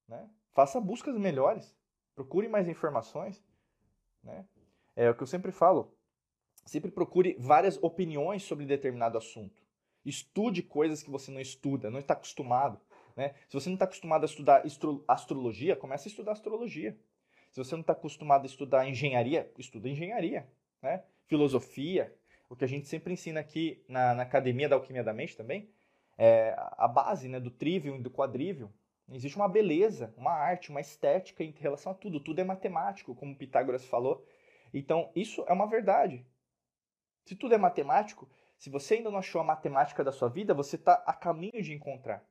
Né? 0.07 0.27
Faça 0.51 0.81
buscas 0.81 1.15
melhores, 1.15 1.77
procure 2.15 2.47
mais 2.47 2.67
informações. 2.67 3.45
Né? 4.23 4.47
É 4.95 5.11
o 5.11 5.13
que 5.13 5.21
eu 5.21 5.27
sempre 5.27 5.51
falo. 5.51 5.95
Sempre 6.67 6.91
procure 6.91 7.35
várias 7.39 7.81
opiniões 7.81 8.43
sobre 8.43 8.65
determinado 8.65 9.17
assunto. 9.17 9.63
Estude 10.05 10.61
coisas 10.61 11.01
que 11.01 11.09
você 11.09 11.31
não 11.31 11.39
estuda, 11.39 11.89
não 11.89 11.99
está 11.99 12.13
acostumado. 12.13 12.79
Né? 13.15 13.33
Se 13.47 13.53
você 13.53 13.69
não 13.69 13.75
está 13.75 13.85
acostumado 13.85 14.23
a 14.23 14.25
estudar 14.25 14.63
astrologia, 15.07 15.75
comece 15.75 16.07
a 16.07 16.11
estudar 16.11 16.33
astrologia. 16.33 16.97
Se 17.51 17.63
você 17.63 17.73
não 17.73 17.81
está 17.81 17.93
acostumado 17.93 18.43
a 18.43 18.45
estudar 18.45 18.87
engenharia, 18.87 19.49
estuda 19.57 19.87
engenharia. 19.87 20.45
Né? 20.81 21.03
Filosofia, 21.25 22.13
o 22.49 22.55
que 22.55 22.65
a 22.65 22.67
gente 22.67 22.87
sempre 22.87 23.13
ensina 23.13 23.39
aqui 23.39 23.81
na, 23.87 24.13
na 24.13 24.23
Academia 24.23 24.67
da 24.67 24.75
Alquimia 24.75 25.03
da 25.03 25.13
Mente 25.13 25.35
também, 25.37 25.69
é 26.17 26.53
a 26.57 26.87
base 26.87 27.29
né, 27.29 27.39
do 27.39 27.51
trivium 27.51 27.95
e 27.95 28.01
do 28.01 28.11
quadrivium. 28.11 28.69
Existe 29.09 29.37
uma 29.37 29.47
beleza, 29.47 30.13
uma 30.17 30.31
arte, 30.31 30.69
uma 30.69 30.81
estética 30.81 31.43
em 31.43 31.51
relação 31.51 31.93
a 31.93 31.95
tudo. 31.95 32.19
Tudo 32.19 32.41
é 32.41 32.43
matemático, 32.43 33.15
como 33.15 33.35
Pitágoras 33.35 33.85
falou. 33.85 34.25
Então, 34.73 35.09
isso 35.15 35.45
é 35.47 35.53
uma 35.53 35.67
verdade. 35.67 36.25
Se 37.27 37.35
tudo 37.35 37.53
é 37.53 37.57
matemático, 37.57 38.25
se 38.57 38.69
você 38.69 38.93
ainda 38.93 39.11
não 39.11 39.19
achou 39.19 39.41
a 39.41 39.43
matemática 39.43 40.01
da 40.01 40.13
sua 40.13 40.29
vida, 40.29 40.53
você 40.53 40.77
está 40.77 40.93
a 41.05 41.11
caminho 41.11 41.61
de 41.61 41.73
encontrar. 41.73 42.23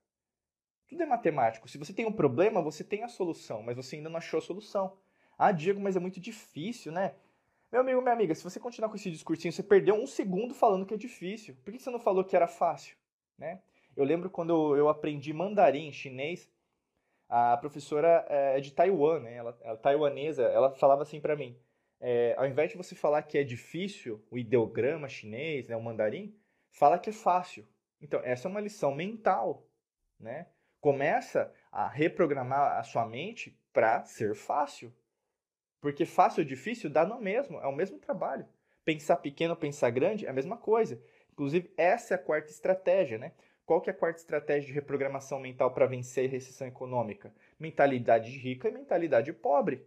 Tudo 0.88 1.02
é 1.02 1.06
matemático. 1.06 1.68
Se 1.68 1.76
você 1.76 1.92
tem 1.92 2.06
um 2.06 2.12
problema, 2.12 2.62
você 2.62 2.82
tem 2.82 3.04
a 3.04 3.09
solução, 3.09 3.62
mas 3.62 3.76
você 3.76 3.96
ainda 3.96 4.09
não 4.09 4.16
achou 4.16 4.38
a 4.38 4.42
solução. 4.42 4.96
Ah, 5.37 5.52
Diego, 5.52 5.78
mas 5.78 5.96
é 5.96 6.00
muito 6.00 6.18
difícil, 6.18 6.92
né? 6.92 7.14
Meu 7.70 7.82
amigo, 7.82 8.00
minha 8.00 8.14
amiga, 8.14 8.35
se 8.35 8.42
você 8.42 8.59
continuar 8.59 8.88
com 8.88 8.96
esse 8.96 9.11
discursinho, 9.11 9.52
você 9.52 9.62
perdeu 9.62 9.94
um 9.94 10.06
segundo 10.06 10.54
falando 10.54 10.87
que 10.87 10.94
é 10.94 10.96
difícil. 10.96 11.54
Por 11.62 11.74
que 11.74 11.78
você 11.78 11.90
não 11.90 12.00
falou 12.00 12.24
que 12.24 12.35
era 12.35 12.46
fácil? 12.46 12.96
Né? 13.37 13.61
Eu 13.94 14.02
lembro 14.02 14.30
quando 14.30 14.74
eu 14.78 14.88
aprendi 14.88 15.30
mandarim 15.35 15.92
chinês, 15.92 16.50
a 17.28 17.54
professora 17.59 18.24
é 18.30 18.61
de 18.61 18.72
Taiwan, 18.72 19.20
né? 19.20 19.35
Ela, 19.35 19.59
ela 19.61 19.76
taiwanesa, 19.76 20.44
ela 20.44 20.70
falava 20.70 21.02
assim 21.02 21.20
para 21.20 21.37
mim: 21.37 21.54
é, 22.00 22.35
ao 22.37 22.46
invés 22.46 22.70
de 22.70 22.76
você 22.76 22.94
falar 22.94 23.22
que 23.22 23.38
é 23.38 23.44
difícil 23.44 24.24
o 24.30 24.38
ideograma 24.38 25.09
chinês, 25.09 25.68
né, 25.68 25.76
o 25.76 25.82
mandarim, 25.82 26.35
fala 26.70 26.98
que 26.98 27.11
é 27.11 27.12
fácil. 27.12 27.66
Então 28.00 28.20
essa 28.22 28.48
é 28.48 28.50
uma 28.50 28.61
lição 28.61 28.94
mental, 28.94 29.66
né? 30.18 30.46
Começa 30.80 31.52
a 31.72 31.88
reprogramar 31.88 32.78
a 32.78 32.82
sua 32.82 33.06
mente 33.06 33.59
para 33.72 34.04
ser 34.04 34.35
fácil. 34.35 34.94
Porque 35.80 36.04
fácil 36.04 36.42
ou 36.42 36.48
difícil 36.48 36.90
dá 36.90 37.04
no 37.04 37.20
mesmo, 37.20 37.59
é 37.61 37.66
o 37.66 37.74
mesmo 37.74 37.98
trabalho. 37.98 38.46
Pensar 38.85 39.16
pequeno, 39.16 39.56
pensar 39.56 39.90
grande 39.90 40.26
é 40.26 40.28
a 40.28 40.32
mesma 40.32 40.56
coisa. 40.56 41.02
Inclusive, 41.32 41.72
essa 41.76 42.14
é 42.14 42.16
a 42.16 42.18
quarta 42.18 42.50
estratégia, 42.50 43.18
né? 43.18 43.32
Qual 43.64 43.80
que 43.80 43.90
é 43.90 43.92
a 43.92 43.96
quarta 43.96 44.20
estratégia 44.20 44.68
de 44.68 44.72
reprogramação 44.72 45.40
mental 45.40 45.72
para 45.72 45.87
vencer 45.87 46.28
a 46.28 46.32
recessão 46.32 46.68
econômica? 46.68 47.35
Mentalidade 47.59 48.30
rica 48.30 48.68
e 48.68 48.72
mentalidade 48.72 49.32
pobre, 49.32 49.85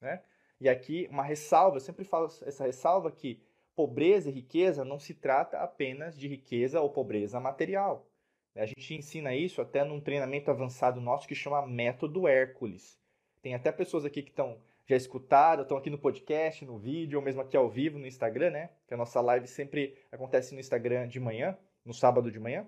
né? 0.00 0.22
E 0.60 0.68
aqui 0.68 1.08
uma 1.10 1.22
ressalva, 1.22 1.76
eu 1.76 1.80
sempre 1.80 2.04
falo 2.04 2.26
essa 2.26 2.64
ressalva 2.64 3.10
que 3.10 3.42
pobreza 3.74 4.28
e 4.28 4.32
riqueza 4.32 4.84
não 4.84 4.98
se 4.98 5.14
trata 5.14 5.58
apenas 5.58 6.18
de 6.18 6.28
riqueza 6.28 6.80
ou 6.80 6.90
pobreza 6.90 7.40
material. 7.40 8.06
A 8.54 8.66
gente 8.66 8.94
ensina 8.94 9.34
isso 9.34 9.62
até 9.62 9.84
num 9.84 10.00
treinamento 10.00 10.50
avançado 10.50 11.00
nosso 11.00 11.26
que 11.26 11.34
chama 11.34 11.66
Método 11.66 12.28
Hércules. 12.28 13.00
Tem 13.40 13.54
até 13.54 13.72
pessoas 13.72 14.04
aqui 14.04 14.22
que 14.22 14.30
estão 14.30 14.58
já 14.90 14.96
escutaram, 14.96 15.62
estão 15.62 15.78
aqui 15.78 15.88
no 15.88 15.98
podcast, 15.98 16.64
no 16.64 16.76
vídeo, 16.76 17.18
ou 17.18 17.24
mesmo 17.24 17.40
aqui 17.40 17.56
ao 17.56 17.70
vivo 17.70 17.96
no 17.96 18.08
Instagram, 18.08 18.50
né? 18.50 18.70
Que 18.88 18.94
a 18.94 18.96
nossa 18.96 19.20
live 19.20 19.46
sempre 19.46 19.96
acontece 20.10 20.52
no 20.52 20.58
Instagram 20.58 21.06
de 21.06 21.20
manhã, 21.20 21.56
no 21.84 21.94
sábado 21.94 22.28
de 22.28 22.40
manhã, 22.40 22.66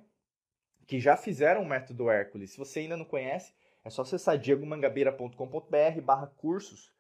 que 0.87 1.01
já 1.01 1.17
fizeram 1.17 1.63
o 1.63 1.67
método 1.67 2.09
Hércules. 2.09 2.53
Se 2.53 2.59
você 2.59 2.79
ainda 2.79 2.97
não 2.97 3.05
conhece, 3.05 3.53
é 3.85 3.91
só 3.91 4.03
acessar 4.03 4.39
diegomangabeira.com.br 4.39 6.01
barra 6.01 6.29
cursos. 6.29 6.93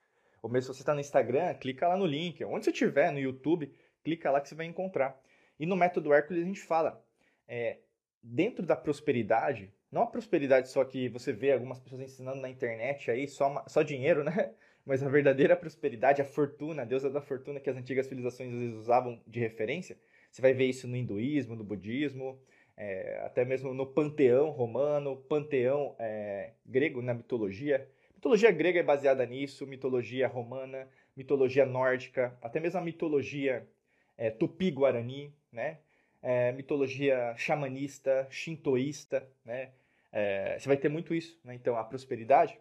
Ou 0.42 0.50
mesmo 0.50 0.72
se 0.72 0.78
você 0.78 0.82
está 0.82 0.92
no 0.92 1.00
Instagram, 1.00 1.54
clica 1.54 1.86
lá 1.86 1.96
no 1.96 2.04
link. 2.04 2.44
Onde 2.44 2.64
você 2.64 2.70
estiver, 2.70 3.12
no 3.12 3.20
YouTube, 3.20 3.72
clica 4.02 4.30
lá 4.30 4.40
que 4.40 4.48
você 4.48 4.54
vai 4.54 4.66
encontrar. 4.66 5.18
E 5.58 5.64
no 5.64 5.76
método 5.76 6.12
Hércules 6.12 6.42
a 6.42 6.46
gente 6.46 6.60
fala, 6.60 7.02
é, 7.46 7.78
dentro 8.22 8.66
da 8.66 8.74
prosperidade, 8.74 9.72
não 9.90 10.02
a 10.02 10.06
prosperidade 10.06 10.68
só 10.68 10.84
que 10.84 11.08
você 11.08 11.32
vê 11.32 11.52
algumas 11.52 11.78
pessoas 11.78 12.02
ensinando 12.02 12.40
na 12.40 12.48
internet 12.48 13.10
aí, 13.10 13.28
só, 13.28 13.64
só 13.68 13.82
dinheiro, 13.82 14.24
né? 14.24 14.52
mas 14.84 15.02
a 15.02 15.08
verdadeira 15.08 15.56
prosperidade, 15.56 16.20
a 16.20 16.24
fortuna, 16.24 16.82
a 16.82 16.84
deusa 16.84 17.08
da 17.08 17.20
fortuna 17.20 17.60
que 17.60 17.70
as 17.70 17.76
antigas 17.76 18.06
civilizações 18.06 18.52
às 18.52 18.58
vezes 18.58 18.76
usavam 18.76 19.22
de 19.26 19.38
referência, 19.38 19.96
você 20.28 20.42
vai 20.42 20.52
ver 20.52 20.64
isso 20.64 20.88
no 20.88 20.96
hinduísmo, 20.96 21.54
no 21.54 21.62
budismo, 21.62 22.40
é, 22.76 23.20
até 23.24 23.44
mesmo 23.44 23.72
no 23.74 23.86
panteão 23.86 24.50
romano, 24.50 25.16
panteão 25.28 25.94
é, 25.98 26.52
grego, 26.66 27.02
na 27.02 27.14
mitologia. 27.14 27.88
Mitologia 28.22 28.52
grega 28.52 28.78
é 28.78 28.84
baseada 28.84 29.26
nisso, 29.26 29.66
mitologia 29.66 30.28
romana, 30.28 30.88
mitologia 31.16 31.66
nórdica, 31.66 32.38
até 32.40 32.60
mesmo 32.60 32.78
a 32.78 32.80
mitologia 32.80 33.68
é, 34.16 34.30
tupi-guarani, 34.30 35.34
né? 35.50 35.80
É, 36.22 36.52
mitologia 36.52 37.34
xamanista, 37.36 38.28
shintoísta, 38.30 39.28
né? 39.44 39.72
É, 40.12 40.56
você 40.56 40.68
vai 40.68 40.76
ter 40.76 40.88
muito 40.88 41.12
isso, 41.12 41.36
né? 41.42 41.52
Então, 41.56 41.76
a 41.76 41.82
prosperidade 41.82 42.56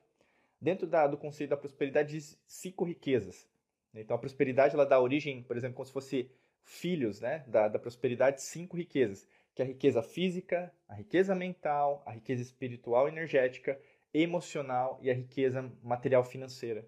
dentro 0.60 0.88
da, 0.88 1.06
do 1.06 1.16
conceito 1.16 1.52
da 1.52 1.58
prosperidade 1.58 2.10
diz 2.10 2.42
cinco 2.48 2.84
riquezas. 2.84 3.48
Então 3.94 4.16
a 4.16 4.20
prosperidade 4.20 4.74
ela 4.74 4.86
dá 4.86 5.00
origem, 5.00 5.44
por 5.44 5.56
exemplo, 5.56 5.76
como 5.76 5.86
se 5.86 5.94
fosse 5.94 6.32
filhos 6.64 7.22
né, 7.22 7.44
da, 7.46 7.68
da 7.68 7.78
prosperidade, 7.78 8.42
cinco 8.42 8.78
riquezas, 8.78 9.28
que 9.54 9.62
é 9.62 9.66
a 9.66 9.68
riqueza 9.68 10.02
física, 10.02 10.74
a 10.88 10.96
riqueza 10.96 11.36
mental, 11.36 12.02
a 12.06 12.12
riqueza 12.14 12.42
espiritual 12.42 13.08
energética, 13.08 13.80
emocional 14.14 15.00
e 15.02 15.10
a 15.10 15.14
riqueza 15.14 15.72
material 15.82 16.24
financeira. 16.24 16.88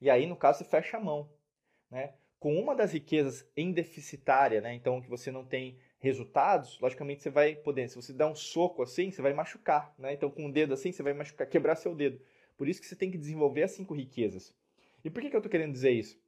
E 0.00 0.10
aí, 0.10 0.26
no 0.26 0.36
caso, 0.36 0.58
você 0.58 0.64
fecha 0.64 0.96
a 0.96 1.00
mão. 1.00 1.30
Né? 1.90 2.14
Com 2.38 2.58
uma 2.58 2.74
das 2.74 2.92
riquezas 2.92 3.48
em 3.56 3.72
deficitária, 3.72 4.60
né? 4.60 4.74
então 4.74 5.00
que 5.00 5.08
você 5.08 5.30
não 5.30 5.44
tem 5.44 5.78
resultados, 5.98 6.78
logicamente 6.80 7.22
você 7.22 7.30
vai 7.30 7.54
poder, 7.54 7.88
se 7.88 7.96
você 7.96 8.12
dá 8.12 8.26
um 8.26 8.34
soco 8.34 8.82
assim, 8.82 9.10
você 9.10 9.22
vai 9.22 9.32
machucar. 9.32 9.94
Né? 9.98 10.12
Então, 10.12 10.30
com 10.30 10.46
o 10.46 10.52
dedo 10.52 10.74
assim, 10.74 10.92
você 10.92 11.02
vai 11.02 11.14
machucar, 11.14 11.46
quebrar 11.46 11.76
seu 11.76 11.94
dedo. 11.94 12.20
Por 12.56 12.68
isso 12.68 12.80
que 12.80 12.86
você 12.86 12.96
tem 12.96 13.10
que 13.10 13.18
desenvolver 13.18 13.62
as 13.62 13.72
cinco 13.72 13.94
riquezas. 13.94 14.54
E 15.04 15.10
por 15.10 15.22
que, 15.22 15.30
que 15.30 15.36
eu 15.36 15.38
estou 15.38 15.50
querendo 15.50 15.72
dizer 15.72 15.90
isso? 15.90 16.18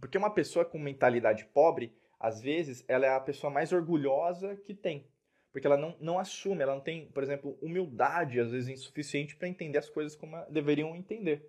Porque 0.00 0.18
uma 0.18 0.30
pessoa 0.30 0.64
com 0.64 0.78
mentalidade 0.78 1.44
pobre, 1.46 1.94
às 2.18 2.40
vezes, 2.40 2.84
ela 2.88 3.06
é 3.06 3.10
a 3.10 3.20
pessoa 3.20 3.50
mais 3.50 3.72
orgulhosa 3.72 4.56
que 4.56 4.74
tem. 4.74 5.06
Porque 5.54 5.68
ela 5.68 5.76
não, 5.76 5.96
não 6.00 6.18
assume, 6.18 6.64
ela 6.64 6.74
não 6.74 6.80
tem, 6.80 7.06
por 7.06 7.22
exemplo, 7.22 7.56
humildade, 7.62 8.40
às 8.40 8.50
vezes, 8.50 8.68
insuficiente 8.68 9.36
para 9.36 9.46
entender 9.46 9.78
as 9.78 9.88
coisas 9.88 10.16
como 10.16 10.36
deveriam 10.50 10.96
entender. 10.96 11.48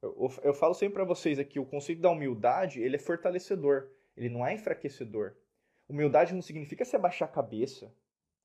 Eu, 0.00 0.32
eu 0.42 0.54
falo 0.54 0.72
sempre 0.72 0.94
para 0.94 1.04
vocês 1.04 1.38
aqui, 1.38 1.60
o 1.60 1.66
conceito 1.66 2.00
da 2.00 2.08
humildade, 2.08 2.80
ele 2.80 2.96
é 2.96 2.98
fortalecedor, 2.98 3.90
ele 4.16 4.30
não 4.30 4.46
é 4.46 4.54
enfraquecedor. 4.54 5.36
Humildade 5.86 6.32
não 6.32 6.40
significa 6.40 6.82
se 6.82 6.96
abaixar 6.96 7.28
a 7.28 7.30
cabeça. 7.30 7.92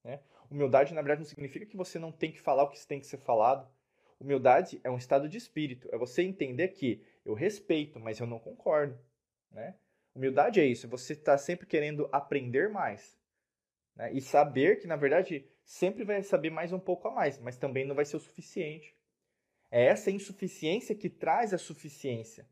Né? 0.03 0.19
Humildade, 0.49 0.93
na 0.93 1.01
verdade, 1.01 1.21
não 1.21 1.29
significa 1.29 1.65
que 1.65 1.77
você 1.77 1.97
não 1.97 2.11
tem 2.11 2.29
que 2.29 2.41
falar 2.41 2.63
o 2.63 2.69
que 2.69 2.85
tem 2.85 2.99
que 2.99 3.07
ser 3.07 3.19
falado. 3.19 3.65
Humildade 4.19 4.81
é 4.83 4.91
um 4.91 4.97
estado 4.97 5.29
de 5.29 5.37
espírito, 5.37 5.87
é 5.89 5.97
você 5.97 6.21
entender 6.21 6.67
que 6.67 7.01
eu 7.25 7.33
respeito, 7.33 7.97
mas 7.97 8.19
eu 8.19 8.27
não 8.27 8.39
concordo. 8.39 8.99
Né? 9.49 9.73
Humildade 10.13 10.59
é 10.59 10.65
isso, 10.65 10.85
você 10.89 11.13
está 11.13 11.37
sempre 11.37 11.65
querendo 11.65 12.09
aprender 12.11 12.67
mais. 12.67 13.20
Né? 13.95 14.13
E 14.13 14.21
saber 14.21 14.79
que, 14.79 14.87
na 14.87 14.95
verdade, 14.95 15.45
sempre 15.63 16.03
vai 16.03 16.21
saber 16.23 16.49
mais 16.49 16.71
um 16.71 16.79
pouco 16.79 17.07
a 17.07 17.11
mais, 17.11 17.39
mas 17.39 17.57
também 17.57 17.85
não 17.85 17.95
vai 17.95 18.05
ser 18.05 18.17
o 18.17 18.19
suficiente. 18.19 18.95
É 19.69 19.85
essa 19.85 20.11
insuficiência 20.11 20.93
que 20.93 21.09
traz 21.09 21.53
a 21.53 21.57
suficiência. 21.57 22.45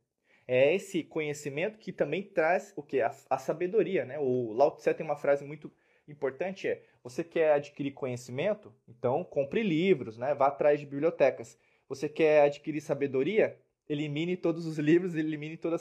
É 0.48 0.74
esse 0.74 1.04
conhecimento 1.04 1.78
que 1.78 1.92
também 1.92 2.24
traz 2.24 2.74
o 2.76 2.82
que? 2.82 3.02
A, 3.02 3.12
a 3.30 3.38
sabedoria. 3.38 4.06
Né? 4.06 4.18
O 4.18 4.54
Lao 4.54 4.72
Tse 4.72 4.94
tem 4.94 5.06
uma 5.06 5.16
frase 5.16 5.46
muito 5.46 5.72
importante 6.08 6.68
é, 6.68 6.84
você 7.04 7.24
quer 7.24 7.54
adquirir 7.54 7.92
conhecimento? 7.92 8.74
Então, 8.88 9.24
compre 9.24 9.62
livros, 9.62 10.18
né? 10.18 10.34
vá 10.34 10.48
atrás 10.48 10.80
de 10.80 10.86
bibliotecas. 10.86 11.58
Você 11.88 12.10
quer 12.10 12.44
adquirir 12.44 12.82
sabedoria? 12.82 13.60
Elimine 13.88 14.38
todos 14.38 14.66
os 14.66 14.78
livros, 14.78 15.16
elimine 15.16 15.58
todo 15.58 15.78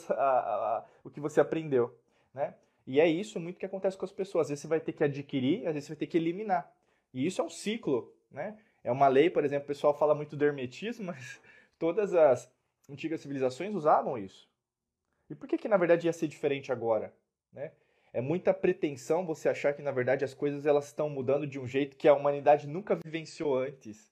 o 1.04 1.10
que 1.10 1.20
você 1.20 1.40
aprendeu. 1.40 1.98
Né? 2.34 2.54
E 2.88 2.98
é 3.00 3.06
isso 3.06 3.38
muito 3.38 3.58
que 3.58 3.66
acontece 3.66 3.98
com 3.98 4.06
as 4.06 4.12
pessoas. 4.12 4.46
Às 4.46 4.48
vezes 4.48 4.62
você 4.62 4.66
vai 4.66 4.80
ter 4.80 4.94
que 4.94 5.04
adquirir, 5.04 5.66
às 5.66 5.74
vezes 5.74 5.84
você 5.84 5.92
vai 5.92 5.98
ter 5.98 6.06
que 6.06 6.16
eliminar. 6.16 6.74
E 7.12 7.26
isso 7.26 7.42
é 7.42 7.44
um 7.44 7.50
ciclo. 7.50 8.16
Né? 8.30 8.58
É 8.82 8.90
uma 8.90 9.08
lei, 9.08 9.28
por 9.28 9.44
exemplo, 9.44 9.64
o 9.64 9.68
pessoal 9.68 9.92
fala 9.92 10.14
muito 10.14 10.34
do 10.34 10.42
hermetismo, 10.42 11.04
mas 11.12 11.38
todas 11.78 12.14
as 12.14 12.50
antigas 12.88 13.20
civilizações 13.20 13.74
usavam 13.74 14.16
isso. 14.16 14.48
E 15.28 15.34
por 15.34 15.46
que, 15.46 15.58
que 15.58 15.68
na 15.68 15.76
verdade 15.76 16.06
ia 16.06 16.12
ser 16.14 16.28
diferente 16.28 16.72
agora? 16.72 17.14
Né? 17.52 17.72
É 18.10 18.22
muita 18.22 18.54
pretensão 18.54 19.26
você 19.26 19.50
achar 19.50 19.74
que, 19.74 19.82
na 19.82 19.90
verdade, 19.90 20.24
as 20.24 20.32
coisas 20.32 20.64
elas 20.64 20.86
estão 20.86 21.10
mudando 21.10 21.46
de 21.46 21.60
um 21.60 21.66
jeito 21.66 21.94
que 21.94 22.08
a 22.08 22.14
humanidade 22.14 22.66
nunca 22.66 22.96
vivenciou 22.96 23.54
antes. 23.54 24.10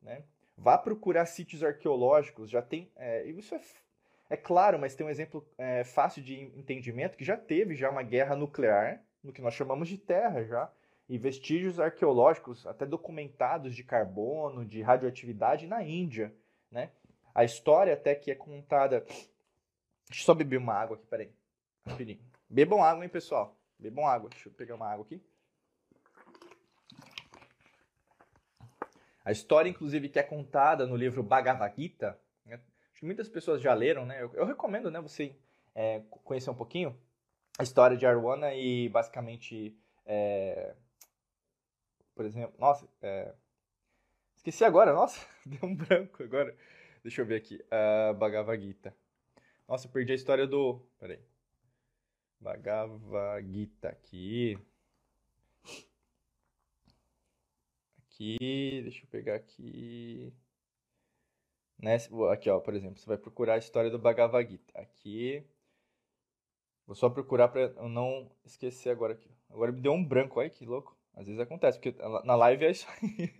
Né? 0.00 0.24
Vá 0.56 0.78
procurar 0.78 1.26
sítios 1.26 1.62
arqueológicos, 1.62 2.48
já 2.48 2.62
tem. 2.62 2.90
É, 2.96 3.26
isso 3.26 3.54
é, 3.54 3.60
é 4.34 4.36
claro, 4.36 4.78
mas 4.78 4.94
tem 4.94 5.06
um 5.06 5.10
exemplo 5.10 5.46
é, 5.56 5.84
fácil 5.84 6.22
de 6.22 6.42
entendimento 6.56 7.16
que 7.16 7.24
já 7.24 7.36
teve 7.36 7.74
já 7.74 7.88
uma 7.90 8.02
guerra 8.02 8.36
nuclear, 8.36 9.00
no 9.22 9.32
que 9.32 9.40
nós 9.40 9.54
chamamos 9.54 9.88
de 9.88 9.96
terra 9.96 10.44
já, 10.44 10.70
e 11.08 11.16
vestígios 11.16 11.78
arqueológicos, 11.78 12.66
até 12.66 12.84
documentados 12.84 13.74
de 13.74 13.84
carbono, 13.84 14.64
de 14.64 14.82
radioatividade 14.82 15.66
na 15.66 15.82
Índia. 15.82 16.34
Né? 16.70 16.90
A 17.34 17.44
história 17.44 17.94
até 17.94 18.14
que 18.14 18.30
é 18.30 18.34
contada. 18.34 19.00
Deixa 19.00 20.22
eu 20.22 20.24
só 20.24 20.34
beber 20.34 20.58
uma 20.58 20.74
água 20.74 20.96
aqui, 20.96 21.06
peraí. 21.06 21.32
Rapidinho. 21.86 22.20
Bebam 22.48 22.82
água, 22.82 23.04
hein, 23.04 23.08
pessoal? 23.08 23.56
Bebam 23.78 24.06
água. 24.06 24.30
Deixa 24.30 24.48
eu 24.48 24.52
pegar 24.52 24.74
uma 24.74 24.88
água 24.88 25.04
aqui. 25.04 25.22
A 29.24 29.32
história, 29.32 29.70
inclusive, 29.70 30.08
que 30.08 30.18
é 30.18 30.22
contada 30.22 30.86
no 30.86 30.96
livro 30.96 31.22
Bhagavad 31.22 31.74
Gita, 31.76 32.18
muitas 33.04 33.28
pessoas 33.28 33.60
já 33.60 33.74
leram, 33.74 34.06
né? 34.06 34.22
Eu, 34.22 34.32
eu 34.34 34.46
recomendo, 34.46 34.90
né, 34.90 35.00
você 35.00 35.34
é, 35.74 36.00
conhecer 36.24 36.50
um 36.50 36.54
pouquinho 36.54 36.96
a 37.58 37.62
história 37.62 37.96
de 37.96 38.06
Arwana 38.06 38.54
e, 38.54 38.88
basicamente, 38.88 39.76
é, 40.04 40.74
por 42.14 42.24
exemplo, 42.24 42.54
nossa, 42.58 42.88
é, 43.00 43.32
Esqueci 44.44 44.62
agora, 44.62 44.92
nossa, 44.92 45.26
deu 45.46 45.58
um 45.62 45.74
branco 45.74 46.22
agora. 46.22 46.54
Deixa 47.02 47.22
eu 47.22 47.26
ver 47.26 47.36
aqui. 47.36 47.64
Uh, 47.64 48.12
Bhagavad 48.12 48.62
Gita. 48.62 48.94
Nossa, 49.66 49.88
perdi 49.88 50.12
a 50.12 50.14
história 50.14 50.46
do. 50.46 50.86
Peraí. 50.98 51.18
Bhagavad 52.38 53.50
Gita 53.50 53.88
aqui. 53.88 54.58
Aqui, 57.96 58.80
deixa 58.82 59.02
eu 59.02 59.08
pegar 59.08 59.36
aqui. 59.36 60.30
Nesse, 61.84 62.08
aqui, 62.32 62.48
ó, 62.48 62.58
por 62.60 62.74
exemplo, 62.74 62.98
você 62.98 63.04
vai 63.04 63.18
procurar 63.18 63.54
a 63.54 63.58
história 63.58 63.90
do 63.90 63.98
Bhagavad 63.98 64.50
Gita. 64.50 64.72
Aqui. 64.80 65.44
Vou 66.86 66.96
só 66.96 67.10
procurar 67.10 67.48
para 67.48 67.60
eu 67.60 67.90
não 67.90 68.30
esquecer 68.42 68.88
agora 68.88 69.12
aqui. 69.12 69.28
Agora 69.50 69.70
me 69.70 69.82
deu 69.82 69.92
um 69.92 70.02
branco, 70.02 70.40
olha 70.40 70.48
que 70.48 70.64
louco. 70.64 70.96
Às 71.14 71.26
vezes 71.26 71.38
acontece, 71.38 71.78
porque 71.78 71.94
na 72.24 72.34
live 72.36 72.64
é 72.64 72.70
isso 72.70 72.86
aí. 72.88 73.30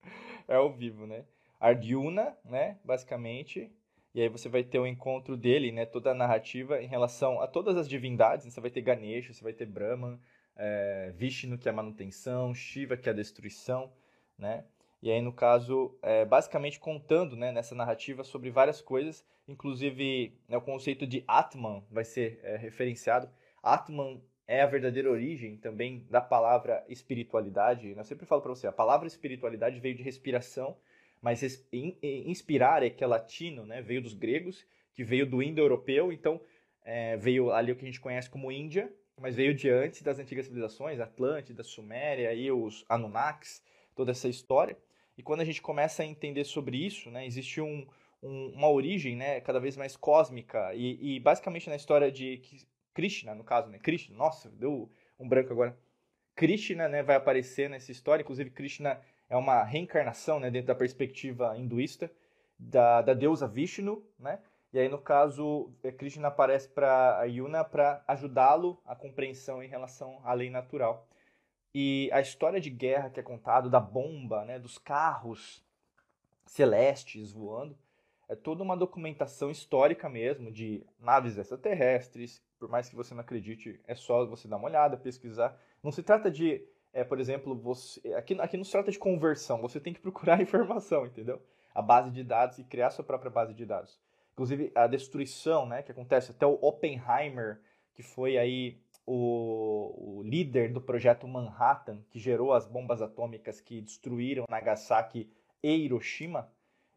é 0.48 0.54
ao 0.54 0.72
vivo, 0.72 1.06
né? 1.06 1.26
Arjuna, 1.60 2.34
né, 2.46 2.78
basicamente, 2.82 3.70
e 4.14 4.22
aí 4.22 4.28
você 4.28 4.48
vai 4.48 4.64
ter 4.64 4.78
o 4.78 4.86
encontro 4.86 5.36
dele, 5.36 5.70
né, 5.70 5.84
toda 5.84 6.12
a 6.12 6.14
narrativa 6.14 6.82
em 6.82 6.88
relação 6.88 7.42
a 7.42 7.46
todas 7.46 7.76
as 7.76 7.86
divindades, 7.86 8.46
né? 8.46 8.50
você 8.50 8.60
vai 8.60 8.70
ter 8.70 8.80
Ganesha, 8.80 9.32
você 9.32 9.44
vai 9.44 9.52
ter 9.52 9.66
Brahman, 9.66 10.18
é, 10.56 11.12
Vishnu, 11.14 11.58
que 11.58 11.68
é 11.68 11.70
a 11.70 11.74
manutenção, 11.74 12.54
Shiva, 12.54 12.96
que 12.96 13.08
é 13.08 13.12
a 13.12 13.14
destruição, 13.14 13.92
né? 14.36 14.64
E 15.02 15.10
aí, 15.10 15.20
no 15.20 15.32
caso, 15.32 15.98
é, 16.00 16.24
basicamente 16.24 16.78
contando 16.78 17.36
né, 17.36 17.50
nessa 17.50 17.74
narrativa 17.74 18.22
sobre 18.22 18.50
várias 18.50 18.80
coisas, 18.80 19.26
inclusive 19.48 20.38
né, 20.48 20.56
o 20.56 20.62
conceito 20.62 21.04
de 21.04 21.24
Atman 21.26 21.84
vai 21.90 22.04
ser 22.04 22.38
é, 22.44 22.56
referenciado. 22.56 23.28
Atman 23.60 24.22
é 24.46 24.62
a 24.62 24.66
verdadeira 24.66 25.10
origem 25.10 25.56
também 25.56 26.06
da 26.08 26.20
palavra 26.20 26.84
espiritualidade. 26.88 27.94
Eu 27.96 28.04
sempre 28.04 28.26
falo 28.26 28.42
para 28.42 28.50
você, 28.50 28.68
a 28.68 28.72
palavra 28.72 29.08
espiritualidade 29.08 29.80
veio 29.80 29.96
de 29.96 30.04
respiração, 30.04 30.76
mas 31.20 31.42
inspirar 32.02 32.82
é 32.82 32.90
que 32.90 33.02
é 33.02 33.06
latino, 33.06 33.64
né? 33.64 33.80
veio 33.82 34.02
dos 34.02 34.14
gregos, 34.14 34.64
que 34.92 35.02
veio 35.02 35.26
do 35.26 35.42
indo-europeu, 35.42 36.12
então 36.12 36.40
é, 36.84 37.16
veio 37.16 37.52
ali 37.52 37.72
o 37.72 37.76
que 37.76 37.84
a 37.84 37.86
gente 37.86 38.00
conhece 38.00 38.28
como 38.28 38.52
Índia, 38.52 38.92
mas 39.20 39.34
veio 39.34 39.54
de 39.54 39.68
antes 39.68 40.02
das 40.02 40.18
antigas 40.18 40.46
civilizações, 40.46 41.00
Atlântida, 41.00 41.62
Suméria 41.62 42.32
e 42.34 42.50
os 42.50 42.84
Anunnakis, 42.88 43.62
toda 43.94 44.10
essa 44.10 44.28
história. 44.28 44.76
E 45.16 45.22
quando 45.22 45.40
a 45.40 45.44
gente 45.44 45.60
começa 45.60 46.02
a 46.02 46.06
entender 46.06 46.44
sobre 46.44 46.76
isso, 46.76 47.10
né, 47.10 47.26
existe 47.26 47.60
um, 47.60 47.86
um, 48.22 48.52
uma 48.54 48.70
origem 48.70 49.16
né, 49.16 49.40
cada 49.40 49.60
vez 49.60 49.76
mais 49.76 49.96
cósmica 49.96 50.72
e, 50.74 51.16
e 51.16 51.20
basicamente 51.20 51.68
na 51.68 51.76
história 51.76 52.10
de 52.10 52.40
Krishna, 52.94 53.34
no 53.34 53.44
caso, 53.44 53.68
né? 53.68 53.78
Krishna, 53.78 54.16
nossa, 54.16 54.50
deu 54.50 54.90
um 55.18 55.28
branco 55.28 55.52
agora. 55.52 55.76
Krishna, 56.34 56.88
né, 56.88 57.02
vai 57.02 57.16
aparecer 57.16 57.68
nessa 57.68 57.92
história, 57.92 58.22
inclusive 58.22 58.50
Krishna 58.50 59.00
é 59.28 59.36
uma 59.36 59.62
reencarnação, 59.62 60.38
né, 60.40 60.50
dentro 60.50 60.68
da 60.68 60.74
perspectiva 60.74 61.56
hinduísta 61.56 62.10
da, 62.58 63.02
da 63.02 63.14
deusa 63.14 63.46
Vishnu, 63.46 64.04
né? 64.18 64.38
E 64.72 64.78
aí 64.78 64.88
no 64.88 64.98
caso, 64.98 65.70
é, 65.82 65.92
Krishna 65.92 66.28
aparece 66.28 66.68
para 66.68 67.24
Yuna 67.24 67.62
para 67.62 68.02
ajudá-lo 68.08 68.80
a 68.86 68.96
compreensão 68.96 69.62
em 69.62 69.68
relação 69.68 70.20
à 70.24 70.32
lei 70.32 70.48
natural. 70.48 71.06
E 71.74 72.10
a 72.12 72.20
história 72.20 72.60
de 72.60 72.68
guerra 72.68 73.10
que 73.10 73.18
é 73.18 73.22
contado 73.22 73.70
da 73.70 73.80
bomba, 73.80 74.44
né, 74.44 74.58
dos 74.58 74.76
carros 74.76 75.64
celestes 76.44 77.32
voando, 77.32 77.76
é 78.28 78.34
toda 78.34 78.62
uma 78.62 78.76
documentação 78.76 79.50
histórica 79.50 80.08
mesmo 80.08 80.50
de 80.50 80.84
naves 80.98 81.36
extraterrestres, 81.36 82.42
por 82.58 82.68
mais 82.68 82.88
que 82.88 82.96
você 82.96 83.12
não 83.12 83.20
acredite, 83.20 83.80
é 83.86 83.94
só 83.94 84.24
você 84.24 84.46
dar 84.46 84.56
uma 84.56 84.68
olhada, 84.68 84.96
pesquisar. 84.96 85.58
Não 85.82 85.90
se 85.90 86.02
trata 86.02 86.30
de, 86.30 86.64
é, 86.92 87.02
por 87.02 87.18
exemplo, 87.18 87.54
você. 87.54 88.00
Aqui, 88.14 88.40
aqui 88.40 88.56
não 88.56 88.64
se 88.64 88.70
trata 88.70 88.90
de 88.90 88.98
conversão, 88.98 89.60
você 89.60 89.80
tem 89.80 89.92
que 89.92 90.00
procurar 90.00 90.40
informação, 90.40 91.06
entendeu? 91.06 91.42
A 91.74 91.82
base 91.82 92.10
de 92.10 92.22
dados 92.22 92.58
e 92.58 92.64
criar 92.64 92.90
sua 92.90 93.04
própria 93.04 93.30
base 93.30 93.52
de 93.52 93.66
dados. 93.66 93.98
Inclusive, 94.32 94.72
a 94.74 94.86
destruição, 94.86 95.66
né, 95.66 95.82
que 95.82 95.92
acontece 95.92 96.30
até 96.30 96.46
o 96.46 96.58
Oppenheimer, 96.62 97.60
que 97.94 98.02
foi 98.02 98.38
aí 98.38 98.78
o, 99.06 100.18
o 100.18 100.22
líder 100.22 100.72
do 100.72 100.80
projeto 100.80 101.26
Manhattan, 101.26 102.02
que 102.10 102.18
gerou 102.18 102.52
as 102.52 102.66
bombas 102.66 103.02
atômicas 103.02 103.60
que 103.60 103.80
destruíram 103.80 104.44
Nagasaki 104.48 105.30
e 105.62 105.74
Hiroshima, 105.74 106.50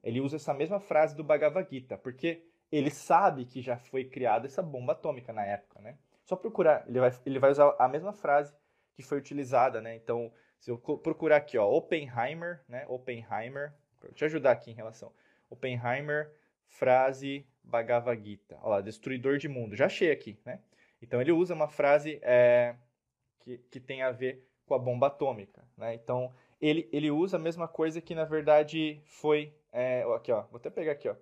ele 0.04 0.22
usa 0.22 0.36
essa 0.36 0.54
mesma 0.54 0.80
frase 0.80 1.16
do 1.16 1.24
Bhagavad 1.24 1.68
Gita, 1.70 1.98
porque 1.98 2.44
ele 2.72 2.92
sabe 2.92 3.46
que 3.46 3.62
já 3.62 3.78
foi 3.78 4.06
criada 4.06 4.46
essa 4.46 4.62
bomba 4.62 4.94
atômica 4.94 5.34
na 5.34 5.44
época, 5.44 5.82
né? 5.82 5.98
Só 6.24 6.36
procurar, 6.36 6.84
ele 6.88 7.00
vai, 7.00 7.12
ele 7.26 7.40
vai 7.40 7.52
usar 7.52 7.76
a 7.80 7.88
mesma 7.88 8.14
frase 8.14 8.54
que 8.96 9.04
foi 9.04 9.18
utilizada, 9.18 9.82
né? 9.82 9.96
Então, 9.96 10.32
se 10.60 10.72
eu 10.72 10.78
procurar 10.78 11.38
aqui, 11.38 11.58
ó, 11.58 11.70
Oppenheimer, 11.70 12.64
né? 12.68 12.86
Oppenheimer, 12.88 13.74
te 14.14 14.26
ajudar 14.26 14.52
aqui 14.52 14.72
em 14.72 14.76
relação. 14.76 15.12
Oppenheimer, 15.50 16.32
frase 16.68 17.46
Bhagavad 17.64 18.24
Gita. 18.24 18.58
Olha 18.62 18.76
lá, 18.76 18.82
destruidor 18.82 19.38
de 19.38 19.48
mundo. 19.48 19.76
Já 19.76 19.86
achei 19.86 20.12
aqui, 20.12 20.40
né? 20.46 20.60
Então, 21.06 21.22
ele 21.22 21.32
usa 21.32 21.54
uma 21.54 21.68
frase 21.68 22.20
é, 22.24 22.76
que, 23.40 23.60
que 23.70 23.80
tem 23.80 24.02
a 24.02 24.12
ver 24.12 24.44
com 24.66 24.74
a 24.74 24.80
bomba 24.80 25.08
atômica, 25.08 25.64
né? 25.78 25.94
Então, 25.94 26.34
ele, 26.60 26.90
ele 26.92 27.12
usa 27.12 27.38
a 27.38 27.40
mesma 27.40 27.68
coisa 27.68 28.02
que, 28.02 28.16
na 28.16 28.26
verdade, 28.26 29.00
foi... 29.06 29.54
É, 29.72 30.04
aqui, 30.16 30.32
ó, 30.32 30.42
vou 30.44 30.58
até 30.58 30.72
pegar 30.72 30.94
aqui, 30.94 31.08
ó. 31.08 31.16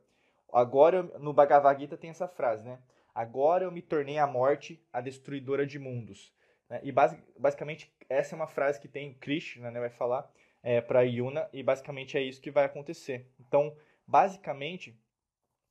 Agora, 0.54 1.04
no 1.20 1.34
Bhagavad 1.34 1.82
Gita 1.82 1.98
tem 1.98 2.12
essa 2.12 2.28
frase, 2.28 2.64
né? 2.64 2.80
Agora 3.14 3.66
eu 3.66 3.72
me 3.72 3.82
tornei 3.82 4.18
a 4.18 4.26
morte, 4.26 4.82
a 4.92 5.02
destruidora 5.02 5.66
de 5.66 5.78
mundos. 5.78 6.34
Né? 6.70 6.80
E 6.84 6.92
basic, 6.92 7.22
basicamente 7.38 7.94
essa 8.10 8.36
é 8.36 8.38
uma 8.38 8.48
frase 8.48 8.80
que 8.80 8.88
tem 8.88 9.14
Krishna, 9.16 9.70
né, 9.70 9.80
vai 9.80 9.90
falar 9.90 10.32
é, 10.64 10.80
para 10.80 11.02
Yuna, 11.02 11.50
e 11.52 11.62
basicamente 11.62 12.18
é 12.18 12.22
isso 12.22 12.42
que 12.42 12.50
vai 12.50 12.64
acontecer. 12.64 13.28
Então, 13.40 13.76
basicamente, 14.08 14.98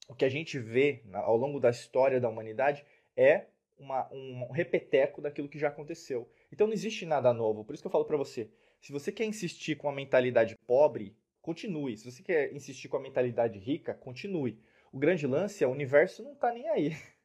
o 0.06 0.14
que 0.14 0.24
a 0.24 0.28
gente 0.28 0.58
vê 0.58 1.02
ao 1.14 1.36
longo 1.36 1.58
da 1.58 1.70
história 1.70 2.20
da 2.20 2.28
humanidade 2.28 2.84
é 3.16 3.46
uma, 3.78 4.08
um 4.12 4.50
repeteco 4.50 5.20
daquilo 5.20 5.48
que 5.48 5.58
já 5.58 5.68
aconteceu. 5.68 6.28
Então 6.50 6.66
não 6.66 6.74
existe 6.74 7.04
nada 7.06 7.32
novo. 7.32 7.64
Por 7.64 7.74
isso 7.74 7.82
que 7.82 7.86
eu 7.86 7.92
falo 7.92 8.04
para 8.04 8.16
você, 8.16 8.50
se 8.80 8.92
você 8.92 9.12
quer 9.12 9.24
insistir 9.24 9.76
com 9.76 9.88
uma 9.88 9.94
mentalidade 9.94 10.56
pobre, 10.66 11.16
continue. 11.40 11.96
Se 11.96 12.10
você 12.10 12.22
quer 12.22 12.52
insistir 12.52 12.88
com 12.88 12.96
a 12.96 13.00
mentalidade 13.00 13.58
rica, 13.58 13.94
continue. 13.94 14.58
O 14.92 14.98
grande 14.98 15.26
lance 15.26 15.64
é 15.64 15.66
o 15.66 15.70
universo 15.70 16.22
não 16.22 16.32
está 16.32 16.52
nem 16.52 16.68
aí. 16.68 16.96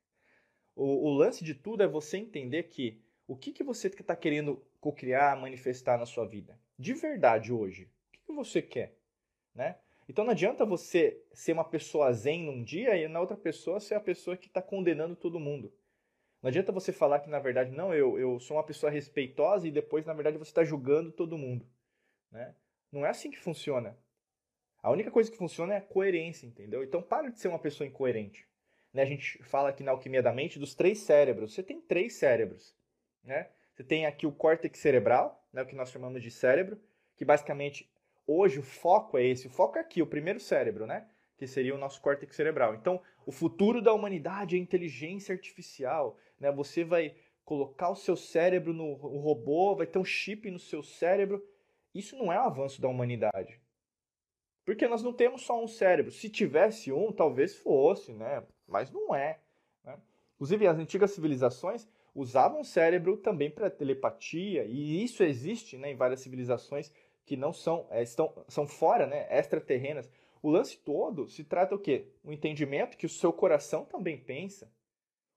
O, 0.80 1.10
o, 1.10 1.12
lance 1.12 1.44
de 1.44 1.56
tudo 1.56 1.82
é 1.82 1.88
você 1.88 2.18
entender 2.18 2.62
que 2.66 3.02
o 3.26 3.36
que, 3.36 3.52
que 3.52 3.64
você 3.64 3.88
está 3.88 4.16
querendo 4.16 4.64
co-criar, 4.80 5.36
manifestar 5.36 5.98
na 5.98 6.06
sua 6.06 6.26
vida. 6.26 6.56
De 6.78 6.94
verdade 6.94 7.52
hoje. 7.52 7.86
O 7.86 8.12
que, 8.12 8.20
que 8.28 8.32
você 8.32 8.62
quer? 8.62 8.96
Né? 9.54 9.76
Então 10.08 10.24
não 10.24 10.32
adianta 10.32 10.66
você 10.66 11.22
ser 11.34 11.54
uma 11.54 11.66
pessoa 11.66 12.14
zen 12.14 12.44
num 12.44 12.64
dia 12.64 12.96
e 12.96 13.08
na 13.08 13.20
outra 13.20 13.36
pessoa 13.36 13.80
ser 13.80 13.96
a 13.96 14.00
pessoa 14.00 14.38
que 14.38 14.48
está 14.48 14.62
condenando 14.62 15.16
todo 15.16 15.40
mundo. 15.40 15.74
Não 16.42 16.50
adianta 16.50 16.72
você 16.72 16.92
falar 16.92 17.20
que, 17.20 17.30
na 17.30 17.40
verdade, 17.40 17.72
não, 17.72 17.94
eu, 17.94 18.18
eu 18.20 18.40
sou 18.40 18.58
uma 18.58 18.64
pessoa 18.64 18.92
respeitosa 18.92 19.68
e 19.68 19.72
depois, 19.72 20.06
na 20.06 20.14
verdade, 20.14 20.38
você 20.38 20.52
está 20.52 20.64
julgando 20.64 21.12
todo 21.12 21.38
mundo. 21.38 21.66
Né? 22.32 22.54
Não 22.92 23.06
é 23.06 23.10
assim 23.10 23.32
que 23.32 23.40
funciona. 23.40 23.98
A 24.82 24.92
única 24.92 25.12
coisa 25.12 25.32
que 25.32 25.38
funciona 25.38 25.74
é 25.74 25.78
a 25.78 25.82
coerência, 25.82 26.46
entendeu? 26.46 26.84
Então 26.84 27.02
para 27.02 27.30
de 27.30 27.40
ser 27.40 27.48
uma 27.48 27.60
pessoa 27.60 27.88
incoerente. 27.88 28.48
Né? 28.94 29.02
A 29.02 29.06
gente 29.06 29.44
fala 29.44 29.70
aqui 29.70 29.84
na 29.84 29.92
alquimia 29.92 30.22
da 30.22 30.32
mente 30.32 30.60
dos 30.60 30.76
três 30.76 31.00
cérebros. 31.00 31.54
Você 31.54 31.64
tem 31.64 31.82
três 31.82 32.14
cérebros. 32.14 32.76
Né? 33.24 33.50
Você 33.74 33.84
tem 33.84 34.06
aqui 34.06 34.26
o 34.26 34.32
córtex 34.32 34.80
cerebral, 34.80 35.46
né, 35.52 35.62
o 35.62 35.66
que 35.66 35.76
nós 35.76 35.92
chamamos 35.92 36.24
de 36.24 36.32
cérebro, 36.32 36.80
que 37.16 37.26
basicamente 37.26 37.92
hoje 38.26 38.60
o 38.60 38.64
foco 38.64 39.18
é 39.18 39.26
esse. 39.26 39.48
O 39.48 39.52
foco 39.52 39.78
é 39.78 39.82
aqui, 39.82 40.02
o 40.02 40.08
primeiro 40.08 40.40
cérebro, 40.40 40.88
né? 40.88 41.08
Que 41.38 41.46
seria 41.46 41.76
o 41.76 41.78
nosso 41.78 42.02
córtex 42.02 42.36
cerebral. 42.36 42.74
Então, 42.74 43.00
o 43.26 43.32
futuro 43.32 43.82
da 43.82 43.94
humanidade 43.94 44.56
é 44.56 44.60
inteligência 44.60 45.34
artificial. 45.34 46.18
Né? 46.40 46.52
Você 46.52 46.84
vai 46.84 47.16
colocar 47.44 47.90
o 47.90 47.96
seu 47.96 48.16
cérebro 48.16 48.74
no 48.74 48.94
robô, 48.94 49.76
vai 49.76 49.88
ter 49.88 50.00
um 50.00 50.06
chip 50.06 50.50
no 50.52 50.60
seu 50.60 50.84
cérebro. 50.84 51.44
Isso 51.94 52.16
não 52.18 52.32
é 52.32 52.38
um 52.38 52.46
avanço 52.46 52.82
da 52.82 52.88
humanidade. 52.88 53.60
Porque 54.66 54.88
nós 54.88 55.02
não 55.02 55.14
temos 55.14 55.44
só 55.44 55.64
um 55.64 55.68
cérebro. 55.68 56.12
Se 56.12 56.30
tivesse 56.30 56.92
um, 56.92 57.12
talvez 57.12 57.56
fosse, 57.56 58.12
né? 58.12 58.44
Mas 58.68 58.92
não 58.92 59.16
é. 59.16 59.40
Né? 59.84 59.98
Inclusive, 60.36 60.68
as 60.68 60.78
antigas 60.78 61.12
civilizações 61.12 61.88
usavam 62.14 62.62
o 62.62 62.66
cérebro 62.66 63.16
também 63.16 63.50
para 63.50 63.70
telepatia, 63.70 64.66
e 64.66 65.04
isso 65.04 65.24
existe 65.24 65.78
né, 65.78 65.92
em 65.92 65.96
várias 65.96 66.20
civilizações 66.20 66.92
que 67.24 67.38
não 67.38 67.54
são, 67.54 67.86
é, 67.92 68.02
estão, 68.02 68.34
são 68.48 68.66
fora, 68.66 69.06
né, 69.06 69.28
extraterrenas. 69.30 70.10
O 70.42 70.50
lance 70.50 70.78
todo 70.78 71.30
se 71.30 71.44
trata 71.44 71.76
o 71.76 71.80
quê? 71.80 72.08
O 72.24 72.34
entendimento 72.34 72.98
que 72.98 73.06
o 73.06 73.10
seu 73.10 73.32
coração 73.32 73.86
também 73.86 74.18
pensa. 74.18 74.72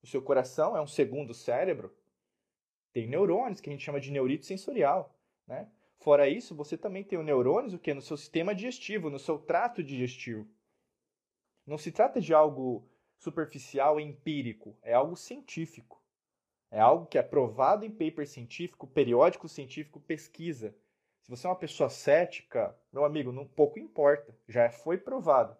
O 0.02 0.06
seu 0.06 0.22
coração 0.22 0.76
é 0.76 0.80
um 0.80 0.86
segundo 0.86 1.34
cérebro. 1.34 1.94
Tem 2.92 3.06
neurônios 3.06 3.60
que 3.60 3.68
a 3.68 3.72
gente 3.72 3.84
chama 3.84 4.00
de 4.00 4.10
neurito 4.10 4.46
sensorial, 4.46 5.14
né? 5.46 5.68
Fora 5.98 6.28
isso, 6.28 6.54
você 6.54 6.78
também 6.78 7.04
tem 7.04 7.18
o 7.18 7.22
neurônios 7.22 7.74
o 7.74 7.78
que 7.78 7.92
no 7.92 8.00
seu 8.00 8.16
sistema 8.16 8.54
digestivo, 8.54 9.10
no 9.10 9.18
seu 9.18 9.38
trato 9.38 9.82
digestivo. 9.82 10.48
Não 11.66 11.76
se 11.76 11.92
trata 11.92 12.20
de 12.20 12.32
algo 12.32 12.88
superficial 13.18 14.00
e 14.00 14.02
empírico, 14.02 14.76
é 14.82 14.94
algo 14.94 15.14
científico. 15.14 16.02
É 16.70 16.80
algo 16.80 17.06
que 17.06 17.18
é 17.18 17.22
provado 17.22 17.84
em 17.84 17.90
paper 17.90 18.26
científico, 18.26 18.86
periódico 18.86 19.48
científico, 19.48 20.00
pesquisa. 20.00 20.74
Se 21.22 21.28
você 21.28 21.46
é 21.46 21.50
uma 21.50 21.56
pessoa 21.56 21.90
cética, 21.90 22.74
meu 22.92 23.04
amigo, 23.04 23.30
não 23.30 23.46
pouco 23.46 23.78
importa, 23.78 24.34
já 24.48 24.70
foi 24.70 24.96
provado. 24.96 25.56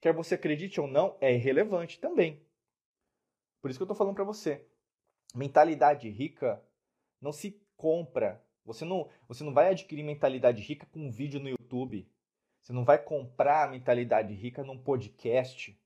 Quer 0.00 0.12
você 0.12 0.34
acredite 0.34 0.80
ou 0.80 0.88
não, 0.88 1.16
é 1.20 1.32
irrelevante 1.32 2.00
também. 2.00 2.42
Por 3.62 3.70
isso 3.70 3.78
que 3.78 3.82
eu 3.82 3.86
estou 3.86 3.96
falando 3.96 4.16
para 4.16 4.24
você. 4.24 4.66
Mentalidade 5.34 6.10
rica 6.10 6.62
não 7.20 7.32
se 7.32 7.62
compra. 7.76 8.44
Você 8.64 8.84
não, 8.84 9.08
você 9.28 9.44
não 9.44 9.54
vai 9.54 9.68
adquirir 9.68 10.02
mentalidade 10.02 10.60
rica 10.60 10.84
com 10.86 11.06
um 11.06 11.10
vídeo 11.10 11.40
no 11.40 11.48
YouTube. 11.48 12.06
Você 12.60 12.72
não 12.72 12.84
vai 12.84 12.98
comprar 12.98 13.70
mentalidade 13.70 14.34
rica 14.34 14.64
num 14.64 14.76
podcast. 14.76 15.80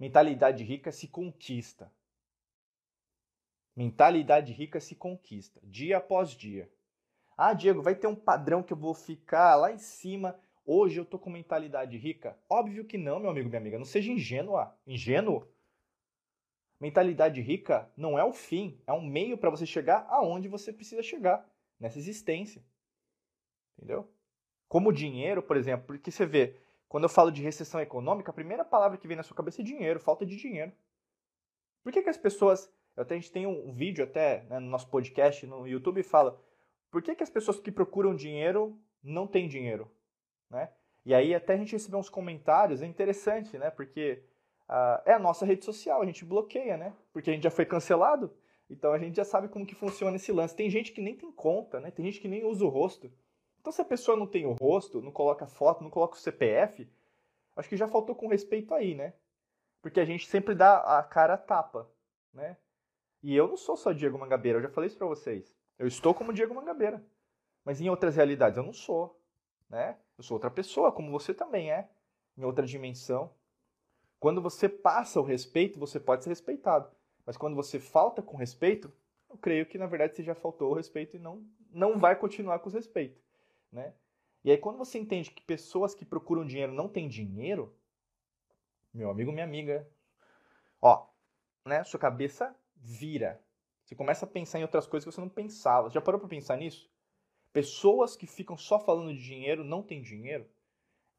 Mentalidade 0.00 0.64
rica 0.64 0.90
se 0.90 1.06
conquista. 1.06 1.92
Mentalidade 3.76 4.52
rica 4.52 4.80
se 4.80 4.94
conquista, 4.94 5.60
dia 5.64 5.96
após 5.96 6.30
dia. 6.30 6.70
Ah, 7.36 7.52
Diego, 7.52 7.82
vai 7.82 7.94
ter 7.96 8.06
um 8.06 8.14
padrão 8.14 8.62
que 8.62 8.72
eu 8.72 8.76
vou 8.76 8.94
ficar 8.94 9.56
lá 9.56 9.72
em 9.72 9.78
cima. 9.78 10.38
Hoje 10.64 10.98
eu 10.98 11.04
tô 11.04 11.18
com 11.18 11.28
mentalidade 11.28 11.96
rica? 11.98 12.38
Óbvio 12.48 12.84
que 12.84 12.96
não, 12.96 13.18
meu 13.18 13.30
amigo, 13.30 13.48
minha 13.48 13.60
amiga. 13.60 13.76
Não 13.76 13.84
seja 13.84 14.12
ingênua. 14.12 14.78
Ingênuo? 14.86 15.48
Mentalidade 16.80 17.40
rica 17.40 17.90
não 17.96 18.18
é 18.18 18.24
o 18.24 18.32
fim, 18.32 18.80
é 18.86 18.92
um 18.92 19.00
meio 19.00 19.38
para 19.38 19.50
você 19.50 19.64
chegar 19.64 20.06
aonde 20.08 20.48
você 20.48 20.72
precisa 20.72 21.02
chegar, 21.02 21.48
nessa 21.78 21.98
existência. 21.98 22.64
Entendeu? 23.76 24.08
Como 24.68 24.92
dinheiro, 24.92 25.42
por 25.42 25.56
exemplo, 25.56 25.86
porque 25.86 26.10
você 26.10 26.26
vê, 26.26 26.56
quando 26.88 27.04
eu 27.04 27.08
falo 27.08 27.30
de 27.30 27.42
recessão 27.42 27.80
econômica, 27.80 28.30
a 28.30 28.34
primeira 28.34 28.64
palavra 28.64 28.98
que 28.98 29.06
vem 29.06 29.16
na 29.16 29.22
sua 29.22 29.36
cabeça 29.36 29.62
é 29.62 29.64
dinheiro, 29.64 30.00
falta 30.00 30.26
de 30.26 30.36
dinheiro. 30.36 30.72
Por 31.82 31.92
que, 31.92 32.02
que 32.02 32.10
as 32.10 32.16
pessoas. 32.16 32.72
Até, 32.96 33.14
a 33.14 33.18
gente 33.18 33.32
tem 33.32 33.46
um 33.46 33.72
vídeo 33.72 34.04
até 34.04 34.44
né, 34.44 34.60
no 34.60 34.68
nosso 34.68 34.88
podcast 34.88 35.44
no 35.46 35.66
YouTube 35.66 36.02
fala 36.04 36.40
por 36.94 37.02
que, 37.02 37.12
que 37.16 37.24
as 37.24 37.30
pessoas 37.30 37.58
que 37.58 37.72
procuram 37.72 38.14
dinheiro 38.14 38.80
não 39.02 39.26
têm 39.26 39.48
dinheiro? 39.48 39.90
Né? 40.48 40.70
E 41.04 41.12
aí 41.12 41.34
até 41.34 41.54
a 41.54 41.56
gente 41.56 41.72
recebeu 41.72 41.98
uns 41.98 42.08
comentários, 42.08 42.82
é 42.82 42.86
interessante, 42.86 43.58
né? 43.58 43.68
Porque 43.68 44.22
é 45.04 45.12
a 45.12 45.18
nossa 45.18 45.44
rede 45.44 45.64
social, 45.64 46.02
a 46.02 46.06
gente 46.06 46.24
bloqueia, 46.24 46.76
né? 46.76 46.92
Porque 47.12 47.30
a 47.30 47.32
gente 47.32 47.42
já 47.42 47.50
foi 47.50 47.64
cancelado, 47.64 48.32
então 48.68 48.92
a 48.92 48.98
gente 48.98 49.16
já 49.16 49.24
sabe 49.24 49.48
como 49.48 49.66
que 49.66 49.74
funciona 49.74 50.16
esse 50.16 50.32
lance. 50.32 50.56
Tem 50.56 50.70
gente 50.70 50.92
que 50.92 51.00
nem 51.00 51.14
tem 51.14 51.30
conta, 51.30 51.80
né? 51.80 51.90
Tem 51.90 52.04
gente 52.04 52.20
que 52.20 52.28
nem 52.28 52.44
usa 52.44 52.64
o 52.64 52.68
rosto. 52.68 53.12
Então 53.60 53.72
se 53.72 53.80
a 53.80 53.84
pessoa 53.84 54.16
não 54.16 54.26
tem 54.26 54.46
o 54.46 54.52
rosto, 54.52 55.00
não 55.00 55.12
coloca 55.12 55.46
foto, 55.46 55.82
não 55.82 55.90
coloca 55.90 56.16
o 56.16 56.20
CPF, 56.20 56.88
acho 57.56 57.68
que 57.68 57.76
já 57.76 57.88
faltou 57.88 58.14
com 58.14 58.28
respeito 58.28 58.74
aí, 58.74 58.94
né? 58.94 59.14
Porque 59.80 60.00
a 60.00 60.04
gente 60.04 60.26
sempre 60.26 60.54
dá 60.54 60.98
a 60.98 61.02
cara 61.02 61.36
tapa, 61.36 61.88
né? 62.32 62.56
E 63.22 63.34
eu 63.34 63.48
não 63.48 63.56
sou 63.56 63.76
só 63.76 63.92
Diego 63.92 64.18
Mangabeira, 64.18 64.58
eu 64.58 64.62
já 64.62 64.68
falei 64.68 64.88
isso 64.88 64.98
pra 64.98 65.06
vocês. 65.06 65.54
Eu 65.78 65.86
estou 65.86 66.12
como 66.14 66.32
Diego 66.32 66.54
Mangabeira. 66.54 67.02
Mas 67.64 67.80
em 67.80 67.88
outras 67.88 68.16
realidades 68.16 68.58
eu 68.58 68.62
não 68.62 68.72
sou. 68.72 69.18
Né? 69.68 69.96
Eu 70.18 70.22
sou 70.22 70.36
outra 70.36 70.50
pessoa, 70.50 70.92
como 70.92 71.10
você 71.10 71.32
também 71.32 71.72
é. 71.72 71.88
Em 72.36 72.44
outra 72.44 72.66
dimensão. 72.66 73.30
Quando 74.24 74.40
você 74.40 74.70
passa 74.70 75.20
o 75.20 75.22
respeito, 75.22 75.78
você 75.78 76.00
pode 76.00 76.24
ser 76.24 76.30
respeitado. 76.30 76.90
Mas 77.26 77.36
quando 77.36 77.54
você 77.54 77.78
falta 77.78 78.22
com 78.22 78.38
respeito, 78.38 78.90
eu 79.28 79.36
creio 79.36 79.66
que 79.66 79.76
na 79.76 79.84
verdade 79.84 80.16
você 80.16 80.22
já 80.22 80.34
faltou 80.34 80.70
o 80.70 80.74
respeito 80.74 81.14
e 81.14 81.18
não, 81.18 81.46
não 81.70 81.98
vai 81.98 82.16
continuar 82.16 82.58
com 82.60 82.70
o 82.70 82.72
respeito. 82.72 83.20
Né? 83.70 83.92
E 84.42 84.50
aí 84.50 84.56
quando 84.56 84.78
você 84.78 84.98
entende 84.98 85.30
que 85.30 85.42
pessoas 85.42 85.94
que 85.94 86.06
procuram 86.06 86.46
dinheiro 86.46 86.72
não 86.72 86.88
têm 86.88 87.06
dinheiro, 87.06 87.76
meu 88.94 89.10
amigo, 89.10 89.30
minha 89.30 89.44
amiga, 89.44 89.86
ó, 90.80 91.06
né, 91.66 91.84
sua 91.84 92.00
cabeça 92.00 92.56
vira. 92.76 93.38
Você 93.84 93.94
começa 93.94 94.24
a 94.24 94.28
pensar 94.28 94.58
em 94.58 94.62
outras 94.62 94.86
coisas 94.86 95.04
que 95.04 95.14
você 95.14 95.20
não 95.20 95.28
pensava. 95.28 95.90
Já 95.90 96.00
parou 96.00 96.18
para 96.18 96.30
pensar 96.30 96.56
nisso? 96.56 96.90
Pessoas 97.52 98.16
que 98.16 98.26
ficam 98.26 98.56
só 98.56 98.80
falando 98.80 99.12
de 99.12 99.22
dinheiro 99.22 99.62
não 99.62 99.82
têm 99.82 100.00
dinheiro. 100.00 100.48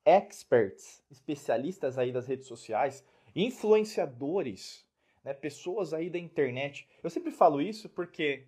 Experts, 0.05 1.03
especialistas 1.09 1.97
aí 1.97 2.11
das 2.11 2.27
redes 2.27 2.47
sociais, 2.47 3.03
influenciadores, 3.35 4.85
né? 5.23 5.33
pessoas 5.33 5.93
aí 5.93 6.09
da 6.09 6.19
internet. 6.19 6.87
Eu 7.03 7.09
sempre 7.09 7.31
falo 7.31 7.61
isso 7.61 7.89
porque 7.89 8.45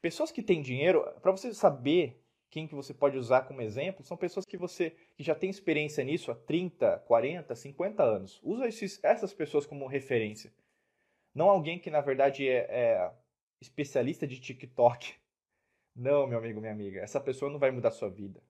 pessoas 0.00 0.30
que 0.30 0.42
têm 0.42 0.62
dinheiro, 0.62 1.02
para 1.20 1.32
você 1.32 1.52
saber 1.52 2.22
quem 2.48 2.66
que 2.66 2.74
você 2.74 2.92
pode 2.92 3.16
usar 3.16 3.42
como 3.42 3.62
exemplo, 3.62 4.04
são 4.04 4.16
pessoas 4.16 4.44
que 4.44 4.56
você 4.56 4.94
que 5.16 5.22
já 5.22 5.34
tem 5.34 5.50
experiência 5.50 6.02
nisso 6.02 6.30
há 6.32 6.34
30, 6.34 6.98
40, 7.06 7.54
50 7.54 8.02
anos. 8.02 8.40
Usa 8.42 8.66
esses, 8.66 9.02
essas 9.04 9.32
pessoas 9.32 9.66
como 9.66 9.86
referência. 9.86 10.52
Não 11.34 11.48
alguém 11.48 11.78
que, 11.78 11.90
na 11.90 12.00
verdade, 12.00 12.48
é, 12.48 12.66
é 12.68 13.12
especialista 13.60 14.26
de 14.26 14.40
TikTok. 14.40 15.14
Não, 15.94 16.26
meu 16.26 16.38
amigo, 16.38 16.60
minha 16.60 16.72
amiga, 16.72 17.00
essa 17.00 17.20
pessoa 17.20 17.50
não 17.50 17.58
vai 17.58 17.70
mudar 17.70 17.90
sua 17.90 18.08
vida. 18.10 18.42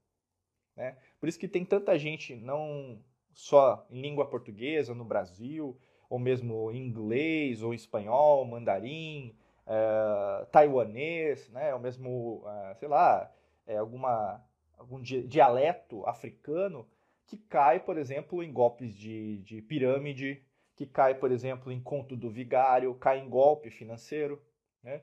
Né? 0.77 0.97
Por 1.19 1.29
isso 1.29 1.39
que 1.39 1.49
tem 1.49 1.65
tanta 1.65 1.99
gente, 1.99 2.35
não 2.37 3.03
só 3.33 3.87
em 3.91 4.01
língua 4.01 4.29
portuguesa 4.29 4.95
no 4.95 5.05
Brasil, 5.05 5.79
ou 6.09 6.19
mesmo 6.19 6.71
em 6.73 6.87
inglês, 6.87 7.63
ou 7.63 7.73
espanhol, 7.73 8.45
mandarim, 8.45 9.37
é, 9.67 10.45
taiwanês, 10.47 11.49
né? 11.51 11.73
ou 11.73 11.81
mesmo, 11.81 12.43
é, 12.47 12.75
sei 12.75 12.89
lá, 12.89 13.33
é, 13.67 13.77
alguma, 13.77 14.45
algum 14.77 15.01
dialeto 15.01 16.05
africano 16.07 16.89
que 17.27 17.37
cai, 17.37 17.79
por 17.79 17.97
exemplo, 17.97 18.43
em 18.43 18.53
golpes 18.53 18.93
de, 18.93 19.39
de 19.39 19.63
pirâmide, 19.63 20.45
que 20.75 20.85
cai, 20.85 21.15
por 21.15 21.31
exemplo, 21.31 21.71
em 21.71 21.81
conto 21.81 22.17
do 22.17 22.29
vigário, 22.29 22.93
cai 22.97 23.21
em 23.21 23.29
golpe 23.29 23.71
financeiro. 23.71 24.43
Né? 24.83 25.01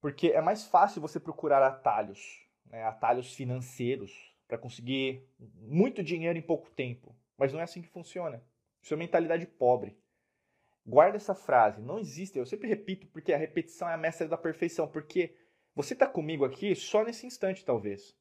Porque 0.00 0.28
é 0.28 0.40
mais 0.40 0.64
fácil 0.66 1.00
você 1.00 1.20
procurar 1.20 1.62
atalhos, 1.62 2.44
né? 2.66 2.82
atalhos 2.82 3.32
financeiros, 3.32 4.33
para 4.46 4.58
conseguir 4.58 5.26
muito 5.38 6.02
dinheiro 6.02 6.38
em 6.38 6.42
pouco 6.42 6.70
tempo. 6.70 7.14
Mas 7.36 7.52
não 7.52 7.60
é 7.60 7.64
assim 7.64 7.82
que 7.82 7.88
funciona. 7.88 8.42
Isso 8.82 8.94
é 8.94 8.96
mentalidade 8.96 9.46
pobre. 9.46 9.96
Guarda 10.86 11.16
essa 11.16 11.34
frase. 11.34 11.80
Não 11.80 11.98
existe. 11.98 12.38
Eu 12.38 12.46
sempre 12.46 12.68
repito 12.68 13.06
porque 13.08 13.32
a 13.32 13.38
repetição 13.38 13.88
é 13.88 13.94
a 13.94 13.98
mestra 13.98 14.28
da 14.28 14.36
perfeição. 14.36 14.86
Porque 14.86 15.34
você 15.74 15.94
está 15.94 16.06
comigo 16.06 16.44
aqui 16.44 16.74
só 16.74 17.02
nesse 17.02 17.26
instante, 17.26 17.64
talvez. 17.64 18.14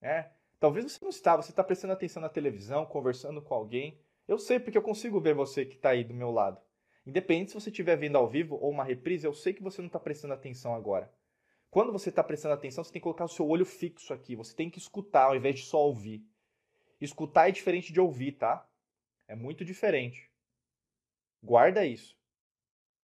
É? 0.00 0.30
Talvez 0.60 0.84
você 0.84 0.98
não 1.02 1.10
está. 1.10 1.36
Você 1.36 1.50
está 1.50 1.64
prestando 1.64 1.94
atenção 1.94 2.20
na 2.20 2.28
televisão, 2.28 2.84
conversando 2.84 3.40
com 3.40 3.54
alguém. 3.54 3.98
Eu 4.28 4.38
sei 4.38 4.60
porque 4.60 4.78
eu 4.78 4.82
consigo 4.82 5.20
ver 5.20 5.34
você 5.34 5.64
que 5.64 5.76
está 5.76 5.90
aí 5.90 6.04
do 6.04 6.14
meu 6.14 6.30
lado. 6.30 6.60
Independente 7.06 7.50
se 7.50 7.60
você 7.60 7.70
estiver 7.70 7.96
vendo 7.96 8.16
ao 8.16 8.28
vivo 8.28 8.56
ou 8.56 8.70
uma 8.70 8.84
reprise, 8.84 9.26
eu 9.26 9.34
sei 9.34 9.52
que 9.52 9.62
você 9.62 9.82
não 9.82 9.88
está 9.88 10.00
prestando 10.00 10.32
atenção 10.32 10.74
agora. 10.74 11.12
Quando 11.74 11.90
você 11.90 12.08
está 12.08 12.22
prestando 12.22 12.54
atenção, 12.54 12.84
você 12.84 12.92
tem 12.92 13.00
que 13.00 13.02
colocar 13.02 13.24
o 13.24 13.28
seu 13.28 13.48
olho 13.48 13.66
fixo 13.66 14.14
aqui. 14.14 14.36
Você 14.36 14.54
tem 14.54 14.70
que 14.70 14.78
escutar 14.78 15.24
ao 15.24 15.34
invés 15.34 15.56
de 15.56 15.66
só 15.66 15.84
ouvir. 15.84 16.24
Escutar 17.00 17.48
é 17.48 17.50
diferente 17.50 17.92
de 17.92 17.98
ouvir, 17.98 18.30
tá? 18.30 18.64
É 19.26 19.34
muito 19.34 19.64
diferente. 19.64 20.30
Guarda 21.42 21.84
isso. 21.84 22.16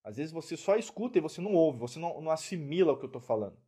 Às 0.05 0.18
vezes 0.18 0.31
você 0.31 0.57
só 0.57 0.77
escuta 0.77 1.18
e 1.18 1.21
você 1.21 1.41
não 1.41 1.53
ouve, 1.53 1.81
você 1.81 1.99
não, 1.99 2.21
não 2.21 2.31
assimila 2.31 2.93
o 2.93 2.97
que 2.97 3.03
eu 3.03 3.09
estou 3.09 3.21
falando. 3.21 3.59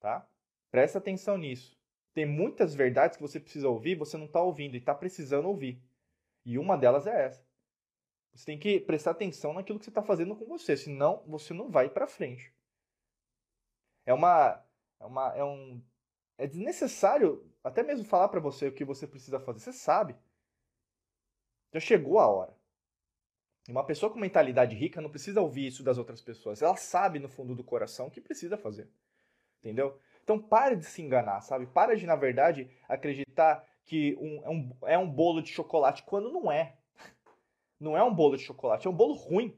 Tá? 0.00 0.26
Presta 0.70 0.96
atenção 0.96 1.36
nisso. 1.36 1.78
Tem 2.14 2.24
muitas 2.24 2.74
verdades 2.74 3.18
que 3.18 3.22
você 3.22 3.38
precisa 3.38 3.68
ouvir, 3.68 3.96
você 3.96 4.16
não 4.16 4.24
está 4.24 4.40
ouvindo 4.40 4.76
e 4.76 4.78
está 4.78 4.94
precisando 4.94 5.46
ouvir. 5.46 5.78
E 6.46 6.56
uma 6.56 6.78
delas 6.78 7.06
é 7.06 7.26
essa. 7.26 7.44
Você 8.32 8.46
tem 8.46 8.58
que 8.58 8.80
prestar 8.80 9.10
atenção 9.10 9.52
naquilo 9.52 9.78
que 9.78 9.84
você 9.84 9.90
está 9.90 10.02
fazendo 10.02 10.34
com 10.34 10.46
você, 10.46 10.74
senão 10.74 11.22
você 11.26 11.52
não 11.52 11.70
vai 11.70 11.90
para 11.90 12.06
frente. 12.06 12.50
É 14.06 14.14
uma, 14.14 14.64
é 14.98 15.04
uma, 15.04 15.36
é 15.36 15.44
um, 15.44 15.82
é 16.38 16.46
desnecessário 16.46 17.50
até 17.62 17.82
mesmo 17.82 18.04
falar 18.04 18.28
para 18.28 18.40
você 18.40 18.68
o 18.68 18.72
que 18.72 18.84
você 18.84 19.06
precisa 19.06 19.38
fazer. 19.38 19.60
Você 19.60 19.72
sabe. 19.72 20.16
Já 21.72 21.80
chegou 21.80 22.18
a 22.18 22.26
hora. 22.26 22.56
Uma 23.68 23.84
pessoa 23.84 24.12
com 24.12 24.18
mentalidade 24.18 24.74
rica 24.74 25.00
não 25.00 25.10
precisa 25.10 25.40
ouvir 25.40 25.66
isso 25.66 25.82
das 25.82 25.98
outras 25.98 26.20
pessoas. 26.20 26.62
Ela 26.62 26.76
sabe 26.76 27.18
no 27.18 27.28
fundo 27.28 27.54
do 27.54 27.62
coração 27.62 28.06
o 28.06 28.10
que 28.10 28.20
precisa 28.20 28.56
fazer. 28.56 28.90
Entendeu? 29.58 30.00
Então 30.24 30.40
pare 30.40 30.76
de 30.76 30.84
se 30.84 31.02
enganar, 31.02 31.40
sabe? 31.42 31.66
Para 31.66 31.94
de, 31.94 32.06
na 32.06 32.16
verdade, 32.16 32.70
acreditar 32.88 33.64
que 33.84 34.16
um, 34.18 34.44
é, 34.44 34.50
um, 34.50 34.76
é 34.86 34.98
um 34.98 35.10
bolo 35.10 35.42
de 35.42 35.50
chocolate 35.50 36.02
quando 36.04 36.32
não 36.32 36.50
é. 36.50 36.78
Não 37.78 37.96
é 37.96 38.02
um 38.02 38.14
bolo 38.14 38.36
de 38.36 38.42
chocolate, 38.42 38.86
é 38.86 38.90
um 38.90 38.94
bolo 38.94 39.14
ruim. 39.14 39.56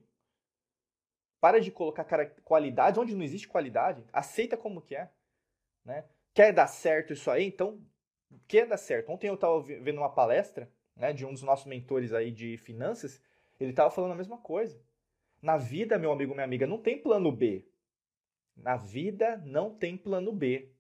Para 1.43 1.61
de 1.61 1.73
colocar 1.73 2.07
qualidade 2.45 3.01
onde 3.01 3.17
não 3.17 3.25
existe 3.25 3.49
qualidade. 3.49 4.05
Aceita 4.13 4.57
como 4.57 4.81
que 4.81 4.95
é. 4.95 5.11
Né? 5.85 6.05
Quer 6.33 6.53
dar 6.53 6.69
certo 6.69 7.13
isso 7.13 7.29
aí? 7.29 7.45
Então, 7.45 7.85
quer 8.47 8.65
dar 8.65 8.77
certo. 8.77 9.11
Ontem 9.11 9.27
eu 9.27 9.35
estava 9.35 9.61
vendo 9.61 9.99
uma 9.99 10.15
palestra 10.15 10.71
né, 10.95 11.13
de 11.13 11.27
um 11.27 11.33
dos 11.33 11.43
nossos 11.43 11.67
mentores 11.67 12.13
aí 12.13 12.31
de 12.31 12.57
finanças. 12.59 13.21
Ele 13.59 13.71
estava 13.71 13.91
falando 13.91 14.13
a 14.13 14.15
mesma 14.15 14.39
coisa. 14.39 14.81
Na 15.43 15.57
vida, 15.57 15.99
meu 15.99 16.13
amigo, 16.13 16.33
minha 16.33 16.45
amiga, 16.45 16.65
não 16.65 16.79
tem 16.79 16.97
plano 16.97 17.33
B. 17.33 17.67
Na 18.57 18.77
vida 18.77 19.43
não 19.45 19.75
tem 19.75 19.97
plano 19.97 20.33
B. 20.33 20.71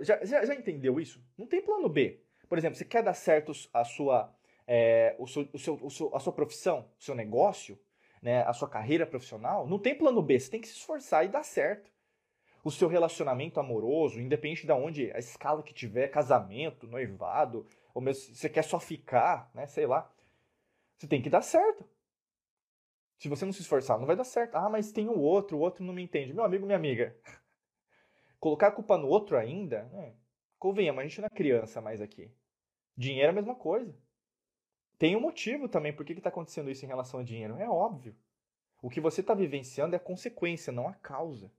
Já, 0.00 0.24
já, 0.24 0.44
já 0.46 0.54
entendeu 0.54 0.98
isso? 0.98 1.22
Não 1.36 1.46
tem 1.46 1.60
plano 1.60 1.90
B. 1.90 2.22
Por 2.48 2.56
exemplo, 2.56 2.78
você 2.78 2.86
quer 2.86 3.02
dar 3.02 3.12
certo 3.12 3.52
a 3.70 3.84
sua 3.84 4.34
é, 4.66 5.14
o 5.18 5.26
seu, 5.26 5.46
o 5.52 5.58
seu, 5.58 5.74
o 5.74 5.90
seu, 5.90 6.16
a 6.16 6.20
sua 6.20 6.32
profissão, 6.32 6.90
o 6.98 7.02
seu 7.02 7.14
negócio, 7.14 7.78
né, 8.24 8.42
a 8.44 8.54
sua 8.54 8.66
carreira 8.66 9.06
profissional, 9.06 9.66
não 9.68 9.78
tem 9.78 9.94
plano 9.94 10.22
B, 10.22 10.40
você 10.40 10.50
tem 10.50 10.60
que 10.60 10.66
se 10.66 10.74
esforçar 10.74 11.26
e 11.26 11.28
dar 11.28 11.44
certo. 11.44 11.92
o 12.64 12.70
seu 12.70 12.88
relacionamento 12.88 13.60
amoroso, 13.60 14.18
independente 14.18 14.66
de 14.66 14.72
onde, 14.72 15.12
a 15.12 15.18
escala 15.18 15.62
que 15.62 15.74
tiver, 15.74 16.08
casamento, 16.08 16.86
noivado, 16.86 17.66
ou 17.92 18.00
mesmo 18.00 18.22
se 18.24 18.34
você 18.34 18.48
quer 18.48 18.64
só 18.64 18.80
ficar, 18.80 19.50
né, 19.54 19.66
sei 19.66 19.86
lá, 19.86 20.10
você 20.96 21.06
tem 21.06 21.20
que 21.20 21.28
dar 21.28 21.42
certo. 21.42 21.84
Se 23.18 23.28
você 23.28 23.44
não 23.44 23.52
se 23.52 23.60
esforçar, 23.60 23.98
não 23.98 24.06
vai 24.06 24.16
dar 24.16 24.24
certo. 24.24 24.54
Ah, 24.56 24.70
mas 24.70 24.90
tem 24.90 25.08
o 25.08 25.20
outro, 25.20 25.58
o 25.58 25.60
outro 25.60 25.84
não 25.84 25.92
me 25.92 26.02
entende. 26.02 26.32
Meu 26.32 26.44
amigo, 26.44 26.64
minha 26.64 26.78
amiga, 26.78 27.14
colocar 28.40 28.68
a 28.68 28.72
culpa 28.72 28.96
no 28.96 29.08
outro 29.08 29.36
ainda, 29.36 29.84
né? 29.92 30.14
convenhamos, 30.58 31.00
a 31.00 31.06
gente 31.06 31.20
não 31.20 31.26
é 31.26 31.30
criança 31.30 31.82
mais 31.82 32.00
aqui. 32.00 32.30
Dinheiro 32.96 33.28
é 33.28 33.30
a 33.30 33.34
mesma 33.34 33.54
coisa. 33.54 33.94
Tem 34.98 35.16
um 35.16 35.20
motivo 35.20 35.68
também 35.68 35.92
por 35.92 36.04
que 36.04 36.12
está 36.12 36.28
acontecendo 36.28 36.70
isso 36.70 36.84
em 36.84 36.88
relação 36.88 37.20
a 37.20 37.24
dinheiro. 37.24 37.56
É 37.56 37.68
óbvio. 37.68 38.14
O 38.80 38.90
que 38.90 39.00
você 39.00 39.20
está 39.20 39.34
vivenciando 39.34 39.94
é 39.94 39.98
a 39.98 40.00
consequência, 40.00 40.72
não 40.72 40.88
a 40.88 40.94
causa. 40.94 41.50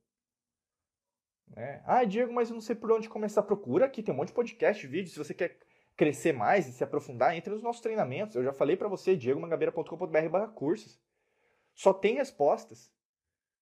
Né? 1.47 1.81
Ah, 1.85 2.03
Diego, 2.03 2.33
mas 2.33 2.49
eu 2.49 2.53
não 2.53 2.61
sei 2.61 2.75
por 2.75 2.91
onde 2.91 3.09
começar. 3.09 3.43
Procura 3.43 3.85
aqui, 3.85 4.01
tem 4.01 4.13
um 4.13 4.17
monte 4.17 4.29
de 4.29 4.33
podcast, 4.33 4.85
vídeo. 4.87 5.11
Se 5.11 5.17
você 5.17 5.33
quer 5.33 5.57
crescer 5.95 6.33
mais 6.33 6.67
e 6.67 6.73
se 6.73 6.83
aprofundar, 6.83 7.35
entre 7.35 7.53
nos 7.53 7.63
nossos 7.63 7.81
treinamentos. 7.81 8.35
Eu 8.35 8.43
já 8.43 8.53
falei 8.53 8.75
para 8.75 8.87
você, 8.87 9.15
diegomangabeira.com.br 9.15 10.47
cursos. 10.53 10.99
Só 11.73 11.93
tem 11.93 12.15
respostas. 12.15 12.91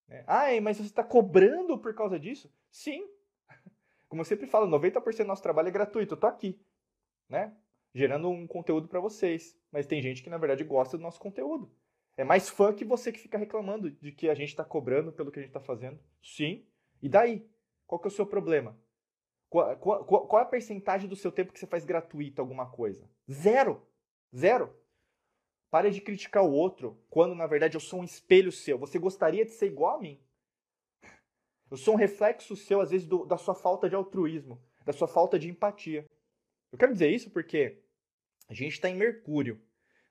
Né? 0.07 0.23
Ah, 0.27 0.47
mas 0.61 0.77
você 0.77 0.83
está 0.83 1.03
cobrando 1.03 1.77
por 1.77 1.93
causa 1.93 2.19
disso? 2.19 2.51
Sim. 2.71 3.07
Como 4.09 4.21
eu 4.21 4.25
sempre 4.25 4.47
falo, 4.47 4.67
90% 4.67 5.17
do 5.17 5.25
nosso 5.25 5.43
trabalho 5.43 5.67
é 5.67 5.71
gratuito. 5.71 6.13
Eu 6.13 6.19
tô 6.19 6.27
aqui, 6.27 6.59
né? 7.29 7.55
Gerando 7.93 8.29
um 8.29 8.47
conteúdo 8.47 8.87
para 8.87 8.99
vocês. 8.99 9.57
Mas 9.71 9.85
tem 9.85 10.01
gente 10.01 10.23
que, 10.23 10.29
na 10.29 10.37
verdade, 10.37 10.63
gosta 10.63 10.97
do 10.97 11.03
nosso 11.03 11.19
conteúdo. 11.19 11.71
É 12.15 12.23
mais 12.23 12.49
fã 12.49 12.73
que 12.73 12.85
você 12.85 13.11
que 13.11 13.19
fica 13.19 13.37
reclamando 13.37 13.89
de 13.89 14.11
que 14.11 14.29
a 14.29 14.35
gente 14.35 14.49
está 14.49 14.63
cobrando 14.63 15.11
pelo 15.11 15.31
que 15.31 15.39
a 15.39 15.41
gente 15.41 15.49
está 15.49 15.59
fazendo. 15.59 15.99
Sim. 16.21 16.65
E 17.01 17.09
daí? 17.09 17.47
Qual 17.87 17.99
que 17.99 18.07
é 18.07 18.11
o 18.11 18.11
seu 18.11 18.25
problema? 18.25 18.77
Qual, 19.49 19.77
qual, 19.77 20.27
qual, 20.27 20.39
é 20.39 20.43
a 20.43 20.47
percentagem 20.47 21.07
do 21.07 21.15
seu 21.15 21.31
tempo 21.31 21.53
que 21.53 21.59
você 21.59 21.67
faz 21.67 21.85
gratuito 21.85 22.41
alguma 22.41 22.69
coisa? 22.69 23.09
Zero. 23.31 23.85
Zero. 24.35 24.75
Pare 25.69 25.89
de 25.89 26.01
criticar 26.01 26.43
o 26.43 26.51
outro 26.51 26.99
quando, 27.09 27.35
na 27.35 27.47
verdade, 27.47 27.75
eu 27.75 27.81
sou 27.81 28.01
um 28.01 28.03
espelho 28.03 28.51
seu. 28.51 28.77
Você 28.77 28.99
gostaria 28.99 29.43
de 29.45 29.51
ser 29.51 29.67
igual 29.67 29.97
a 29.97 29.99
mim. 29.99 30.19
Eu 31.69 31.77
sou 31.77 31.95
um 31.95 31.97
reflexo 31.97 32.55
seu, 32.55 32.79
às 32.79 32.91
vezes, 32.91 33.07
do, 33.07 33.25
da 33.25 33.37
sua 33.37 33.55
falta 33.55 33.89
de 33.89 33.95
altruísmo, 33.95 34.61
da 34.85 34.93
sua 34.93 35.07
falta 35.07 35.39
de 35.39 35.49
empatia. 35.49 36.05
Eu 36.71 36.77
quero 36.77 36.93
dizer 36.93 37.09
isso 37.09 37.31
porque 37.31 37.82
a 38.47 38.53
gente 38.53 38.73
está 38.73 38.89
em 38.89 38.95
Mercúrio, 38.95 39.61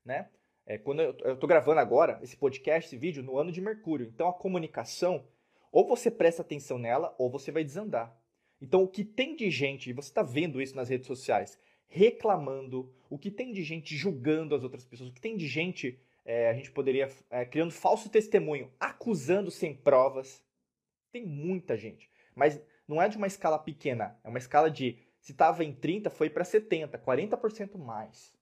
né? 0.04 0.28
É, 0.64 0.78
quando 0.78 1.02
eu 1.02 1.34
estou 1.34 1.48
gravando 1.48 1.80
agora 1.80 2.20
esse 2.22 2.36
podcast, 2.36 2.86
esse 2.86 2.96
vídeo, 2.96 3.22
no 3.22 3.36
ano 3.36 3.50
de 3.50 3.60
Mercúrio. 3.60 4.10
Então 4.14 4.28
a 4.28 4.32
comunicação, 4.32 5.26
ou 5.72 5.86
você 5.86 6.10
presta 6.10 6.42
atenção 6.42 6.78
nela, 6.78 7.14
ou 7.18 7.30
você 7.30 7.50
vai 7.50 7.64
desandar. 7.64 8.16
Então 8.60 8.82
o 8.82 8.88
que 8.88 9.04
tem 9.04 9.34
de 9.34 9.50
gente, 9.50 9.90
e 9.90 9.92
você 9.92 10.08
está 10.08 10.22
vendo 10.22 10.62
isso 10.62 10.76
nas 10.76 10.88
redes 10.88 11.06
sociais, 11.06 11.58
reclamando, 11.88 12.94
o 13.10 13.18
que 13.18 13.30
tem 13.30 13.52
de 13.52 13.62
gente 13.62 13.94
julgando 13.94 14.54
as 14.54 14.62
outras 14.62 14.84
pessoas, 14.84 15.10
o 15.10 15.12
que 15.12 15.20
tem 15.20 15.36
de 15.36 15.46
gente, 15.46 15.98
é, 16.24 16.48
a 16.48 16.54
gente 16.54 16.70
poderia, 16.70 17.08
é, 17.28 17.44
criando 17.44 17.72
falso 17.72 18.08
testemunho, 18.08 18.72
acusando 18.78 19.50
sem 19.50 19.74
provas. 19.74 20.42
Tem 21.10 21.26
muita 21.26 21.76
gente. 21.76 22.08
Mas 22.34 22.62
não 22.88 23.02
é 23.02 23.08
de 23.08 23.16
uma 23.16 23.26
escala 23.26 23.58
pequena, 23.58 24.18
é 24.24 24.28
uma 24.28 24.38
escala 24.38 24.70
de, 24.70 24.96
se 25.22 25.30
estava 25.32 25.64
em 25.64 25.72
30, 25.72 26.10
foi 26.10 26.28
para 26.28 26.44
70, 26.44 26.98
40% 26.98 27.78
mais. 27.78 28.34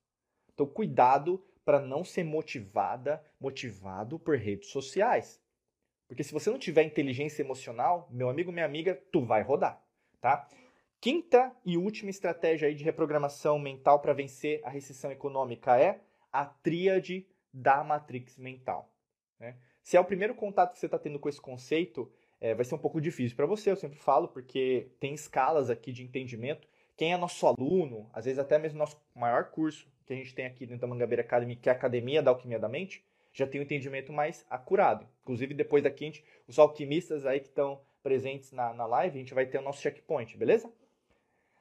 Então 0.53 0.65
cuidado 0.65 1.41
para 1.63 1.79
não 1.79 2.03
ser 2.03 2.23
motivada, 2.23 3.23
motivado 3.39 4.17
por 4.17 4.35
redes 4.35 4.69
sociais. 4.69 5.39
Porque 6.07 6.23
se 6.23 6.33
você 6.33 6.49
não 6.49 6.57
tiver 6.57 6.83
inteligência 6.83 7.43
emocional, 7.43 8.09
meu 8.11 8.29
amigo, 8.29 8.51
minha 8.51 8.65
amiga, 8.65 8.99
tu 9.11 9.23
vai 9.23 9.43
rodar, 9.43 9.81
tá? 10.19 10.49
Quinta 10.99 11.55
e 11.63 11.77
última 11.77 12.09
estratégia 12.09 12.67
aí 12.67 12.73
de 12.73 12.83
reprogramação 12.83 13.59
mental 13.59 13.99
para 13.99 14.13
vencer 14.13 14.59
a 14.63 14.69
recessão 14.69 15.11
econômica 15.11 15.79
é 15.79 16.01
a 16.31 16.45
tríade 16.45 17.27
da 17.53 17.83
matrix 17.83 18.37
mental. 18.37 18.91
Né? 19.39 19.55
Se 19.83 19.97
é 19.97 19.99
o 19.99 20.05
primeiro 20.05 20.33
contato 20.33 20.73
que 20.73 20.79
você 20.79 20.87
está 20.87 20.97
tendo 20.97 21.19
com 21.19 21.29
esse 21.29 21.41
conceito, 21.41 22.11
é, 22.39 22.55
vai 22.55 22.65
ser 22.65 22.73
um 22.73 22.79
pouco 22.79 22.99
difícil 22.99 23.37
para 23.37 23.45
você, 23.45 23.69
eu 23.69 23.75
sempre 23.75 23.99
falo, 23.99 24.27
porque 24.27 24.91
tem 24.99 25.13
escalas 25.13 25.69
aqui 25.69 25.91
de 25.91 26.03
entendimento. 26.03 26.67
Quem 27.01 27.13
é 27.13 27.17
nosso 27.17 27.47
aluno, 27.47 28.07
às 28.13 28.25
vezes 28.25 28.37
até 28.37 28.59
mesmo 28.59 28.77
nosso 28.77 28.95
maior 29.15 29.45
curso, 29.45 29.91
que 30.05 30.13
a 30.13 30.15
gente 30.15 30.35
tem 30.35 30.45
aqui 30.45 30.67
dentro 30.67 30.81
da 30.81 30.85
Mangabeira 30.85 31.23
Academy, 31.23 31.55
que 31.55 31.67
é 31.67 31.71
a 31.71 31.75
Academia 31.75 32.21
da 32.21 32.29
Alquimia 32.29 32.59
da 32.59 32.69
Mente, 32.69 33.03
já 33.33 33.47
tem 33.47 33.59
um 33.59 33.63
entendimento 33.63 34.13
mais 34.13 34.45
acurado. 34.47 35.07
Inclusive, 35.23 35.55
depois 35.55 35.83
daqui, 35.83 36.05
gente, 36.05 36.23
os 36.47 36.59
alquimistas 36.59 37.25
aí 37.25 37.39
que 37.39 37.47
estão 37.47 37.81
presentes 38.03 38.51
na, 38.51 38.71
na 38.75 38.85
live, 38.85 39.17
a 39.17 39.19
gente 39.19 39.33
vai 39.33 39.47
ter 39.47 39.57
o 39.57 39.63
nosso 39.63 39.81
checkpoint, 39.81 40.37
beleza? 40.37 40.71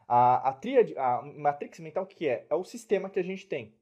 A, 0.07 0.51
a 0.51 0.53
tríade, 0.53 0.95
a 0.99 1.23
matrix 1.23 1.81
mental, 1.81 2.05
o 2.05 2.07
que 2.07 2.29
é? 2.29 2.45
É 2.51 2.55
o 2.55 2.63
sistema 2.63 3.09
que 3.09 3.19
a 3.19 3.25
gente 3.25 3.47
tem. 3.47 3.73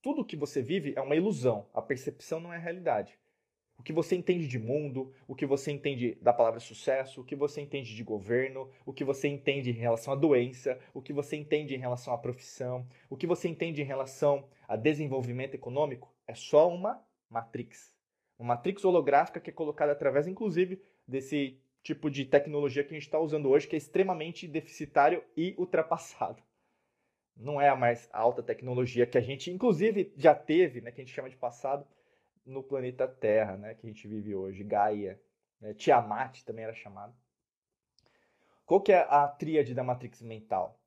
Tudo 0.00 0.24
que 0.24 0.36
você 0.36 0.62
vive 0.62 0.92
é 0.94 1.00
uma 1.00 1.16
ilusão. 1.16 1.66
A 1.74 1.82
percepção 1.82 2.38
não 2.38 2.52
é 2.52 2.56
a 2.56 2.60
realidade 2.60 3.18
o 3.80 3.82
que 3.82 3.94
você 3.94 4.14
entende 4.14 4.46
de 4.46 4.58
mundo, 4.58 5.10
o 5.26 5.34
que 5.34 5.46
você 5.46 5.72
entende 5.72 6.18
da 6.20 6.34
palavra 6.34 6.60
sucesso, 6.60 7.22
o 7.22 7.24
que 7.24 7.34
você 7.34 7.62
entende 7.62 7.96
de 7.96 8.04
governo, 8.04 8.68
o 8.84 8.92
que 8.92 9.02
você 9.02 9.26
entende 9.26 9.70
em 9.70 9.72
relação 9.72 10.12
à 10.12 10.16
doença, 10.16 10.78
o 10.92 11.00
que 11.00 11.14
você 11.14 11.34
entende 11.34 11.74
em 11.74 11.78
relação 11.78 12.12
à 12.12 12.18
profissão, 12.18 12.86
o 13.08 13.16
que 13.16 13.26
você 13.26 13.48
entende 13.48 13.80
em 13.80 13.86
relação 13.86 14.46
a 14.68 14.76
desenvolvimento 14.76 15.54
econômico, 15.54 16.14
é 16.28 16.34
só 16.34 16.68
uma 16.68 17.02
matrix. 17.30 17.90
Uma 18.38 18.54
matrix 18.54 18.84
holográfica 18.84 19.40
que 19.40 19.48
é 19.48 19.52
colocada 19.52 19.92
através, 19.92 20.26
inclusive, 20.26 20.82
desse 21.08 21.58
tipo 21.82 22.10
de 22.10 22.26
tecnologia 22.26 22.84
que 22.84 22.90
a 22.90 22.98
gente 22.98 23.06
está 23.06 23.18
usando 23.18 23.48
hoje, 23.48 23.66
que 23.66 23.76
é 23.76 23.78
extremamente 23.78 24.46
deficitário 24.46 25.24
e 25.34 25.54
ultrapassado. 25.56 26.42
Não 27.34 27.58
é 27.58 27.70
a 27.70 27.76
mais 27.76 28.10
alta 28.12 28.42
tecnologia 28.42 29.06
que 29.06 29.16
a 29.16 29.22
gente, 29.22 29.50
inclusive, 29.50 30.12
já 30.18 30.34
teve, 30.34 30.82
né, 30.82 30.92
que 30.92 31.00
a 31.00 31.04
gente 31.04 31.14
chama 31.14 31.30
de 31.30 31.36
passado, 31.38 31.86
no 32.44 32.62
planeta 32.62 33.06
Terra, 33.06 33.56
né, 33.56 33.74
que 33.74 33.86
a 33.86 33.90
gente 33.90 34.06
vive 34.08 34.34
hoje, 34.34 34.64
Gaia, 34.64 35.20
né, 35.60 35.74
Tiamat 35.74 36.42
também 36.42 36.64
era 36.64 36.74
chamado. 36.74 37.14
Qual 38.64 38.80
que 38.80 38.92
é 38.92 39.00
a 39.08 39.26
tríade 39.26 39.74
da 39.74 39.82
matrix 39.82 40.22
mental? 40.22 40.80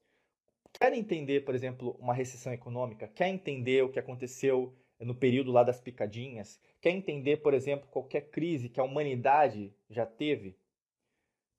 Quer 0.79 0.93
entender, 0.93 1.45
por 1.45 1.53
exemplo, 1.53 1.95
uma 1.99 2.13
recessão 2.13 2.51
econômica? 2.51 3.07
Quer 3.07 3.27
entender 3.27 3.83
o 3.83 3.91
que 3.91 3.99
aconteceu 3.99 4.73
no 4.99 5.13
período 5.13 5.51
lá 5.51 5.63
das 5.63 5.79
picadinhas? 5.79 6.59
Quer 6.81 6.91
entender, 6.91 7.37
por 7.37 7.53
exemplo, 7.53 7.87
qualquer 7.89 8.29
crise 8.29 8.69
que 8.69 8.79
a 8.79 8.83
humanidade 8.83 9.75
já 9.89 10.05
teve? 10.05 10.57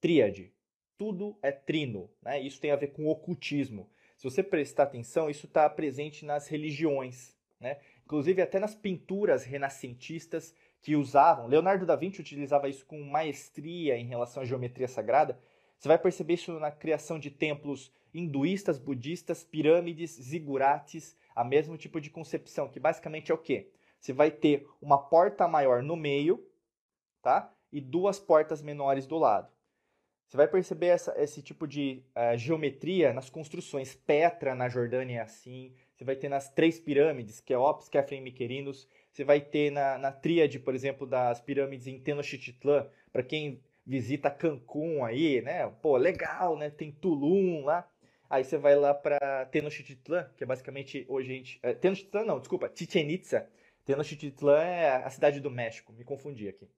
Tríade. 0.00 0.52
Tudo 0.96 1.38
é 1.42 1.52
trino. 1.52 2.10
Né? 2.22 2.40
Isso 2.40 2.60
tem 2.60 2.70
a 2.70 2.76
ver 2.76 2.88
com 2.88 3.06
ocultismo. 3.06 3.90
Se 4.16 4.24
você 4.24 4.42
prestar 4.42 4.84
atenção, 4.84 5.30
isso 5.30 5.46
está 5.46 5.68
presente 5.68 6.24
nas 6.24 6.48
religiões. 6.48 7.36
Né? 7.60 7.78
Inclusive 8.04 8.42
até 8.42 8.58
nas 8.58 8.74
pinturas 8.74 9.44
renascentistas 9.44 10.54
que 10.80 10.94
usavam. 10.94 11.46
Leonardo 11.46 11.86
da 11.86 11.96
Vinci 11.96 12.20
utilizava 12.20 12.68
isso 12.68 12.84
com 12.84 13.00
maestria 13.02 13.96
em 13.96 14.04
relação 14.04 14.42
à 14.42 14.46
geometria 14.46 14.86
sagrada. 14.86 15.38
Você 15.78 15.88
vai 15.88 15.98
perceber 15.98 16.34
isso 16.34 16.52
na 16.60 16.70
criação 16.70 17.18
de 17.18 17.30
templos 17.30 17.90
hinduístas, 18.12 18.78
budistas, 18.78 19.42
pirâmides, 19.42 20.12
zigurates, 20.12 21.16
a 21.34 21.42
mesmo 21.42 21.76
tipo 21.76 22.00
de 22.00 22.10
concepção, 22.10 22.68
que 22.68 22.78
basicamente 22.78 23.32
é 23.32 23.34
o 23.34 23.38
quê? 23.38 23.70
Você 23.98 24.12
vai 24.12 24.30
ter 24.30 24.68
uma 24.80 24.98
porta 24.98 25.48
maior 25.48 25.82
no 25.82 25.96
meio, 25.96 26.46
tá? 27.22 27.52
E 27.72 27.80
duas 27.80 28.20
portas 28.20 28.62
menores 28.62 29.06
do 29.06 29.18
lado. 29.18 29.48
Você 30.28 30.36
vai 30.36 30.48
perceber 30.48 30.86
essa, 30.88 31.14
esse 31.16 31.42
tipo 31.42 31.66
de 31.66 32.02
uh, 32.10 32.36
geometria 32.36 33.12
nas 33.12 33.30
construções. 33.30 33.94
Petra, 33.94 34.54
na 34.54 34.68
Jordânia, 34.68 35.18
é 35.18 35.22
assim. 35.22 35.74
Você 35.94 36.04
vai 36.04 36.16
ter 36.16 36.28
nas 36.28 36.50
três 36.50 36.80
pirâmides, 36.80 37.40
que 37.40 37.52
é 37.52 37.58
Ops, 37.58 37.88
Kefren 37.88 38.18
e 38.18 38.22
Miquerinos. 38.22 38.88
Você 39.12 39.22
vai 39.22 39.40
ter 39.40 39.70
na, 39.70 39.96
na 39.96 40.10
tríade, 40.10 40.58
por 40.58 40.74
exemplo, 40.74 41.06
das 41.06 41.40
pirâmides 41.40 41.86
em 41.86 42.00
Tenochtitlan, 42.00 42.88
para 43.12 43.22
quem 43.22 43.60
visita 43.86 44.30
Cancún 44.30 45.04
aí, 45.04 45.40
né? 45.42 45.68
Pô, 45.80 45.96
legal, 45.96 46.56
né? 46.56 46.70
Tem 46.70 46.90
Tulum 46.90 47.64
lá. 47.64 47.88
Aí 48.28 48.42
você 48.42 48.58
vai 48.58 48.74
lá 48.74 48.92
para 48.92 49.46
Tenochtitlan, 49.46 50.28
que 50.36 50.42
é 50.42 50.46
basicamente 50.46 51.04
hoje 51.08 51.30
a 51.30 51.34
gente... 51.36 51.60
É, 51.62 51.74
Tenochtitlan 51.74 52.24
não, 52.24 52.40
desculpa, 52.40 52.70
Chichen 52.74 53.10
Itza. 53.10 53.48
Tenochtitlan 53.84 54.62
é 54.62 55.04
a 55.04 55.10
cidade 55.10 55.40
do 55.40 55.50
México, 55.50 55.92
me 55.92 56.02
confundi 56.02 56.48
aqui. 56.48 56.68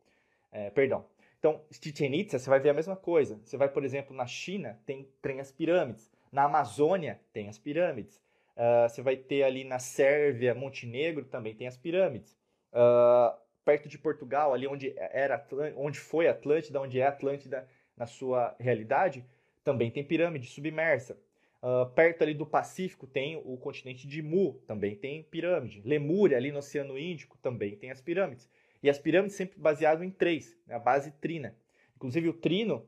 É, 0.52 0.70
perdão. 0.70 1.06
Então, 1.38 1.64
Chichen 1.70 2.14
Itza, 2.14 2.38
você 2.38 2.50
vai 2.50 2.60
ver 2.60 2.70
a 2.70 2.74
mesma 2.74 2.96
coisa. 2.96 3.40
Você 3.44 3.56
vai, 3.56 3.68
por 3.68 3.84
exemplo, 3.84 4.14
na 4.14 4.26
China, 4.26 4.78
tem, 4.84 5.08
tem 5.22 5.40
as 5.40 5.50
pirâmides. 5.50 6.10
Na 6.30 6.44
Amazônia, 6.44 7.20
tem 7.32 7.48
as 7.48 7.56
pirâmides. 7.56 8.20
Uh, 8.56 8.88
você 8.88 9.02
vai 9.02 9.16
ter 9.16 9.42
ali 9.42 9.64
na 9.64 9.78
Sérvia, 9.78 10.54
Montenegro, 10.54 11.24
também 11.26 11.54
tem 11.54 11.66
as 11.66 11.76
pirâmides. 11.76 12.36
Uh, 12.72 13.36
perto 13.64 13.88
de 13.88 13.98
Portugal, 13.98 14.54
ali 14.54 14.66
onde, 14.66 14.94
era, 14.96 15.44
onde 15.76 15.98
foi 15.98 16.26
Atlântida, 16.26 16.80
onde 16.80 17.00
é 17.00 17.06
Atlântida 17.06 17.68
na 17.96 18.06
sua 18.06 18.54
realidade, 18.58 19.26
também 19.62 19.90
tem 19.90 20.04
pirâmide 20.04 20.46
submersa. 20.46 21.18
Uh, 21.62 21.90
perto 21.90 22.22
ali 22.22 22.32
do 22.32 22.46
Pacífico 22.46 23.06
tem 23.06 23.36
o 23.44 23.56
continente 23.56 24.06
de 24.06 24.22
Mu, 24.22 24.54
também 24.66 24.94
tem 24.94 25.22
pirâmide. 25.24 25.82
Lemúria, 25.84 26.36
ali 26.36 26.52
no 26.52 26.58
Oceano 26.58 26.98
Índico, 26.98 27.36
também 27.38 27.76
tem 27.76 27.90
as 27.90 28.00
pirâmides. 28.00 28.48
E 28.82 28.88
as 28.88 28.98
pirâmides 28.98 29.36
sempre 29.36 29.58
baseadas 29.58 30.02
em 30.02 30.10
três, 30.10 30.56
né? 30.66 30.76
a 30.76 30.78
base 30.78 31.10
trina. 31.10 31.56
Inclusive 31.96 32.28
o 32.28 32.34
trino 32.34 32.86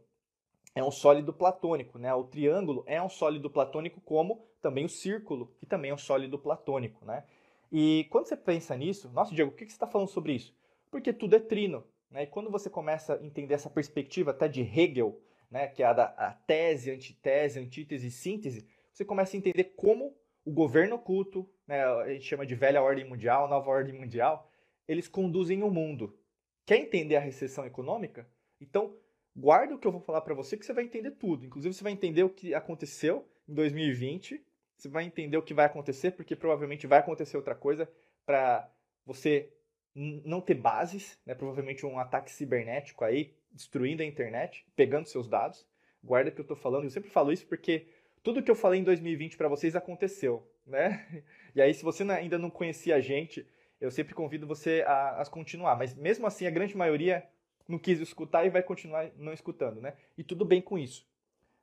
é 0.75 0.83
um 0.83 0.91
sólido 0.91 1.33
platônico, 1.33 1.99
né? 1.99 2.15
O 2.15 2.25
triângulo 2.25 2.85
é 2.87 3.03
um 3.03 3.09
sólido 3.09 3.51
platônico, 3.51 4.01
como 4.01 4.47
também 4.61 4.85
o 4.85 4.89
círculo, 4.89 5.53
que 5.59 5.67
também 5.67 5.91
é 5.91 5.95
um 5.95 5.99
sólido 5.99 6.39
platônico, 6.39 7.05
né? 7.05 7.25
E 7.71 8.07
quando 8.11 8.27
você 8.27 8.37
pensa 8.37 8.77
nisso, 8.77 9.11
nossa, 9.11 9.35
Diego, 9.35 9.51
por 9.51 9.59
que 9.59 9.65
você 9.67 9.73
está 9.73 9.87
falando 9.87 10.09
sobre 10.09 10.35
isso? 10.35 10.55
Porque 10.91 11.13
tudo 11.13 11.37
é 11.37 11.41
trino, 11.41 11.85
né? 12.11 12.23
E 12.23 12.27
quando 12.27 12.51
você 12.51 12.71
começa 12.71 13.15
a 13.15 13.25
entender 13.25 13.55
essa 13.55 13.69
perspectiva 13.69 14.31
até 14.31 14.49
de 14.49 14.63
Hegel, 14.63 15.21
né, 15.51 15.67
que 15.67 15.83
é 15.83 15.87
a 15.87 15.93
da 15.93 16.05
a 16.17 16.33
tese, 16.33 16.91
antitese, 16.91 17.59
antítese, 17.59 18.11
síntese, 18.11 18.67
você 18.93 19.05
começa 19.05 19.37
a 19.37 19.39
entender 19.39 19.65
como 19.77 20.17
o 20.45 20.53
governo 20.53 20.97
oculto, 20.97 21.49
né, 21.67 21.85
a 21.85 22.09
gente 22.09 22.25
chama 22.25 22.47
de 22.47 22.55
velha 22.55 22.83
ordem 22.83 23.05
mundial, 23.05 23.49
nova 23.49 23.69
ordem 23.71 23.95
mundial, 23.95 24.51
eles 24.87 25.09
conduzem 25.09 25.63
o 25.63 25.71
mundo. 25.71 26.19
Quer 26.65 26.79
entender 26.79 27.17
a 27.17 27.21
recessão 27.21 27.65
econômica? 27.65 28.29
Então, 28.61 28.95
guarda 29.39 29.75
o 29.75 29.79
que 29.79 29.87
eu 29.87 29.93
vou 29.93 30.01
falar 30.01 30.21
para 30.21 30.35
você 30.35 30.57
que 30.57 30.67
você 30.67 30.73
vai 30.73 30.85
entender 30.85 31.13
tudo. 31.13 31.47
Inclusive, 31.47 31.73
você 31.73 31.85
vai 31.85 31.93
entender 31.93 32.25
o 32.25 32.29
que 32.29 32.55
aconteceu 32.55 33.27
em 33.49 33.55
2020, 33.55 34.45
você 34.77 34.89
vai 34.89 35.05
entender 35.05 35.37
o 35.37 35.43
que 35.43 35.55
vai 35.55 35.67
acontecer, 35.67 36.11
porque 36.11 36.35
provavelmente 36.35 36.87
vai 36.87 36.99
acontecer 36.99 37.37
outra 37.37 37.55
coisa 37.55 37.89
para 38.27 38.69
você 39.07 39.49
não 39.95 40.41
ter 40.41 40.55
bases, 40.55 41.19
né? 41.25 41.35
provavelmente 41.35 41.87
um 41.87 41.99
ataque 41.99 42.31
cibernético 42.31 43.05
aí, 43.05 43.35
destruindo 43.51 44.03
a 44.03 44.07
internet, 44.07 44.67
pegando 44.77 45.09
seus 45.09 45.29
dados. 45.29 45.67
Guarda 46.03 46.31
o 46.31 46.33
que 46.33 46.41
eu 46.41 46.43
estou 46.45 46.57
falando, 46.57 46.85
eu 46.85 46.91
sempre 46.91 47.11
falo 47.11 47.33
isso 47.33 47.47
porque 47.47 47.87
tudo 48.23 48.43
que 48.43 48.51
eu 48.51 48.55
falei 48.55 48.81
em 48.81 48.85
2020 48.85 49.37
para 49.37 49.49
vocês 49.49 49.75
aconteceu, 49.77 50.47
né? 50.67 51.25
E 51.55 51.63
aí, 51.63 51.75
se 51.75 51.83
você 51.83 52.05
ainda 52.05 52.39
não 52.39 52.51
conhecia 52.51 52.95
a 52.95 53.01
gente, 53.01 53.45
eu 53.81 53.91
sempre 53.91 54.15
convido 54.15 54.47
você 54.47 54.85
a, 54.87 55.23
a 55.23 55.27
continuar. 55.27 55.77
Mas 55.77 55.93
mesmo 55.93 56.25
assim, 56.25 56.47
a 56.47 56.51
grande 56.51 56.77
maioria 56.77 57.27
não 57.69 57.79
quis 57.79 58.01
escutar 58.01 58.47
e 58.47 58.51
vai 58.51 58.63
continuar 58.63 59.11
não 59.17 59.33
escutando, 59.33 59.81
né? 59.81 59.95
E 60.17 60.25
tudo 60.25 60.45
bem 60.45 60.63
com 60.63 60.79
isso. 60.79 61.07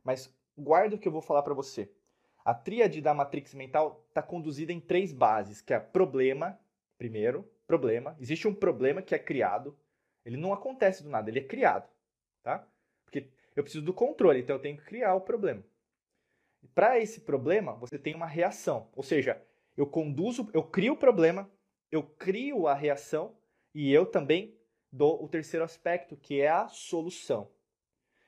Mas 0.03 0.33
guarda 0.55 0.95
o 0.95 0.99
que 0.99 1.07
eu 1.07 1.11
vou 1.11 1.21
falar 1.21 1.41
para 1.41 1.53
você. 1.53 1.91
A 2.45 2.53
tríade 2.53 3.01
da 3.01 3.13
matrix 3.13 3.55
mental 3.55 4.05
está 4.07 4.21
conduzida 4.21 4.71
em 4.71 4.79
três 4.79 5.11
bases, 5.11 5.61
que 5.61 5.73
é 5.73 5.79
problema, 5.79 6.59
primeiro, 6.95 7.49
problema. 7.65 8.15
Existe 8.19 8.47
um 8.47 8.53
problema 8.53 9.01
que 9.01 9.15
é 9.15 9.19
criado. 9.19 9.75
Ele 10.23 10.37
não 10.37 10.53
acontece 10.53 11.01
do 11.01 11.09
nada, 11.09 11.29
ele 11.29 11.39
é 11.39 11.43
criado, 11.43 11.89
tá? 12.43 12.67
Porque 13.03 13.29
eu 13.55 13.63
preciso 13.63 13.83
do 13.83 13.93
controle, 13.93 14.39
então 14.39 14.55
eu 14.55 14.61
tenho 14.61 14.77
que 14.77 14.85
criar 14.85 15.15
o 15.15 15.21
problema. 15.21 15.63
Para 16.73 16.99
esse 16.99 17.21
problema, 17.21 17.73
você 17.73 17.97
tem 17.97 18.15
uma 18.15 18.25
reação, 18.25 18.89
ou 18.95 19.03
seja, 19.03 19.41
eu 19.77 19.85
conduzo, 19.85 20.49
eu 20.53 20.63
crio 20.63 20.93
o 20.93 20.97
problema, 20.97 21.49
eu 21.91 22.03
crio 22.03 22.67
a 22.67 22.73
reação 22.73 23.35
e 23.73 23.91
eu 23.91 24.05
também 24.05 24.55
dou 24.95 25.21
o 25.23 25.27
terceiro 25.27 25.63
aspecto, 25.63 26.15
que 26.15 26.39
é 26.39 26.47
a 26.47 26.67
solução. 26.67 27.51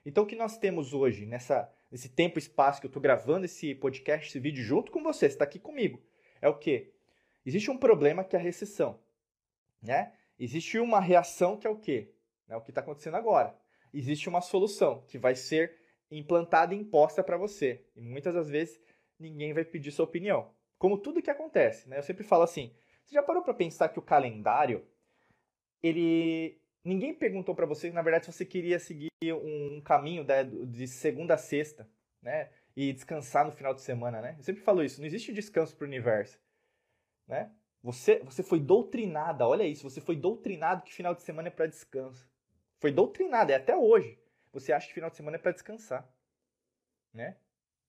Então, 0.06 0.24
o 0.24 0.28
que 0.28 0.36
nós 0.36 0.58
temos 0.58 0.94
hoje, 0.94 1.26
nessa, 1.26 1.72
nesse 1.90 2.10
tempo 2.10 2.38
e 2.38 2.42
espaço 2.42 2.82
que 2.82 2.86
eu 2.86 2.90
estou 2.90 3.02
gravando 3.02 3.46
esse 3.46 3.74
podcast, 3.76 4.28
esse 4.28 4.40
vídeo 4.40 4.64
junto 4.64 4.92
com 4.92 5.02
você, 5.02 5.26
está 5.26 5.46
aqui 5.46 5.60
comigo, 5.60 6.02
é 6.42 6.48
o 6.48 6.58
que? 6.58 6.94
Existe 7.46 7.72
um 7.72 7.78
problema 7.78 8.24
que 8.24 8.36
é 8.36 8.40
a 8.40 8.42
recessão. 8.42 9.00
Né? 9.82 10.14
Existe 10.38 10.78
uma 10.78 11.00
reação 11.00 11.58
que 11.58 11.66
é 11.66 11.70
o 11.70 11.78
quê? 11.78 12.14
É 12.48 12.56
o 12.56 12.62
que 12.62 12.72
está 12.72 12.82
acontecendo 12.82 13.16
agora. 13.16 13.58
Existe 13.94 14.28
uma 14.28 14.42
solução 14.42 15.04
que 15.08 15.18
vai 15.18 15.36
ser 15.36 15.78
implantada 16.12 16.74
e 16.74 16.78
imposta 16.78 17.24
para 17.24 17.38
você. 17.38 17.86
E 17.96 18.02
muitas 18.02 18.34
das 18.34 18.50
vezes 18.50 18.80
ninguém 19.18 19.54
vai 19.54 19.64
pedir 19.64 19.92
sua 19.92 20.06
opinião. 20.06 20.52
Como 20.78 20.98
tudo 20.98 21.22
que 21.22 21.32
acontece, 21.32 21.90
né? 21.90 21.98
Eu 21.98 22.04
sempre 22.04 22.24
falo 22.24 22.44
assim: 22.44 22.74
você 23.04 23.16
já 23.16 23.24
parou 23.24 23.42
para 23.42 23.54
pensar 23.54 23.90
que 23.90 24.00
o 24.00 24.02
calendário, 24.02 24.86
ele. 25.82 26.60
Ninguém 26.84 27.14
perguntou 27.14 27.54
para 27.54 27.66
você, 27.66 27.92
na 27.92 28.02
verdade, 28.02 28.26
se 28.26 28.32
você 28.32 28.46
queria 28.46 28.80
seguir 28.80 29.10
um 29.24 29.82
caminho 29.82 30.24
né, 30.24 30.44
de 30.44 30.88
segunda 30.88 31.34
a 31.34 31.38
sexta, 31.38 31.90
né? 32.22 32.50
E 32.76 32.94
descansar 32.94 33.46
no 33.46 33.52
final 33.52 33.74
de 33.74 33.82
semana, 33.82 34.22
né? 34.22 34.36
Eu 34.38 34.44
sempre 34.44 34.62
falo 34.62 34.84
isso: 34.84 35.00
não 35.00 35.08
existe 35.08 35.34
descanso 35.34 35.76
para 35.76 35.86
o 35.86 35.88
universo, 35.88 36.40
né? 37.28 37.52
Você, 37.84 38.20
você 38.20 38.44
foi 38.44 38.60
doutrinada, 38.60 39.48
olha 39.48 39.64
isso, 39.64 39.90
você 39.90 40.02
foi 40.02 40.16
doutrinado 40.16 40.84
que 40.84 40.94
final 40.94 41.14
de 41.14 41.24
semana 41.24 41.48
é 41.48 41.52
para 41.52 41.68
descanso. 41.68 42.30
Foi 42.80 42.92
doutrinado, 42.92 43.52
é 43.52 43.56
até 43.56 43.76
hoje. 43.76 44.20
Você 44.52 44.74
acha 44.74 44.88
que 44.88 44.94
final 44.94 45.10
de 45.10 45.16
semana 45.16 45.38
é 45.38 45.40
para 45.40 45.52
descansar, 45.52 46.08
né? 47.14 47.38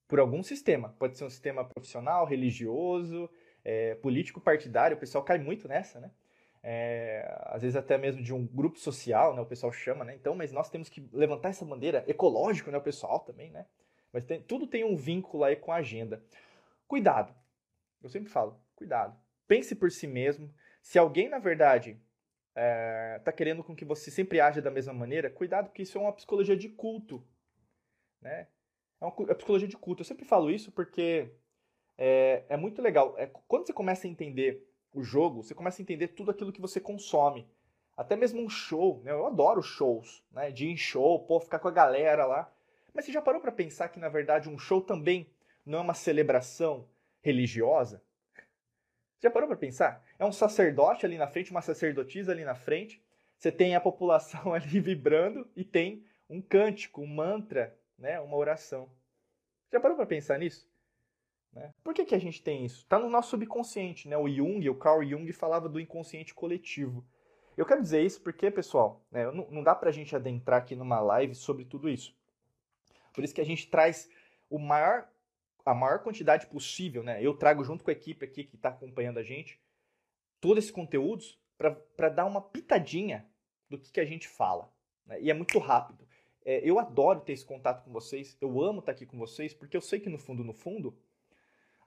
Por 0.06 0.18
algum 0.18 0.42
sistema. 0.42 0.90
Pode 0.98 1.16
ser 1.18 1.24
um 1.24 1.30
sistema 1.30 1.64
profissional, 1.64 2.24
religioso, 2.26 3.30
é, 3.64 3.94
político, 3.96 4.40
partidário. 4.40 4.96
O 4.96 5.00
pessoal 5.00 5.24
cai 5.24 5.38
muito 5.38 5.68
nessa, 5.68 6.00
né? 6.00 6.10
É, 6.62 7.40
às 7.46 7.62
vezes 7.62 7.76
até 7.76 7.96
mesmo 7.96 8.22
de 8.22 8.34
um 8.34 8.46
grupo 8.46 8.78
social, 8.78 9.34
né? 9.34 9.40
O 9.40 9.46
pessoal 9.46 9.72
chama, 9.72 10.04
né? 10.04 10.14
Então, 10.14 10.34
mas 10.34 10.52
nós 10.52 10.68
temos 10.68 10.88
que 10.88 11.08
levantar 11.12 11.50
essa 11.50 11.64
bandeira 11.64 12.04
ecológico, 12.06 12.70
né? 12.70 12.78
O 12.78 12.82
pessoal 12.82 13.20
também, 13.20 13.50
né? 13.50 13.66
Mas 14.12 14.24
tem, 14.24 14.42
tudo 14.42 14.66
tem 14.66 14.84
um 14.84 14.96
vínculo 14.96 15.44
aí 15.44 15.56
com 15.56 15.72
a 15.72 15.76
agenda. 15.76 16.22
Cuidado. 16.86 17.34
Eu 18.02 18.08
sempre 18.08 18.30
falo, 18.30 18.60
cuidado 18.74 19.16
pense 19.48 19.74
por 19.74 19.90
si 19.90 20.06
mesmo. 20.06 20.54
Se 20.82 20.98
alguém, 20.98 21.28
na 21.28 21.38
verdade, 21.38 21.98
está 22.50 23.30
é, 23.30 23.32
querendo 23.32 23.64
com 23.64 23.74
que 23.74 23.84
você 23.84 24.10
sempre 24.10 24.38
haja 24.38 24.60
da 24.60 24.70
mesma 24.70 24.92
maneira, 24.92 25.30
cuidado, 25.30 25.68
porque 25.68 25.82
isso 25.82 25.96
é 25.96 26.00
uma 26.00 26.12
psicologia 26.12 26.56
de 26.56 26.68
culto. 26.68 27.26
Né? 28.20 28.46
É 29.00 29.04
uma 29.04 29.14
é 29.30 29.34
psicologia 29.34 29.66
de 29.66 29.76
culto. 29.76 30.02
Eu 30.02 30.06
sempre 30.06 30.26
falo 30.26 30.50
isso 30.50 30.70
porque 30.70 31.32
é, 31.96 32.44
é 32.48 32.56
muito 32.56 32.82
legal. 32.82 33.14
É, 33.16 33.26
quando 33.48 33.66
você 33.66 33.72
começa 33.72 34.06
a 34.06 34.10
entender 34.10 34.68
o 34.92 35.02
jogo, 35.02 35.42
você 35.42 35.54
começa 35.54 35.80
a 35.80 35.84
entender 35.84 36.08
tudo 36.08 36.30
aquilo 36.30 36.52
que 36.52 36.60
você 36.60 36.80
consome. 36.80 37.48
Até 37.96 38.14
mesmo 38.14 38.40
um 38.40 38.48
show, 38.48 39.00
né? 39.02 39.10
Eu 39.10 39.26
adoro 39.26 39.60
shows, 39.60 40.24
né? 40.30 40.50
De 40.50 40.66
ir 40.66 40.70
em 40.70 40.76
show, 40.76 41.24
pô, 41.24 41.40
ficar 41.40 41.58
com 41.58 41.68
a 41.68 41.72
galera 41.72 42.24
lá. 42.24 42.52
Mas 42.94 43.04
você 43.04 43.12
já 43.12 43.20
parou 43.20 43.40
para 43.40 43.52
pensar 43.52 43.88
que, 43.88 43.98
na 43.98 44.08
verdade, 44.08 44.48
um 44.48 44.58
show 44.58 44.80
também 44.80 45.28
não 45.66 45.78
é 45.78 45.82
uma 45.82 45.94
celebração 45.94 46.88
religiosa? 47.20 48.02
Já 49.20 49.30
parou 49.30 49.48
para 49.48 49.56
pensar? 49.56 50.04
É 50.18 50.24
um 50.24 50.32
sacerdote 50.32 51.04
ali 51.04 51.18
na 51.18 51.26
frente, 51.26 51.50
uma 51.50 51.62
sacerdotisa 51.62 52.30
ali 52.30 52.44
na 52.44 52.54
frente. 52.54 53.02
Você 53.36 53.50
tem 53.50 53.74
a 53.74 53.80
população 53.80 54.54
ali 54.54 54.80
vibrando 54.80 55.48
e 55.56 55.64
tem 55.64 56.04
um 56.30 56.40
cântico, 56.40 57.02
um 57.02 57.06
mantra, 57.06 57.76
né? 57.98 58.20
uma 58.20 58.36
oração. 58.36 58.88
Já 59.72 59.80
parou 59.80 59.96
para 59.96 60.06
pensar 60.06 60.38
nisso? 60.38 60.67
Né? 61.52 61.72
Por 61.82 61.94
que, 61.94 62.04
que 62.04 62.14
a 62.14 62.20
gente 62.20 62.42
tem 62.42 62.64
isso? 62.64 62.82
Está 62.82 62.98
no 62.98 63.08
nosso 63.08 63.30
subconsciente. 63.30 64.08
Né? 64.08 64.16
O 64.16 64.28
Jung, 64.28 64.68
o 64.68 64.74
Carl 64.74 65.04
Jung, 65.04 65.30
falava 65.32 65.68
do 65.68 65.80
inconsciente 65.80 66.34
coletivo. 66.34 67.04
Eu 67.56 67.66
quero 67.66 67.82
dizer 67.82 68.02
isso 68.02 68.20
porque, 68.20 68.50
pessoal, 68.50 69.04
né, 69.10 69.30
não, 69.32 69.50
não 69.50 69.62
dá 69.62 69.74
para 69.74 69.88
a 69.88 69.92
gente 69.92 70.14
adentrar 70.14 70.60
aqui 70.60 70.76
numa 70.76 71.00
live 71.00 71.34
sobre 71.34 71.64
tudo 71.64 71.88
isso. 71.88 72.16
Por 73.12 73.24
isso 73.24 73.34
que 73.34 73.40
a 73.40 73.46
gente 73.46 73.68
traz 73.68 74.08
o 74.48 74.58
maior 74.58 75.08
a 75.66 75.74
maior 75.74 75.98
quantidade 75.98 76.46
possível, 76.46 77.02
né? 77.02 77.22
Eu 77.22 77.34
trago 77.34 77.62
junto 77.62 77.84
com 77.84 77.90
a 77.90 77.92
equipe 77.92 78.24
aqui 78.24 78.42
que 78.42 78.56
está 78.56 78.70
acompanhando 78.70 79.18
a 79.18 79.22
gente 79.22 79.60
todos 80.40 80.64
esses 80.64 80.70
conteúdos 80.70 81.38
para 81.58 82.08
dar 82.08 82.24
uma 82.24 82.40
pitadinha 82.40 83.28
do 83.68 83.78
que, 83.78 83.92
que 83.92 84.00
a 84.00 84.04
gente 84.04 84.26
fala. 84.26 84.72
Né? 85.04 85.20
E 85.20 85.30
é 85.30 85.34
muito 85.34 85.58
rápido. 85.58 86.06
É, 86.44 86.60
eu 86.60 86.78
adoro 86.78 87.20
ter 87.20 87.32
esse 87.32 87.44
contato 87.44 87.84
com 87.84 87.92
vocês, 87.92 88.36
eu 88.40 88.62
amo 88.62 88.78
estar 88.78 88.92
tá 88.92 88.96
aqui 88.96 89.04
com 89.04 89.18
vocês, 89.18 89.52
porque 89.52 89.76
eu 89.76 89.80
sei 89.82 90.00
que 90.00 90.08
no 90.08 90.16
fundo, 90.16 90.42
no 90.42 90.54
fundo, 90.54 90.96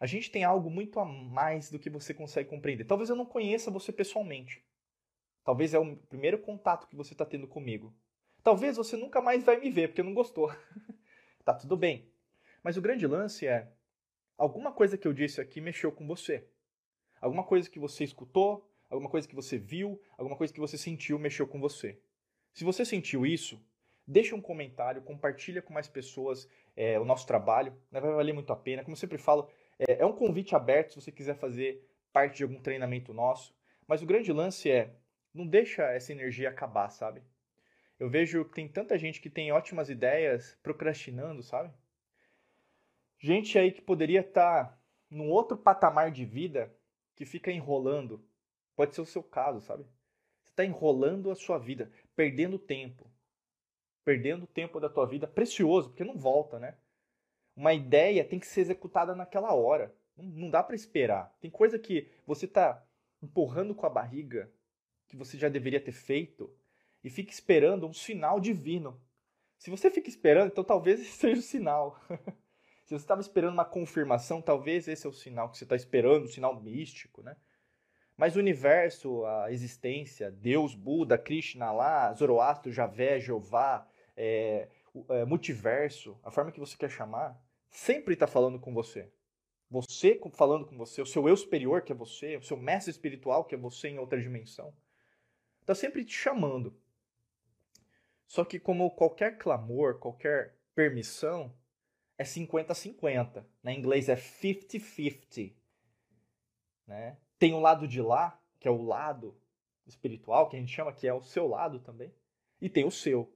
a 0.01 0.07
gente 0.07 0.31
tem 0.31 0.43
algo 0.43 0.67
muito 0.67 0.99
a 0.99 1.05
mais 1.05 1.69
do 1.69 1.77
que 1.77 1.87
você 1.87 2.11
consegue 2.11 2.49
compreender. 2.49 2.85
Talvez 2.85 3.07
eu 3.07 3.15
não 3.15 3.23
conheça 3.23 3.69
você 3.69 3.93
pessoalmente. 3.93 4.65
Talvez 5.43 5.75
é 5.75 5.79
o 5.79 5.95
primeiro 5.95 6.39
contato 6.39 6.87
que 6.87 6.95
você 6.95 7.13
está 7.13 7.23
tendo 7.23 7.47
comigo. 7.47 7.95
Talvez 8.41 8.77
você 8.77 8.97
nunca 8.97 9.21
mais 9.21 9.43
vai 9.43 9.59
me 9.59 9.69
ver 9.69 9.89
porque 9.89 10.01
não 10.01 10.15
gostou. 10.15 10.51
tá 11.45 11.53
tudo 11.53 11.77
bem. 11.77 12.11
Mas 12.63 12.77
o 12.77 12.81
grande 12.81 13.05
lance 13.05 13.45
é: 13.45 13.71
alguma 14.35 14.71
coisa 14.71 14.97
que 14.97 15.07
eu 15.07 15.13
disse 15.13 15.39
aqui 15.39 15.61
mexeu 15.61 15.91
com 15.91 16.07
você. 16.07 16.47
Alguma 17.21 17.43
coisa 17.43 17.69
que 17.69 17.77
você 17.77 18.03
escutou, 18.03 18.67
alguma 18.89 19.07
coisa 19.07 19.27
que 19.27 19.35
você 19.35 19.59
viu, 19.59 20.01
alguma 20.17 20.35
coisa 20.35 20.51
que 20.51 20.59
você 20.59 20.79
sentiu 20.79 21.19
mexeu 21.19 21.47
com 21.47 21.59
você. 21.59 22.01
Se 22.53 22.63
você 22.63 22.83
sentiu 22.83 23.23
isso, 23.23 23.63
deixa 24.07 24.35
um 24.35 24.41
comentário, 24.41 25.03
compartilha 25.03 25.61
com 25.61 25.71
mais 25.71 25.87
pessoas 25.87 26.49
é, 26.75 26.99
o 26.99 27.05
nosso 27.05 27.27
trabalho, 27.27 27.71
né? 27.91 28.01
vai 28.01 28.11
valer 28.11 28.33
muito 28.33 28.51
a 28.51 28.55
pena. 28.55 28.83
Como 28.83 28.93
eu 28.93 28.99
sempre 28.99 29.19
falo, 29.19 29.47
é, 29.87 30.01
é 30.01 30.05
um 30.05 30.13
convite 30.13 30.55
aberto 30.55 30.89
se 30.89 31.01
você 31.01 31.11
quiser 31.11 31.35
fazer 31.35 31.87
parte 32.13 32.37
de 32.37 32.43
algum 32.43 32.61
treinamento 32.61 33.13
nosso. 33.13 33.55
Mas 33.87 34.01
o 34.01 34.05
grande 34.05 34.31
lance 34.31 34.69
é, 34.69 34.95
não 35.33 35.47
deixa 35.47 35.83
essa 35.91 36.11
energia 36.11 36.49
acabar, 36.49 36.89
sabe? 36.89 37.23
Eu 37.99 38.09
vejo 38.09 38.45
que 38.45 38.55
tem 38.55 38.67
tanta 38.67 38.97
gente 38.97 39.19
que 39.19 39.29
tem 39.29 39.51
ótimas 39.51 39.89
ideias 39.89 40.57
procrastinando, 40.63 41.43
sabe? 41.43 41.71
Gente 43.19 43.57
aí 43.57 43.71
que 43.71 43.81
poderia 43.81 44.21
estar 44.21 44.65
tá 44.65 44.79
num 45.09 45.29
outro 45.29 45.57
patamar 45.57 46.11
de 46.11 46.25
vida 46.25 46.73
que 47.15 47.25
fica 47.25 47.51
enrolando. 47.51 48.23
Pode 48.75 48.95
ser 48.95 49.01
o 49.01 49.05
seu 49.05 49.21
caso, 49.21 49.61
sabe? 49.61 49.83
Você 50.43 50.51
está 50.51 50.65
enrolando 50.65 51.29
a 51.29 51.35
sua 51.35 51.57
vida, 51.57 51.91
perdendo 52.15 52.57
tempo. 52.57 53.09
Perdendo 54.03 54.47
tempo 54.47 54.79
da 54.79 54.89
tua 54.89 55.05
vida 55.05 55.27
precioso, 55.27 55.89
porque 55.89 56.03
não 56.03 56.17
volta, 56.17 56.57
né? 56.57 56.75
Uma 57.55 57.73
ideia 57.73 58.23
tem 58.23 58.39
que 58.39 58.47
ser 58.47 58.61
executada 58.61 59.15
naquela 59.15 59.53
hora. 59.53 59.93
Não 60.17 60.49
dá 60.49 60.61
para 60.63 60.75
esperar. 60.75 61.35
Tem 61.39 61.49
coisa 61.49 61.77
que 61.77 62.09
você 62.25 62.45
está 62.45 62.83
empurrando 63.21 63.75
com 63.75 63.85
a 63.85 63.89
barriga, 63.89 64.51
que 65.07 65.15
você 65.15 65.37
já 65.37 65.49
deveria 65.49 65.79
ter 65.79 65.91
feito, 65.91 66.53
e 67.03 67.09
fica 67.09 67.31
esperando 67.31 67.87
um 67.87 67.93
sinal 67.93 68.39
divino. 68.39 69.01
Se 69.57 69.69
você 69.69 69.89
fica 69.89 70.09
esperando, 70.09 70.51
então 70.51 70.63
talvez 70.63 70.99
esse 70.99 71.11
seja 71.17 71.39
o 71.39 71.43
sinal. 71.43 71.99
Se 72.83 72.95
você 72.95 73.03
estava 73.03 73.21
esperando 73.21 73.53
uma 73.53 73.63
confirmação, 73.63 74.41
talvez 74.41 74.85
esse 74.85 75.05
é 75.05 75.09
o 75.09 75.13
sinal 75.13 75.49
que 75.49 75.57
você 75.57 75.63
está 75.63 75.77
esperando, 75.77 76.25
o 76.25 76.27
sinal 76.27 76.59
místico, 76.59 77.21
né? 77.23 77.37
Mas 78.17 78.35
o 78.35 78.39
universo, 78.39 79.23
a 79.25 79.51
existência, 79.51 80.29
Deus, 80.29 80.75
Buda, 80.75 81.17
Krishna 81.17 81.71
lá, 81.71 82.11
Zoroastro, 82.13 82.71
Javé, 82.71 83.19
Jeová, 83.19 83.87
é, 84.17 84.67
é, 85.09 85.25
multiverso, 85.25 86.19
a 86.23 86.31
forma 86.31 86.51
que 86.51 86.59
você 86.59 86.75
quer 86.77 86.89
chamar, 86.89 87.39
sempre 87.69 88.13
está 88.13 88.27
falando 88.27 88.59
com 88.59 88.73
você. 88.73 89.11
Você 89.69 90.19
falando 90.33 90.65
com 90.65 90.77
você, 90.77 91.01
o 91.01 91.05
seu 91.05 91.29
eu 91.29 91.37
superior 91.37 91.81
que 91.81 91.93
é 91.93 91.95
você, 91.95 92.35
o 92.35 92.43
seu 92.43 92.57
mestre 92.57 92.91
espiritual 92.91 93.45
que 93.45 93.55
é 93.55 93.57
você 93.57 93.87
em 93.87 93.99
outra 93.99 94.21
dimensão, 94.21 94.73
está 95.61 95.73
sempre 95.73 96.03
te 96.03 96.13
chamando. 96.13 96.75
Só 98.27 98.43
que 98.43 98.59
como 98.59 98.91
qualquer 98.91 99.37
clamor, 99.37 99.97
qualquer 99.99 100.57
permissão, 100.75 101.53
é 102.17 102.23
50-50. 102.23 103.45
Na 103.63 103.73
inglês 103.73 104.09
é 104.09 104.15
50-50. 104.15 105.53
Né? 106.85 107.17
Tem 107.39 107.53
o 107.53 107.59
lado 107.59 107.87
de 107.87 108.01
lá, 108.01 108.39
que 108.59 108.67
é 108.67 108.71
o 108.71 108.81
lado 108.81 109.35
espiritual, 109.87 110.49
que 110.49 110.55
a 110.55 110.59
gente 110.59 110.71
chama 110.71 110.93
que 110.93 111.07
é 111.07 111.13
o 111.13 111.21
seu 111.21 111.47
lado 111.47 111.79
também, 111.79 112.13
e 112.61 112.69
tem 112.69 112.85
o 112.85 112.91
seu. 112.91 113.31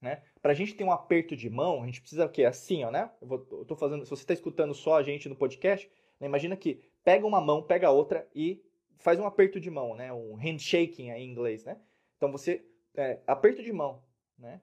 Né? 0.00 0.22
Para 0.40 0.52
a 0.52 0.54
gente 0.54 0.74
ter 0.74 0.84
um 0.84 0.92
aperto 0.92 1.36
de 1.36 1.50
mão, 1.50 1.82
a 1.82 1.86
gente 1.86 2.00
precisa 2.00 2.26
o 2.26 2.28
quê? 2.28 2.44
Assim, 2.44 2.84
ó, 2.84 2.90
né? 2.90 3.10
Eu, 3.20 3.26
vou, 3.26 3.46
eu 3.50 3.64
tô 3.64 3.74
fazendo, 3.74 4.04
se 4.04 4.10
você 4.10 4.22
está 4.22 4.32
escutando 4.32 4.72
só 4.72 4.96
a 4.96 5.02
gente 5.02 5.28
no 5.28 5.34
podcast, 5.34 5.90
né? 6.20 6.26
imagina 6.26 6.56
que 6.56 6.80
pega 7.02 7.26
uma 7.26 7.40
mão, 7.40 7.62
pega 7.62 7.88
a 7.88 7.90
outra 7.90 8.28
e 8.34 8.62
faz 8.98 9.18
um 9.18 9.26
aperto 9.26 9.58
de 9.58 9.70
mão, 9.70 9.96
né? 9.96 10.12
Um 10.12 10.36
handshaking 10.36 11.10
em 11.10 11.28
inglês, 11.28 11.64
né? 11.64 11.80
Então 12.16 12.30
você 12.30 12.64
é, 12.94 13.20
aperto 13.26 13.62
de 13.62 13.72
mão, 13.72 14.02
né? 14.38 14.60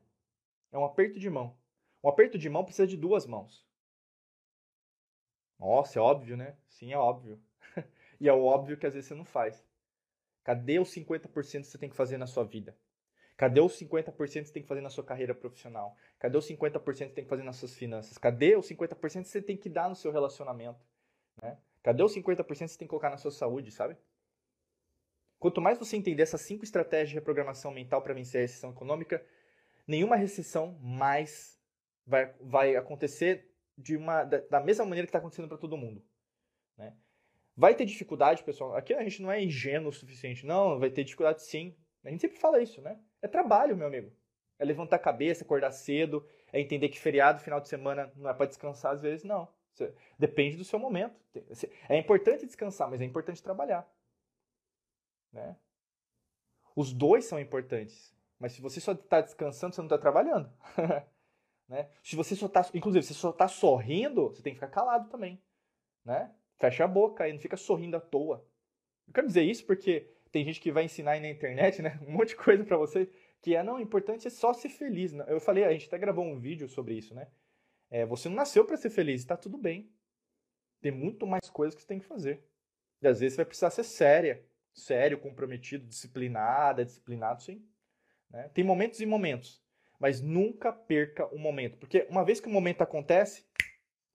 É 0.72 0.78
um 0.78 0.86
aperto 0.86 1.20
de 1.20 1.30
mão. 1.30 1.58
Um 2.04 2.10
aperto 2.10 2.38
de 2.38 2.50
mão 2.50 2.64
precisa 2.64 2.88
de 2.88 2.98
duas 2.98 3.26
mãos. 3.26 3.66
Nossa, 5.60 6.00
é 6.00 6.02
óbvio, 6.02 6.38
né? 6.38 6.56
Sim, 6.68 6.92
é 6.94 6.98
óbvio. 6.98 7.42
e 8.20 8.28
é 8.28 8.34
óbvio 8.34 8.78
que 8.78 8.86
às 8.86 8.94
vezes 8.94 9.08
você 9.08 9.16
não 9.16 9.26
faz. 9.26 9.66
Cadê 10.44 10.80
os 10.80 10.90
50% 10.94 11.62
que 11.62 11.64
você 11.64 11.78
tem 11.78 11.90
que 11.90 11.96
fazer 11.96 12.18
na 12.18 12.28
sua 12.28 12.44
vida? 12.44 12.78
Cadê 13.38 13.60
os 13.60 13.78
50% 13.78 14.16
que 14.16 14.46
você 14.48 14.54
tem 14.54 14.64
que 14.64 14.68
fazer 14.68 14.82
na 14.82 14.90
sua 14.90 15.04
carreira 15.04 15.36
profissional? 15.36 15.96
Cadê 16.18 16.38
os 16.38 16.48
50% 16.48 16.84
que 16.84 16.94
você 16.94 17.06
tem 17.08 17.24
que 17.24 17.30
fazer 17.30 17.44
nas 17.44 17.58
suas 17.58 17.76
finanças? 17.76 18.18
Cadê 18.18 18.56
os 18.56 18.68
50% 18.70 19.24
que 19.24 19.28
você 19.28 19.42
tem 19.42 19.58
que 19.58 19.70
dar 19.70 19.90
no 19.90 19.96
seu 19.96 20.12
relacionamento? 20.12 20.80
Né? 21.42 21.58
Cadê 21.84 22.02
os 22.02 22.16
50% 22.16 22.46
que 22.46 22.56
você 22.56 22.78
tem 22.78 22.88
que 22.88 22.90
colocar 22.90 23.10
na 23.10 23.18
sua 23.18 23.32
saúde, 23.32 23.72
sabe? 23.72 23.98
Quanto 25.38 25.62
mais 25.62 25.78
você 25.78 25.98
entender 25.98 26.24
essas 26.24 26.42
cinco 26.42 26.64
estratégias 26.64 27.10
de 27.10 27.16
reprogramação 27.16 27.72
mental 27.72 28.02
para 28.02 28.14
vencer 28.14 28.40
a 28.40 28.42
recessão 28.42 28.72
econômica, 28.72 29.24
nenhuma 29.86 30.16
recessão 30.16 30.80
mais 30.82 31.60
vai, 32.06 32.34
vai 32.40 32.76
acontecer 32.76 33.52
de 33.78 33.98
uma, 33.98 34.24
da, 34.24 34.40
da 34.40 34.60
mesma 34.62 34.86
maneira 34.86 35.06
que 35.06 35.10
está 35.10 35.20
acontecendo 35.20 35.50
para 35.50 35.58
todo 35.58 35.78
mundo. 35.78 36.02
Né? 36.78 36.96
Vai 37.56 37.76
ter 37.76 37.86
dificuldade, 37.86 38.44
pessoal. 38.44 38.76
Aqui 38.76 38.94
a 38.94 39.04
gente 39.04 39.22
não 39.22 39.32
é 39.32 39.44
ingênuo 39.44 39.90
o 39.90 39.94
suficiente. 39.94 40.46
Não, 40.46 40.80
vai 40.80 40.90
ter 40.90 41.04
dificuldade 41.04 41.44
sim. 41.44 41.76
A 42.04 42.10
gente 42.10 42.22
sempre 42.22 42.38
fala 42.38 42.62
isso, 42.62 42.82
né? 42.82 43.00
É 43.26 43.28
trabalho, 43.28 43.76
meu 43.76 43.88
amigo. 43.88 44.12
É 44.60 44.64
levantar 44.64 44.98
a 44.98 45.00
cabeça, 45.00 45.44
acordar 45.44 45.72
cedo, 45.72 46.24
é 46.54 46.62
entender 46.62 46.90
que 46.90 47.00
feriado, 47.00 47.42
final 47.42 47.60
de 47.60 47.68
semana, 47.68 48.14
não 48.16 48.30
é 48.30 48.34
para 48.36 48.46
descansar 48.46 48.94
às 48.94 49.02
vezes, 49.02 49.24
não. 49.24 49.50
Depende 50.18 50.56
do 50.56 50.64
seu 50.64 50.78
momento. 50.78 51.20
É 51.90 51.98
importante 51.98 52.46
descansar, 52.46 52.88
mas 52.88 53.02
é 53.02 53.04
importante 53.04 53.42
trabalhar. 53.42 53.92
Né? 55.34 55.58
Os 56.76 56.94
dois 56.94 57.26
são 57.26 57.40
importantes. 57.40 58.16
Mas 58.38 58.52
se 58.52 58.62
você 58.62 58.80
só 58.80 58.92
está 58.92 59.22
descansando, 59.22 59.74
você 59.74 59.82
não 59.82 59.88
está 59.88 59.98
trabalhando. 59.98 60.48
né? 61.68 61.90
Se 62.04 62.16
você 62.16 62.36
só 62.36 62.46
está, 62.46 62.64
inclusive, 62.76 63.04
se 63.04 63.16
você 63.16 63.20
só 63.20 63.32
está 63.32 63.48
sorrindo, 63.48 64.30
você 64.30 64.44
tem 64.44 64.54
que 64.54 64.60
ficar 64.60 64.72
calado 64.72 65.10
também. 65.10 65.42
Né? 66.06 66.32
Fecha 66.58 66.84
a 66.84 66.88
boca 66.88 67.28
e 67.28 67.34
não 67.34 67.40
fica 67.40 67.58
sorrindo 67.58 67.98
à 67.98 68.00
toa. 68.00 68.46
Eu 69.08 69.14
quero 69.14 69.26
dizer 69.26 69.42
isso 69.42 69.66
porque 69.66 70.15
tem 70.36 70.44
gente 70.44 70.60
que 70.60 70.70
vai 70.70 70.84
ensinar 70.84 71.12
aí 71.12 71.22
na 71.22 71.30
internet, 71.30 71.82
né? 71.82 71.98
Um 72.06 72.12
monte 72.12 72.30
de 72.30 72.36
coisa 72.36 72.62
para 72.62 72.76
você 72.76 73.10
que 73.42 73.56
é 73.56 73.64
não, 73.64 73.76
o 73.76 73.80
importante 73.80 74.28
é 74.28 74.30
só 74.30 74.52
ser 74.52 74.68
feliz. 74.68 75.14
Eu 75.14 75.40
falei, 75.40 75.64
a 75.64 75.72
gente 75.72 75.88
até 75.88 75.98
gravou 75.98 76.26
um 76.26 76.38
vídeo 76.38 76.68
sobre 76.68 76.94
isso, 76.94 77.16
né? 77.16 77.30
É, 77.90 78.06
você 78.06 78.28
não 78.28 78.36
nasceu 78.36 78.66
para 78.66 78.76
ser 78.76 78.90
feliz, 78.90 79.22
está 79.22 79.38
tudo 79.38 79.58
bem. 79.58 79.90
Tem 80.82 80.92
muito 80.92 81.26
mais 81.26 81.50
coisas 81.50 81.74
que 81.74 81.82
você 81.82 81.88
tem 81.88 82.00
que 82.00 82.06
fazer. 82.06 82.44
E 83.02 83.08
às 83.08 83.22
vezes 83.22 83.36
você 83.36 83.38
vai 83.38 83.46
precisar 83.46 83.70
ser 83.70 83.86
séria, 83.86 84.46
sério, 84.74 85.18
comprometido, 85.20 85.88
disciplinada, 85.88 86.84
disciplinado, 86.84 87.42
sim. 87.42 87.66
Né? 88.30 88.50
Tem 88.54 88.62
momentos 88.62 89.00
e 89.00 89.06
momentos, 89.06 89.64
mas 89.98 90.20
nunca 90.20 90.74
perca 90.74 91.28
o 91.28 91.40
momento, 91.40 91.78
porque 91.78 92.06
uma 92.10 92.26
vez 92.26 92.42
que 92.42 92.50
o 92.50 92.52
momento 92.52 92.82
acontece, 92.82 93.46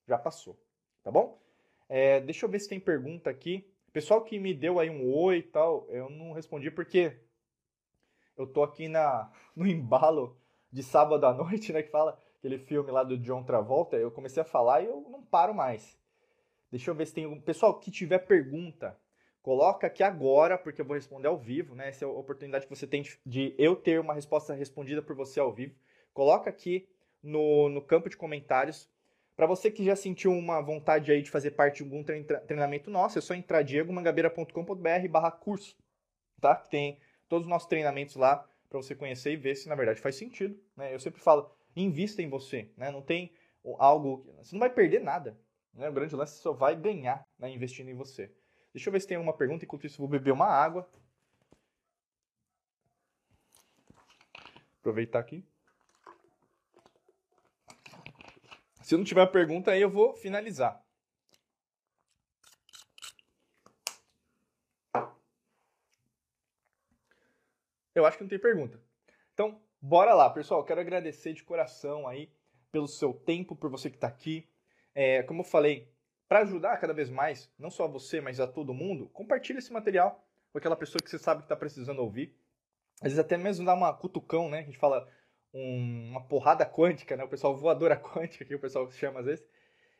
já 0.06 0.18
passou, 0.18 0.62
tá 1.02 1.10
bom? 1.10 1.40
É, 1.88 2.20
deixa 2.20 2.44
eu 2.44 2.50
ver 2.50 2.58
se 2.58 2.68
tem 2.68 2.78
pergunta 2.78 3.30
aqui. 3.30 3.69
Pessoal 3.92 4.22
que 4.22 4.38
me 4.38 4.54
deu 4.54 4.78
aí 4.78 4.88
um 4.88 5.12
oi 5.12 5.38
e 5.38 5.42
tal, 5.42 5.86
eu 5.88 6.08
não 6.08 6.32
respondi 6.32 6.70
porque 6.70 7.16
eu 8.36 8.46
tô 8.46 8.62
aqui 8.62 8.88
na, 8.88 9.30
no 9.54 9.66
embalo 9.66 10.36
de 10.70 10.82
sábado 10.82 11.26
à 11.26 11.34
noite, 11.34 11.72
né? 11.72 11.82
Que 11.82 11.90
fala 11.90 12.16
aquele 12.38 12.58
filme 12.58 12.90
lá 12.90 13.02
do 13.02 13.18
John 13.18 13.42
Travolta. 13.42 13.96
Eu 13.96 14.10
comecei 14.10 14.40
a 14.40 14.46
falar 14.46 14.82
e 14.82 14.86
eu 14.86 15.00
não 15.10 15.22
paro 15.22 15.52
mais. 15.52 15.98
Deixa 16.70 16.90
eu 16.90 16.94
ver 16.94 17.06
se 17.06 17.14
tem 17.14 17.26
um. 17.26 17.40
Pessoal, 17.40 17.80
que 17.80 17.90
tiver 17.90 18.20
pergunta, 18.20 18.96
coloca 19.42 19.88
aqui 19.88 20.04
agora, 20.04 20.56
porque 20.56 20.80
eu 20.80 20.84
vou 20.84 20.94
responder 20.94 21.26
ao 21.26 21.36
vivo, 21.36 21.74
né? 21.74 21.88
Essa 21.88 22.04
é 22.04 22.08
a 22.08 22.10
oportunidade 22.12 22.66
que 22.66 22.74
você 22.74 22.86
tem 22.86 23.02
de 23.26 23.56
eu 23.58 23.74
ter 23.74 23.98
uma 23.98 24.14
resposta 24.14 24.54
respondida 24.54 25.02
por 25.02 25.16
você 25.16 25.40
ao 25.40 25.52
vivo. 25.52 25.74
Coloca 26.14 26.48
aqui 26.48 26.88
no, 27.20 27.68
no 27.68 27.82
campo 27.82 28.08
de 28.08 28.16
comentários 28.16 28.88
para 29.40 29.46
você 29.46 29.70
que 29.70 29.82
já 29.82 29.96
sentiu 29.96 30.32
uma 30.32 30.60
vontade 30.60 31.10
aí 31.10 31.22
de 31.22 31.30
fazer 31.30 31.52
parte 31.52 31.82
de 31.82 31.84
algum 31.84 32.04
treinamento 32.04 32.90
nosso, 32.90 33.16
é 33.16 33.22
só 33.22 33.32
entrar 33.32 33.62
diegomangabeira.com.br 33.62 35.08
barra 35.08 35.30
curso, 35.30 35.74
tá? 36.38 36.54
Tem 36.54 37.00
todos 37.26 37.46
os 37.46 37.50
nossos 37.50 37.66
treinamentos 37.66 38.16
lá 38.16 38.46
para 38.68 38.82
você 38.82 38.94
conhecer 38.94 39.32
e 39.32 39.36
ver 39.36 39.54
se 39.54 39.66
na 39.66 39.74
verdade 39.74 39.98
faz 39.98 40.16
sentido, 40.16 40.62
né? 40.76 40.94
Eu 40.94 41.00
sempre 41.00 41.22
falo, 41.22 41.50
invista 41.74 42.20
em 42.20 42.28
você, 42.28 42.70
né? 42.76 42.90
Não 42.90 43.00
tem 43.00 43.32
algo, 43.78 44.30
você 44.42 44.54
não 44.54 44.60
vai 44.60 44.68
perder 44.68 45.00
nada, 45.00 45.40
né? 45.72 45.88
O 45.88 45.92
grande 45.94 46.14
lance 46.14 46.38
só 46.42 46.52
vai 46.52 46.76
ganhar, 46.76 47.26
né, 47.38 47.50
investindo 47.50 47.88
em 47.88 47.94
você. 47.94 48.30
Deixa 48.74 48.90
eu 48.90 48.92
ver 48.92 49.00
se 49.00 49.06
tem 49.06 49.16
alguma 49.16 49.34
pergunta, 49.34 49.64
enquanto 49.64 49.86
isso 49.86 49.96
vou 49.96 50.06
beber 50.06 50.32
uma 50.32 50.48
água. 50.48 50.86
Aproveitar 54.80 55.18
aqui. 55.18 55.42
Se 58.90 58.96
não 58.96 59.04
tiver 59.04 59.24
pergunta, 59.28 59.70
aí 59.70 59.80
eu 59.80 59.88
vou 59.88 60.16
finalizar. 60.16 60.84
Eu 67.94 68.04
acho 68.04 68.16
que 68.16 68.24
não 68.24 68.28
tem 68.28 68.36
pergunta. 68.40 68.82
Então, 69.32 69.62
bora 69.80 70.12
lá, 70.12 70.28
pessoal. 70.28 70.64
Quero 70.64 70.80
agradecer 70.80 71.32
de 71.34 71.44
coração 71.44 72.08
aí 72.08 72.32
pelo 72.72 72.88
seu 72.88 73.14
tempo, 73.14 73.54
por 73.54 73.70
você 73.70 73.88
que 73.88 73.96
está 73.96 74.08
aqui. 74.08 74.50
É, 74.92 75.22
como 75.22 75.42
eu 75.42 75.44
falei, 75.44 75.88
para 76.28 76.40
ajudar 76.40 76.76
cada 76.78 76.92
vez 76.92 77.08
mais, 77.08 77.48
não 77.56 77.70
só 77.70 77.86
você, 77.86 78.20
mas 78.20 78.40
a 78.40 78.46
todo 78.48 78.74
mundo, 78.74 79.08
compartilhe 79.10 79.60
esse 79.60 79.72
material 79.72 80.26
com 80.50 80.58
aquela 80.58 80.74
pessoa 80.74 81.00
que 81.00 81.08
você 81.08 81.16
sabe 81.20 81.42
que 81.42 81.44
está 81.44 81.54
precisando 81.54 82.00
ouvir. 82.00 82.36
Às 83.00 83.12
vezes 83.12 83.20
até 83.20 83.36
mesmo 83.36 83.64
dar 83.64 83.74
uma 83.74 83.94
cutucão, 83.94 84.50
né? 84.50 84.58
A 84.58 84.64
gente 84.64 84.78
fala, 84.78 85.08
um, 85.52 86.10
uma 86.10 86.22
porrada 86.22 86.64
quântica, 86.64 87.16
né? 87.16 87.24
O 87.24 87.28
pessoal 87.28 87.56
voadora 87.56 87.96
quântica, 88.00 88.44
que 88.44 88.54
o 88.54 88.60
pessoal 88.60 88.90
chama 88.90 89.20
às 89.20 89.26
vezes. 89.26 89.44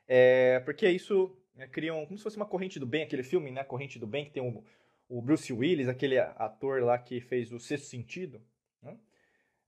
É, 0.07 0.61
porque 0.61 0.89
isso 0.89 1.37
é, 1.57 1.67
cria 1.67 1.95
um, 1.95 2.05
como 2.05 2.17
se 2.17 2.25
fosse 2.25 2.37
uma 2.37 2.47
corrente 2.47 2.79
do 2.79 2.87
bem, 2.87 3.03
aquele 3.03 3.23
filme, 3.23 3.51
né? 3.51 3.65
Corrente 3.65 3.99
do 3.99 4.07
bem, 4.07 4.25
que 4.25 4.31
tem 4.31 4.43
o, 4.43 4.65
o 5.09 5.21
Bruce 5.21 5.53
Willis, 5.53 5.89
aquele 5.89 6.19
ator 6.19 6.83
lá 6.83 6.99
que 6.99 7.21
fez 7.21 7.53
o 7.53 7.59
Sexto 7.59 7.87
Sentido. 7.87 8.41
Né? 8.83 8.97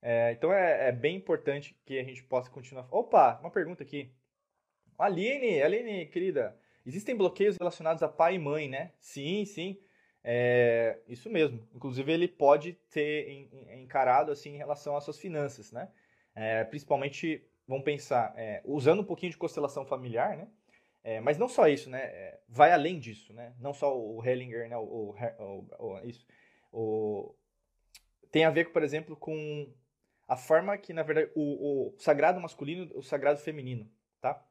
É, 0.01 0.31
então 0.31 0.51
é, 0.53 0.89
é, 0.89 0.91
bem 0.91 1.15
importante 1.15 1.77
que 1.85 1.99
a 1.99 2.03
gente 2.03 2.23
possa 2.23 2.49
continuar. 2.49 2.87
Opa, 2.89 3.39
uma 3.39 3.51
pergunta 3.51 3.83
aqui. 3.83 4.11
Aline, 4.97 5.61
Aline, 5.61 6.05
querida, 6.05 6.57
existem 6.85 7.15
bloqueios 7.15 7.57
relacionados 7.57 8.01
a 8.03 8.07
pai 8.07 8.35
e 8.35 8.39
mãe, 8.39 8.69
né? 8.69 8.93
Sim, 8.99 9.43
sim. 9.45 9.77
É, 10.23 10.99
isso 11.07 11.29
mesmo. 11.29 11.67
Inclusive, 11.73 12.11
ele 12.11 12.27
pode 12.27 12.73
ter 12.89 13.49
encarado 13.77 14.31
assim 14.31 14.53
em 14.53 14.57
relação 14.57 14.95
às 14.95 15.03
suas 15.03 15.19
finanças, 15.19 15.71
né? 15.71 15.89
É, 16.33 16.63
principalmente, 16.63 17.45
vamos 17.67 17.83
pensar, 17.83 18.33
é, 18.37 18.61
usando 18.63 19.01
um 19.01 19.05
pouquinho 19.05 19.31
de 19.31 19.37
constelação 19.37 19.85
familiar, 19.85 20.37
né? 20.37 20.47
É, 21.03 21.19
mas 21.19 21.37
não 21.37 21.49
só 21.49 21.67
isso, 21.67 21.89
né? 21.89 22.01
É, 22.03 22.39
vai 22.47 22.71
além 22.71 22.97
disso, 22.97 23.33
né? 23.33 23.53
Não 23.59 23.73
só 23.73 23.97
o 23.97 24.23
Hellinger, 24.25 24.69
né? 24.69 24.77
O, 24.77 25.13
o, 25.39 25.67
o, 25.77 25.99
isso. 26.05 26.25
O, 26.71 27.35
tem 28.31 28.45
a 28.45 28.49
ver, 28.49 28.71
por 28.71 28.81
exemplo, 28.81 29.17
com 29.17 29.71
a 30.27 30.37
forma 30.37 30.77
que, 30.77 30.93
na 30.93 31.03
verdade, 31.03 31.29
o, 31.35 31.89
o 31.89 31.99
sagrado 31.99 32.39
masculino 32.39 32.89
o 32.95 33.03
sagrado 33.03 33.39
feminino, 33.39 33.89
tá? 34.21 34.41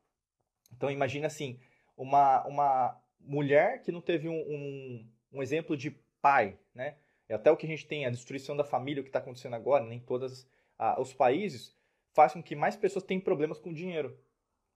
Então, 0.77 0.91
imagina 0.91 1.27
assim, 1.27 1.59
uma, 1.97 2.47
uma 2.47 3.03
mulher 3.19 3.81
que 3.83 3.91
não 3.91 4.01
teve 4.01 4.29
um, 4.29 4.35
um 4.35 5.11
um 5.33 5.43
exemplo 5.43 5.77
de 5.77 5.91
pai, 6.21 6.59
né? 6.75 6.97
É 7.29 7.35
até 7.35 7.51
o 7.51 7.57
que 7.57 7.67
a 7.67 7.69
gente 7.69 7.87
tem, 7.87 8.05
a 8.05 8.11
destruição 8.11 8.57
da 8.57 8.65
família, 8.65 9.01
o 9.01 9.05
que 9.05 9.09
está 9.09 9.19
acontecendo 9.19 9.55
agora, 9.55 9.85
nem 9.85 9.99
todos 9.99 10.47
ah, 10.79 11.01
os 11.01 11.13
países 11.13 11.75
faz 12.13 12.33
com 12.33 12.43
que 12.43 12.55
mais 12.55 12.77
pessoas 12.77 13.05
tenham 13.05 13.23
problemas 13.23 13.59
com 13.59 13.73
dinheiro. 13.73 14.19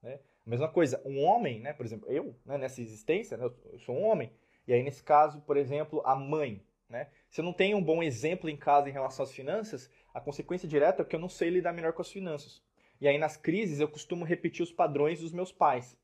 Né? 0.03 0.21
A 0.47 0.51
mesma 0.51 0.69
coisa, 0.69 1.03
um 1.05 1.23
homem, 1.23 1.61
né, 1.61 1.73
por 1.73 1.85
exemplo, 1.85 2.09
eu, 2.11 2.35
né, 2.45 2.57
nessa 2.57 2.81
existência, 2.81 3.37
né, 3.37 3.45
eu 3.45 3.79
sou 3.81 3.97
um 3.97 4.05
homem, 4.05 4.33
e 4.67 4.73
aí 4.73 4.83
nesse 4.83 5.03
caso, 5.03 5.41
por 5.43 5.57
exemplo, 5.57 6.01
a 6.05 6.15
mãe, 6.15 6.65
né? 6.89 7.09
Se 7.29 7.41
eu 7.41 7.45
não 7.45 7.53
tenho 7.53 7.77
um 7.77 7.83
bom 7.83 8.03
exemplo 8.03 8.49
em 8.49 8.57
casa 8.57 8.89
em 8.89 8.93
relação 8.93 9.25
às 9.25 9.33
finanças, 9.33 9.91
a 10.15 10.21
consequência 10.21 10.69
direta 10.69 11.03
é 11.03 11.05
que 11.05 11.17
eu 11.17 11.21
não 11.21 11.29
sei 11.29 11.51
lidar 11.51 11.73
melhor 11.73 11.93
com 11.93 12.01
as 12.01 12.11
finanças. 12.11 12.63
E 13.01 13.09
aí 13.09 13.19
nas 13.19 13.37
crises 13.37 13.81
eu 13.81 13.89
costumo 13.89 14.25
repetir 14.25 14.63
os 14.63 14.73
padrões 14.73 15.21
dos 15.21 15.33
meus 15.33 15.53
pais, 15.53 15.99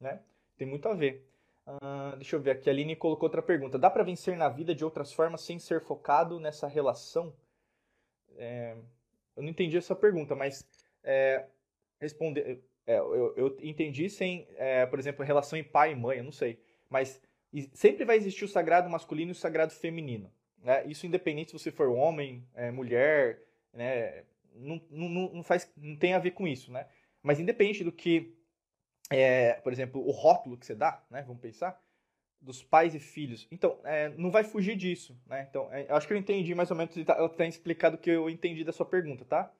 né? 0.00 0.20
Tem 0.56 0.66
muito 0.66 0.88
a 0.88 0.94
ver. 0.94 1.26
Uh, 1.66 2.16
deixa 2.16 2.36
eu 2.36 2.40
ver 2.40 2.52
aqui, 2.52 2.68
a 2.68 2.72
Aline 2.72 2.94
colocou 2.94 3.26
outra 3.26 3.42
pergunta. 3.42 3.78
Dá 3.78 3.88
para 3.90 4.02
vencer 4.02 4.36
na 4.36 4.48
vida 4.48 4.74
de 4.74 4.84
outras 4.84 5.12
formas 5.12 5.40
sem 5.40 5.58
ser 5.58 5.80
focado 5.80 6.38
nessa 6.38 6.68
relação? 6.68 7.34
É, 8.36 8.76
eu 9.36 9.42
não 9.42 9.50
entendi 9.50 9.76
essa 9.76 9.94
pergunta, 9.94 10.34
mas 10.34 10.66
é, 11.02 11.46
responder, 12.00 12.62
é, 12.86 12.98
eu, 12.98 13.34
eu, 13.36 13.56
entendi 13.62 14.10
sem, 14.10 14.46
é, 14.56 14.84
por 14.86 14.98
exemplo, 14.98 15.24
relação 15.24 15.58
em 15.58 15.64
pai 15.64 15.92
e 15.92 15.96
mãe, 15.96 16.18
eu 16.18 16.24
não 16.24 16.32
sei. 16.32 16.60
Mas 16.88 17.20
sempre 17.72 18.04
vai 18.04 18.16
existir 18.16 18.44
o 18.44 18.48
sagrado 18.48 18.90
masculino 18.90 19.30
e 19.30 19.32
o 19.32 19.36
sagrado 19.36 19.72
feminino. 19.72 20.30
Né? 20.62 20.86
Isso 20.86 21.06
independente 21.06 21.50
se 21.50 21.58
você 21.58 21.70
for 21.70 21.88
homem, 21.88 22.46
é, 22.54 22.70
mulher, 22.70 23.40
né? 23.72 24.24
não, 24.54 24.80
não, 24.90 25.08
não, 25.32 25.42
faz, 25.42 25.70
não 25.76 25.96
tem 25.96 26.14
a 26.14 26.18
ver 26.18 26.32
com 26.32 26.46
isso. 26.46 26.70
Né? 26.70 26.86
Mas 27.22 27.40
independente 27.40 27.82
do 27.82 27.92
que, 27.92 28.36
é, 29.10 29.54
por 29.54 29.72
exemplo, 29.72 30.06
o 30.06 30.10
rótulo 30.10 30.56
que 30.56 30.66
você 30.66 30.74
dá, 30.74 31.02
né? 31.10 31.22
vamos 31.22 31.40
pensar, 31.40 31.80
dos 32.40 32.62
pais 32.62 32.94
e 32.94 33.00
filhos. 33.00 33.48
Então, 33.50 33.78
é, 33.84 34.10
não 34.16 34.30
vai 34.30 34.44
fugir 34.44 34.76
disso, 34.76 35.18
né? 35.26 35.46
Então, 35.48 35.72
é, 35.72 35.86
acho 35.88 36.06
que 36.06 36.12
eu 36.12 36.18
entendi 36.18 36.54
mais 36.54 36.70
ou 36.70 36.76
menos, 36.76 36.94
ela 36.96 37.28
tem 37.28 37.48
explicado 37.48 37.96
o 37.96 37.98
que 37.98 38.10
eu 38.10 38.28
entendi 38.28 38.62
da 38.62 38.72
sua 38.72 38.84
pergunta, 38.84 39.24
tá? 39.24 39.50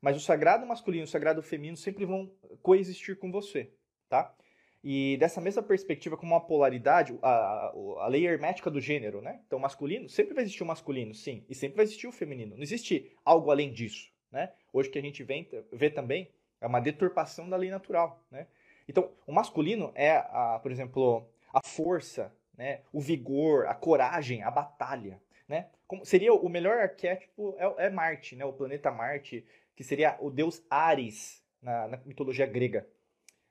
Mas 0.00 0.16
o 0.16 0.20
sagrado 0.20 0.66
masculino 0.66 1.04
e 1.04 1.04
o 1.04 1.08
sagrado 1.08 1.42
feminino 1.42 1.76
sempre 1.76 2.04
vão 2.04 2.30
coexistir 2.62 3.16
com 3.16 3.30
você, 3.30 3.70
tá? 4.08 4.34
E 4.82 5.16
dessa 5.18 5.40
mesma 5.40 5.62
perspectiva, 5.62 6.16
como 6.16 6.32
uma 6.32 6.40
polaridade, 6.40 7.16
a, 7.22 7.28
a, 7.28 7.72
a 8.00 8.08
lei 8.08 8.26
hermética 8.26 8.70
do 8.70 8.80
gênero, 8.80 9.20
né? 9.20 9.40
Então, 9.46 9.58
masculino, 9.58 10.08
sempre 10.08 10.34
vai 10.34 10.42
existir 10.42 10.62
o 10.62 10.66
masculino, 10.66 11.14
sim, 11.14 11.44
e 11.48 11.54
sempre 11.54 11.76
vai 11.76 11.84
existir 11.84 12.06
o 12.06 12.12
feminino. 12.12 12.56
Não 12.56 12.62
existe 12.62 13.12
algo 13.24 13.50
além 13.50 13.72
disso, 13.72 14.12
né? 14.30 14.52
Hoje 14.72 14.90
que 14.90 14.98
a 14.98 15.02
gente 15.02 15.22
vê, 15.22 15.46
vê 15.72 15.90
também 15.90 16.30
é 16.60 16.66
uma 16.66 16.80
deturpação 16.80 17.48
da 17.48 17.56
lei 17.56 17.70
natural, 17.70 18.24
né? 18.30 18.46
Então, 18.88 19.10
o 19.26 19.32
masculino 19.32 19.92
é, 19.94 20.16
a, 20.16 20.58
por 20.62 20.70
exemplo, 20.70 21.28
a 21.52 21.60
força, 21.66 22.32
né? 22.56 22.80
o 22.92 23.00
vigor, 23.00 23.66
a 23.66 23.74
coragem, 23.74 24.42
a 24.42 24.50
batalha. 24.50 25.20
Né? 25.48 25.66
Como 25.86 26.04
seria 26.04 26.32
o 26.32 26.48
melhor 26.48 26.78
arquétipo 26.78 27.54
é, 27.58 27.86
é, 27.86 27.90
Marte, 27.90 28.36
né? 28.36 28.44
o 28.44 28.52
planeta 28.52 28.90
Marte, 28.90 29.44
que 29.74 29.84
seria 29.84 30.16
o 30.20 30.30
deus 30.30 30.62
Ares 30.70 31.42
na, 31.60 31.88
na 31.88 31.96
mitologia 32.04 32.46
grega. 32.46 32.86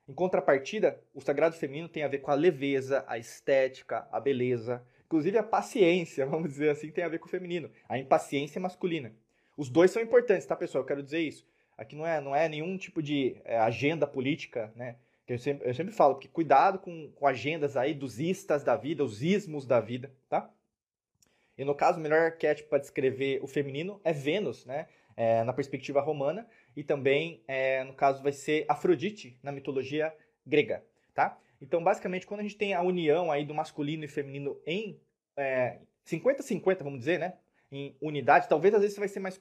Em 0.08 0.14
contrapartida, 0.14 1.00
o 1.12 1.20
sagrado 1.20 1.56
feminino 1.56 1.88
tem 1.88 2.04
a 2.04 2.08
ver 2.08 2.18
com 2.18 2.30
a 2.30 2.34
leveza, 2.34 3.04
a 3.08 3.18
estética, 3.18 4.06
a 4.12 4.20
beleza, 4.20 4.84
inclusive 5.04 5.36
a 5.36 5.42
paciência, 5.42 6.24
vamos 6.26 6.50
dizer 6.50 6.70
assim, 6.70 6.90
tem 6.90 7.04
a 7.04 7.08
ver 7.08 7.18
com 7.18 7.26
o 7.26 7.30
feminino. 7.30 7.70
A 7.88 7.98
impaciência 7.98 8.60
masculina. 8.60 9.12
Os 9.56 9.68
dois 9.68 9.90
são 9.90 10.02
importantes, 10.02 10.46
tá, 10.46 10.54
pessoal? 10.54 10.82
Eu 10.82 10.86
quero 10.86 11.02
dizer 11.02 11.20
isso. 11.20 11.46
Aqui 11.76 11.96
não 11.96 12.06
é, 12.06 12.20
não 12.20 12.34
é 12.34 12.48
nenhum 12.48 12.76
tipo 12.76 13.02
de 13.02 13.36
é, 13.44 13.58
agenda 13.58 14.06
política, 14.06 14.72
né? 14.76 14.96
Eu 15.28 15.38
sempre, 15.38 15.68
eu 15.68 15.74
sempre 15.74 15.92
falo 15.92 16.16
que 16.16 16.28
cuidado 16.28 16.78
com, 16.78 17.10
com 17.12 17.26
agendas 17.26 17.76
aí 17.76 17.92
dos 17.94 18.20
istas 18.20 18.62
da 18.62 18.76
vida, 18.76 19.04
os 19.04 19.22
ismos 19.22 19.66
da 19.66 19.80
vida, 19.80 20.12
tá? 20.28 20.48
E 21.58 21.64
no 21.64 21.74
caso, 21.74 21.98
o 21.98 22.02
melhor 22.02 22.20
arquétipo 22.20 22.68
para 22.68 22.78
descrever 22.78 23.42
o 23.42 23.46
feminino 23.46 24.00
é 24.04 24.12
Vênus, 24.12 24.64
né? 24.64 24.86
É, 25.16 25.42
na 25.44 25.52
perspectiva 25.52 26.00
romana, 26.00 26.46
e 26.76 26.84
também, 26.84 27.42
é, 27.48 27.82
no 27.84 27.94
caso, 27.94 28.22
vai 28.22 28.32
ser 28.32 28.66
Afrodite 28.68 29.38
na 29.42 29.50
mitologia 29.50 30.14
grega, 30.46 30.84
tá? 31.14 31.38
Então, 31.60 31.82
basicamente, 31.82 32.26
quando 32.26 32.40
a 32.40 32.42
gente 32.42 32.56
tem 32.56 32.74
a 32.74 32.82
união 32.82 33.32
aí 33.32 33.44
do 33.44 33.54
masculino 33.54 34.04
e 34.04 34.08
feminino 34.08 34.60
em 34.66 35.00
50-50, 36.06 36.80
é, 36.80 36.84
vamos 36.84 36.98
dizer, 36.98 37.18
né? 37.18 37.34
Em 37.70 37.96
unidade, 38.00 38.48
talvez 38.48 38.74
às 38.74 38.80
vezes 38.80 38.94
você 38.94 39.00
vai 39.00 39.08
ser 39.08 39.20
mais. 39.20 39.40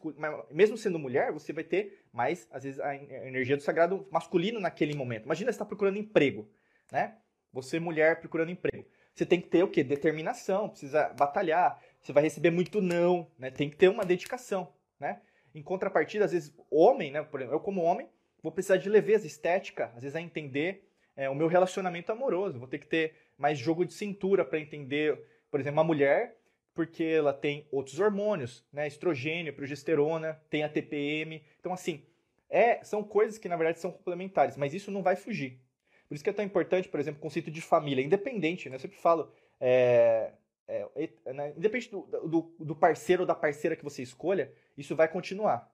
Mesmo 0.51 0.77
sendo 0.77 0.97
mulher, 0.97 1.31
você 1.31 1.53
vai 1.53 1.63
ter 1.63 2.05
mais, 2.11 2.47
às 2.51 2.63
vezes, 2.63 2.79
a 2.79 2.95
energia 2.95 3.55
do 3.55 3.63
sagrado 3.63 4.07
masculino 4.11 4.59
naquele 4.59 4.95
momento. 4.95 5.25
Imagina 5.25 5.51
você 5.51 5.55
está 5.55 5.65
procurando 5.65 5.97
emprego, 5.97 6.49
né? 6.91 7.17
Você, 7.53 7.79
mulher, 7.79 8.19
procurando 8.19 8.51
emprego. 8.51 8.85
Você 9.13 9.25
tem 9.25 9.39
que 9.39 9.47
ter 9.47 9.63
o 9.63 9.69
quê? 9.69 9.83
Determinação, 9.83 10.69
precisa 10.69 11.09
batalhar, 11.09 11.81
você 12.01 12.11
vai 12.11 12.23
receber 12.23 12.49
muito 12.49 12.81
não, 12.81 13.31
né? 13.37 13.49
Tem 13.51 13.69
que 13.69 13.77
ter 13.77 13.87
uma 13.87 14.03
dedicação, 14.03 14.73
né? 14.99 15.21
Em 15.53 15.61
contrapartida, 15.61 16.25
às 16.25 16.31
vezes, 16.31 16.53
homem, 16.69 17.11
né? 17.11 17.23
Por 17.23 17.39
exemplo, 17.39 17.55
eu 17.55 17.59
como 17.61 17.81
homem, 17.81 18.09
vou 18.41 18.51
precisar 18.51 18.77
de 18.77 18.89
leveza 18.89 19.25
estética, 19.25 19.91
às 19.95 20.01
vezes 20.01 20.15
a 20.15 20.21
entender 20.21 20.89
é, 21.15 21.29
o 21.29 21.35
meu 21.35 21.47
relacionamento 21.47 22.11
amoroso, 22.11 22.59
vou 22.59 22.67
ter 22.67 22.79
que 22.79 22.87
ter 22.87 23.15
mais 23.37 23.57
jogo 23.57 23.85
de 23.85 23.93
cintura 23.93 24.43
para 24.43 24.59
entender, 24.59 25.17
por 25.49 25.59
exemplo, 25.59 25.77
uma 25.77 25.83
mulher 25.83 26.35
porque 26.75 27.03
ela 27.03 27.33
tem 27.33 27.65
outros 27.71 27.99
hormônios, 27.99 28.63
né? 28.71 28.85
Estrogênio, 28.85 29.53
progesterona, 29.53 30.39
tem 30.49 30.61
a 30.61 30.69
TPM. 30.69 31.41
Então, 31.59 31.73
assim, 31.73 32.03
é, 32.49 32.83
são 32.83 33.01
coisas 33.01 33.37
que 33.37 33.47
na 33.47 33.55
verdade 33.55 33.79
são 33.79 33.91
complementares, 33.91 34.57
mas 34.57 34.73
isso 34.73 34.91
não 34.91 35.01
vai 35.01 35.15
fugir. 35.15 35.59
Por 36.07 36.13
isso 36.13 36.23
que 36.23 36.29
é 36.29 36.33
tão 36.33 36.45
importante, 36.45 36.89
por 36.89 36.99
exemplo, 36.99 37.19
o 37.19 37.21
conceito 37.21 37.49
de 37.49 37.61
família, 37.61 38.03
independente, 38.03 38.69
né? 38.69 38.75
Eu 38.75 38.79
sempre 38.79 38.97
falo, 38.97 39.31
é, 39.59 40.33
é, 40.67 41.33
né? 41.33 41.53
independente 41.57 41.89
do, 41.89 42.01
do, 42.27 42.55
do, 42.59 42.75
parceiro 42.75 43.23
ou 43.23 43.27
da 43.27 43.33
parceira 43.33 43.75
que 43.75 43.83
você 43.83 44.03
escolha, 44.03 44.51
isso 44.77 44.95
vai 44.95 45.07
continuar. 45.07 45.71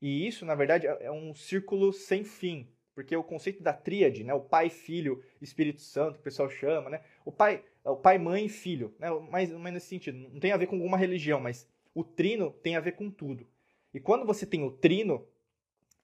E 0.00 0.26
isso, 0.26 0.46
na 0.46 0.54
verdade, 0.54 0.86
é, 0.86 0.98
é 1.00 1.10
um 1.10 1.34
círculo 1.34 1.92
sem 1.92 2.24
fim. 2.24 2.72
Porque 2.94 3.14
o 3.16 3.22
conceito 3.22 3.62
da 3.62 3.72
tríade, 3.72 4.24
né, 4.24 4.34
o 4.34 4.40
pai, 4.40 4.70
filho, 4.70 5.22
Espírito 5.40 5.80
Santo, 5.80 6.14
que 6.14 6.20
o 6.20 6.24
pessoal 6.24 6.48
chama, 6.50 6.90
né, 6.90 7.00
o 7.24 7.30
pai, 7.30 7.64
o 7.90 7.96
pai, 7.96 8.18
mãe 8.18 8.46
e 8.46 8.48
filho, 8.48 8.94
né, 8.98 9.10
mais 9.30 9.52
ou 9.52 9.58
menos 9.58 9.74
nesse 9.74 9.88
sentido, 9.88 10.18
não 10.18 10.40
tem 10.40 10.52
a 10.52 10.56
ver 10.56 10.66
com 10.66 10.76
alguma 10.76 10.96
religião, 10.96 11.40
mas 11.40 11.66
o 11.94 12.04
trino 12.04 12.50
tem 12.62 12.76
a 12.76 12.80
ver 12.80 12.92
com 12.92 13.10
tudo. 13.10 13.46
E 13.92 14.00
quando 14.00 14.26
você 14.26 14.46
tem 14.46 14.62
o 14.62 14.70
trino, 14.70 15.26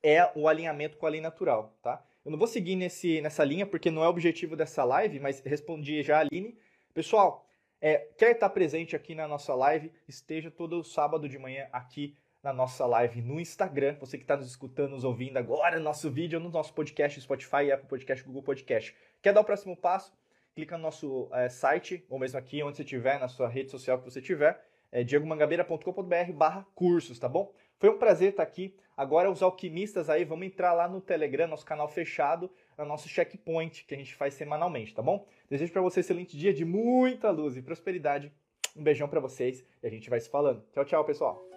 é 0.03 0.31
o 0.35 0.49
alinhamento 0.49 0.97
com 0.97 1.07
a 1.07 1.09
lei 1.09 1.21
natural, 1.21 1.77
tá? 1.83 2.05
Eu 2.25 2.31
não 2.31 2.39
vou 2.39 2.47
seguir 2.47 2.77
nesse, 2.77 3.21
nessa 3.21 3.45
linha 3.45 3.67
porque 3.67 3.91
não 3.91 4.03
é 4.03 4.07
o 4.07 4.11
objetivo 4.11 4.57
dessa 4.57 4.83
live, 4.85 5.21
mas 5.21 5.41
respondi 5.41 6.03
já 6.03 6.19
a 6.19 6.21
Aline. 6.21 6.57
Pessoal, 6.93 7.47
é, 7.81 7.99
quer 8.17 8.33
estar 8.33 8.49
presente 8.51 8.97
aqui 8.97 9.15
na 9.15 9.29
nossa 9.29 9.55
live, 9.55 9.93
esteja 10.09 10.51
todo 10.51 10.83
sábado 10.83 11.29
de 11.29 11.39
manhã 11.39 11.69
aqui 11.71 12.17
na 12.43 12.53
nossa 12.53 12.87
live 12.87 13.23
no 13.23 13.39
Instagram. 13.41 13.97
Você 14.01 14.17
que 14.17 14.25
está 14.25 14.37
nos 14.37 14.47
escutando, 14.47 14.93
nos 14.93 15.05
ouvindo 15.05 15.37
agora, 15.37 15.79
no 15.79 15.85
nosso 15.85 16.11
vídeo, 16.11 16.41
no 16.41 16.51
nosso 16.51 16.73
podcast, 16.73 17.21
Spotify, 17.21 17.73
Apple 17.73 17.89
Podcast, 17.89 18.25
Google 18.25 18.43
Podcast. 18.43 18.95
Quer 19.23 19.33
dar 19.33 19.41
o 19.41 19.45
próximo 19.45 19.77
passo? 19.77 20.13
Clica 20.55 20.77
no 20.77 20.85
nosso 20.85 21.29
é, 21.33 21.49
site, 21.49 22.05
ou 22.09 22.19
mesmo 22.19 22.39
aqui 22.39 22.63
onde 22.63 22.77
você 22.77 22.83
estiver, 22.83 23.19
na 23.19 23.29
sua 23.29 23.49
rede 23.49 23.71
social 23.71 23.99
que 23.99 24.05
você 24.05 24.23
tiver, 24.23 24.65
é 24.93 25.03
diegomangabeira.com.br 25.03 26.33
barra 26.33 26.65
cursos, 26.75 27.19
tá 27.19 27.29
bom? 27.29 27.53
Foi 27.79 27.91
um 27.91 27.99
prazer 27.99 28.31
estar 28.31 28.45
aqui. 28.45 28.75
Agora 28.97 29.29
os 29.31 29.43
alquimistas 29.43 30.09
aí, 30.09 30.25
vamos 30.25 30.47
entrar 30.47 30.73
lá 30.73 30.89
no 30.89 31.01
Telegram, 31.01 31.49
nosso 31.49 31.67
canal 31.67 31.89
fechado, 31.89 32.49
no 32.79 32.85
nosso 32.85 33.09
checkpoint 33.09 33.85
que 33.85 33.95
a 33.95 33.99
gente 33.99 34.15
faz 34.15 34.35
semanalmente, 34.35 34.95
tá 34.95 35.03
bom? 35.03 35.27
Desejo 35.51 35.73
para 35.73 35.83
você 35.83 35.99
um 35.99 36.03
excelente 36.03 36.37
dia 36.37 36.55
de 36.55 36.65
muita 36.65 37.31
luz 37.31 37.57
e 37.57 37.63
prosperidade. 37.63 38.33
Um 38.77 38.83
beijão 38.83 39.09
para 39.09 39.21
vocês 39.21 39.65
e 39.83 39.87
a 39.87 39.91
gente 39.91 40.09
vai 40.09 40.21
se 40.21 40.29
falando. 40.29 40.65
Tchau, 40.73 40.85
tchau, 40.85 41.05
pessoal. 41.05 41.54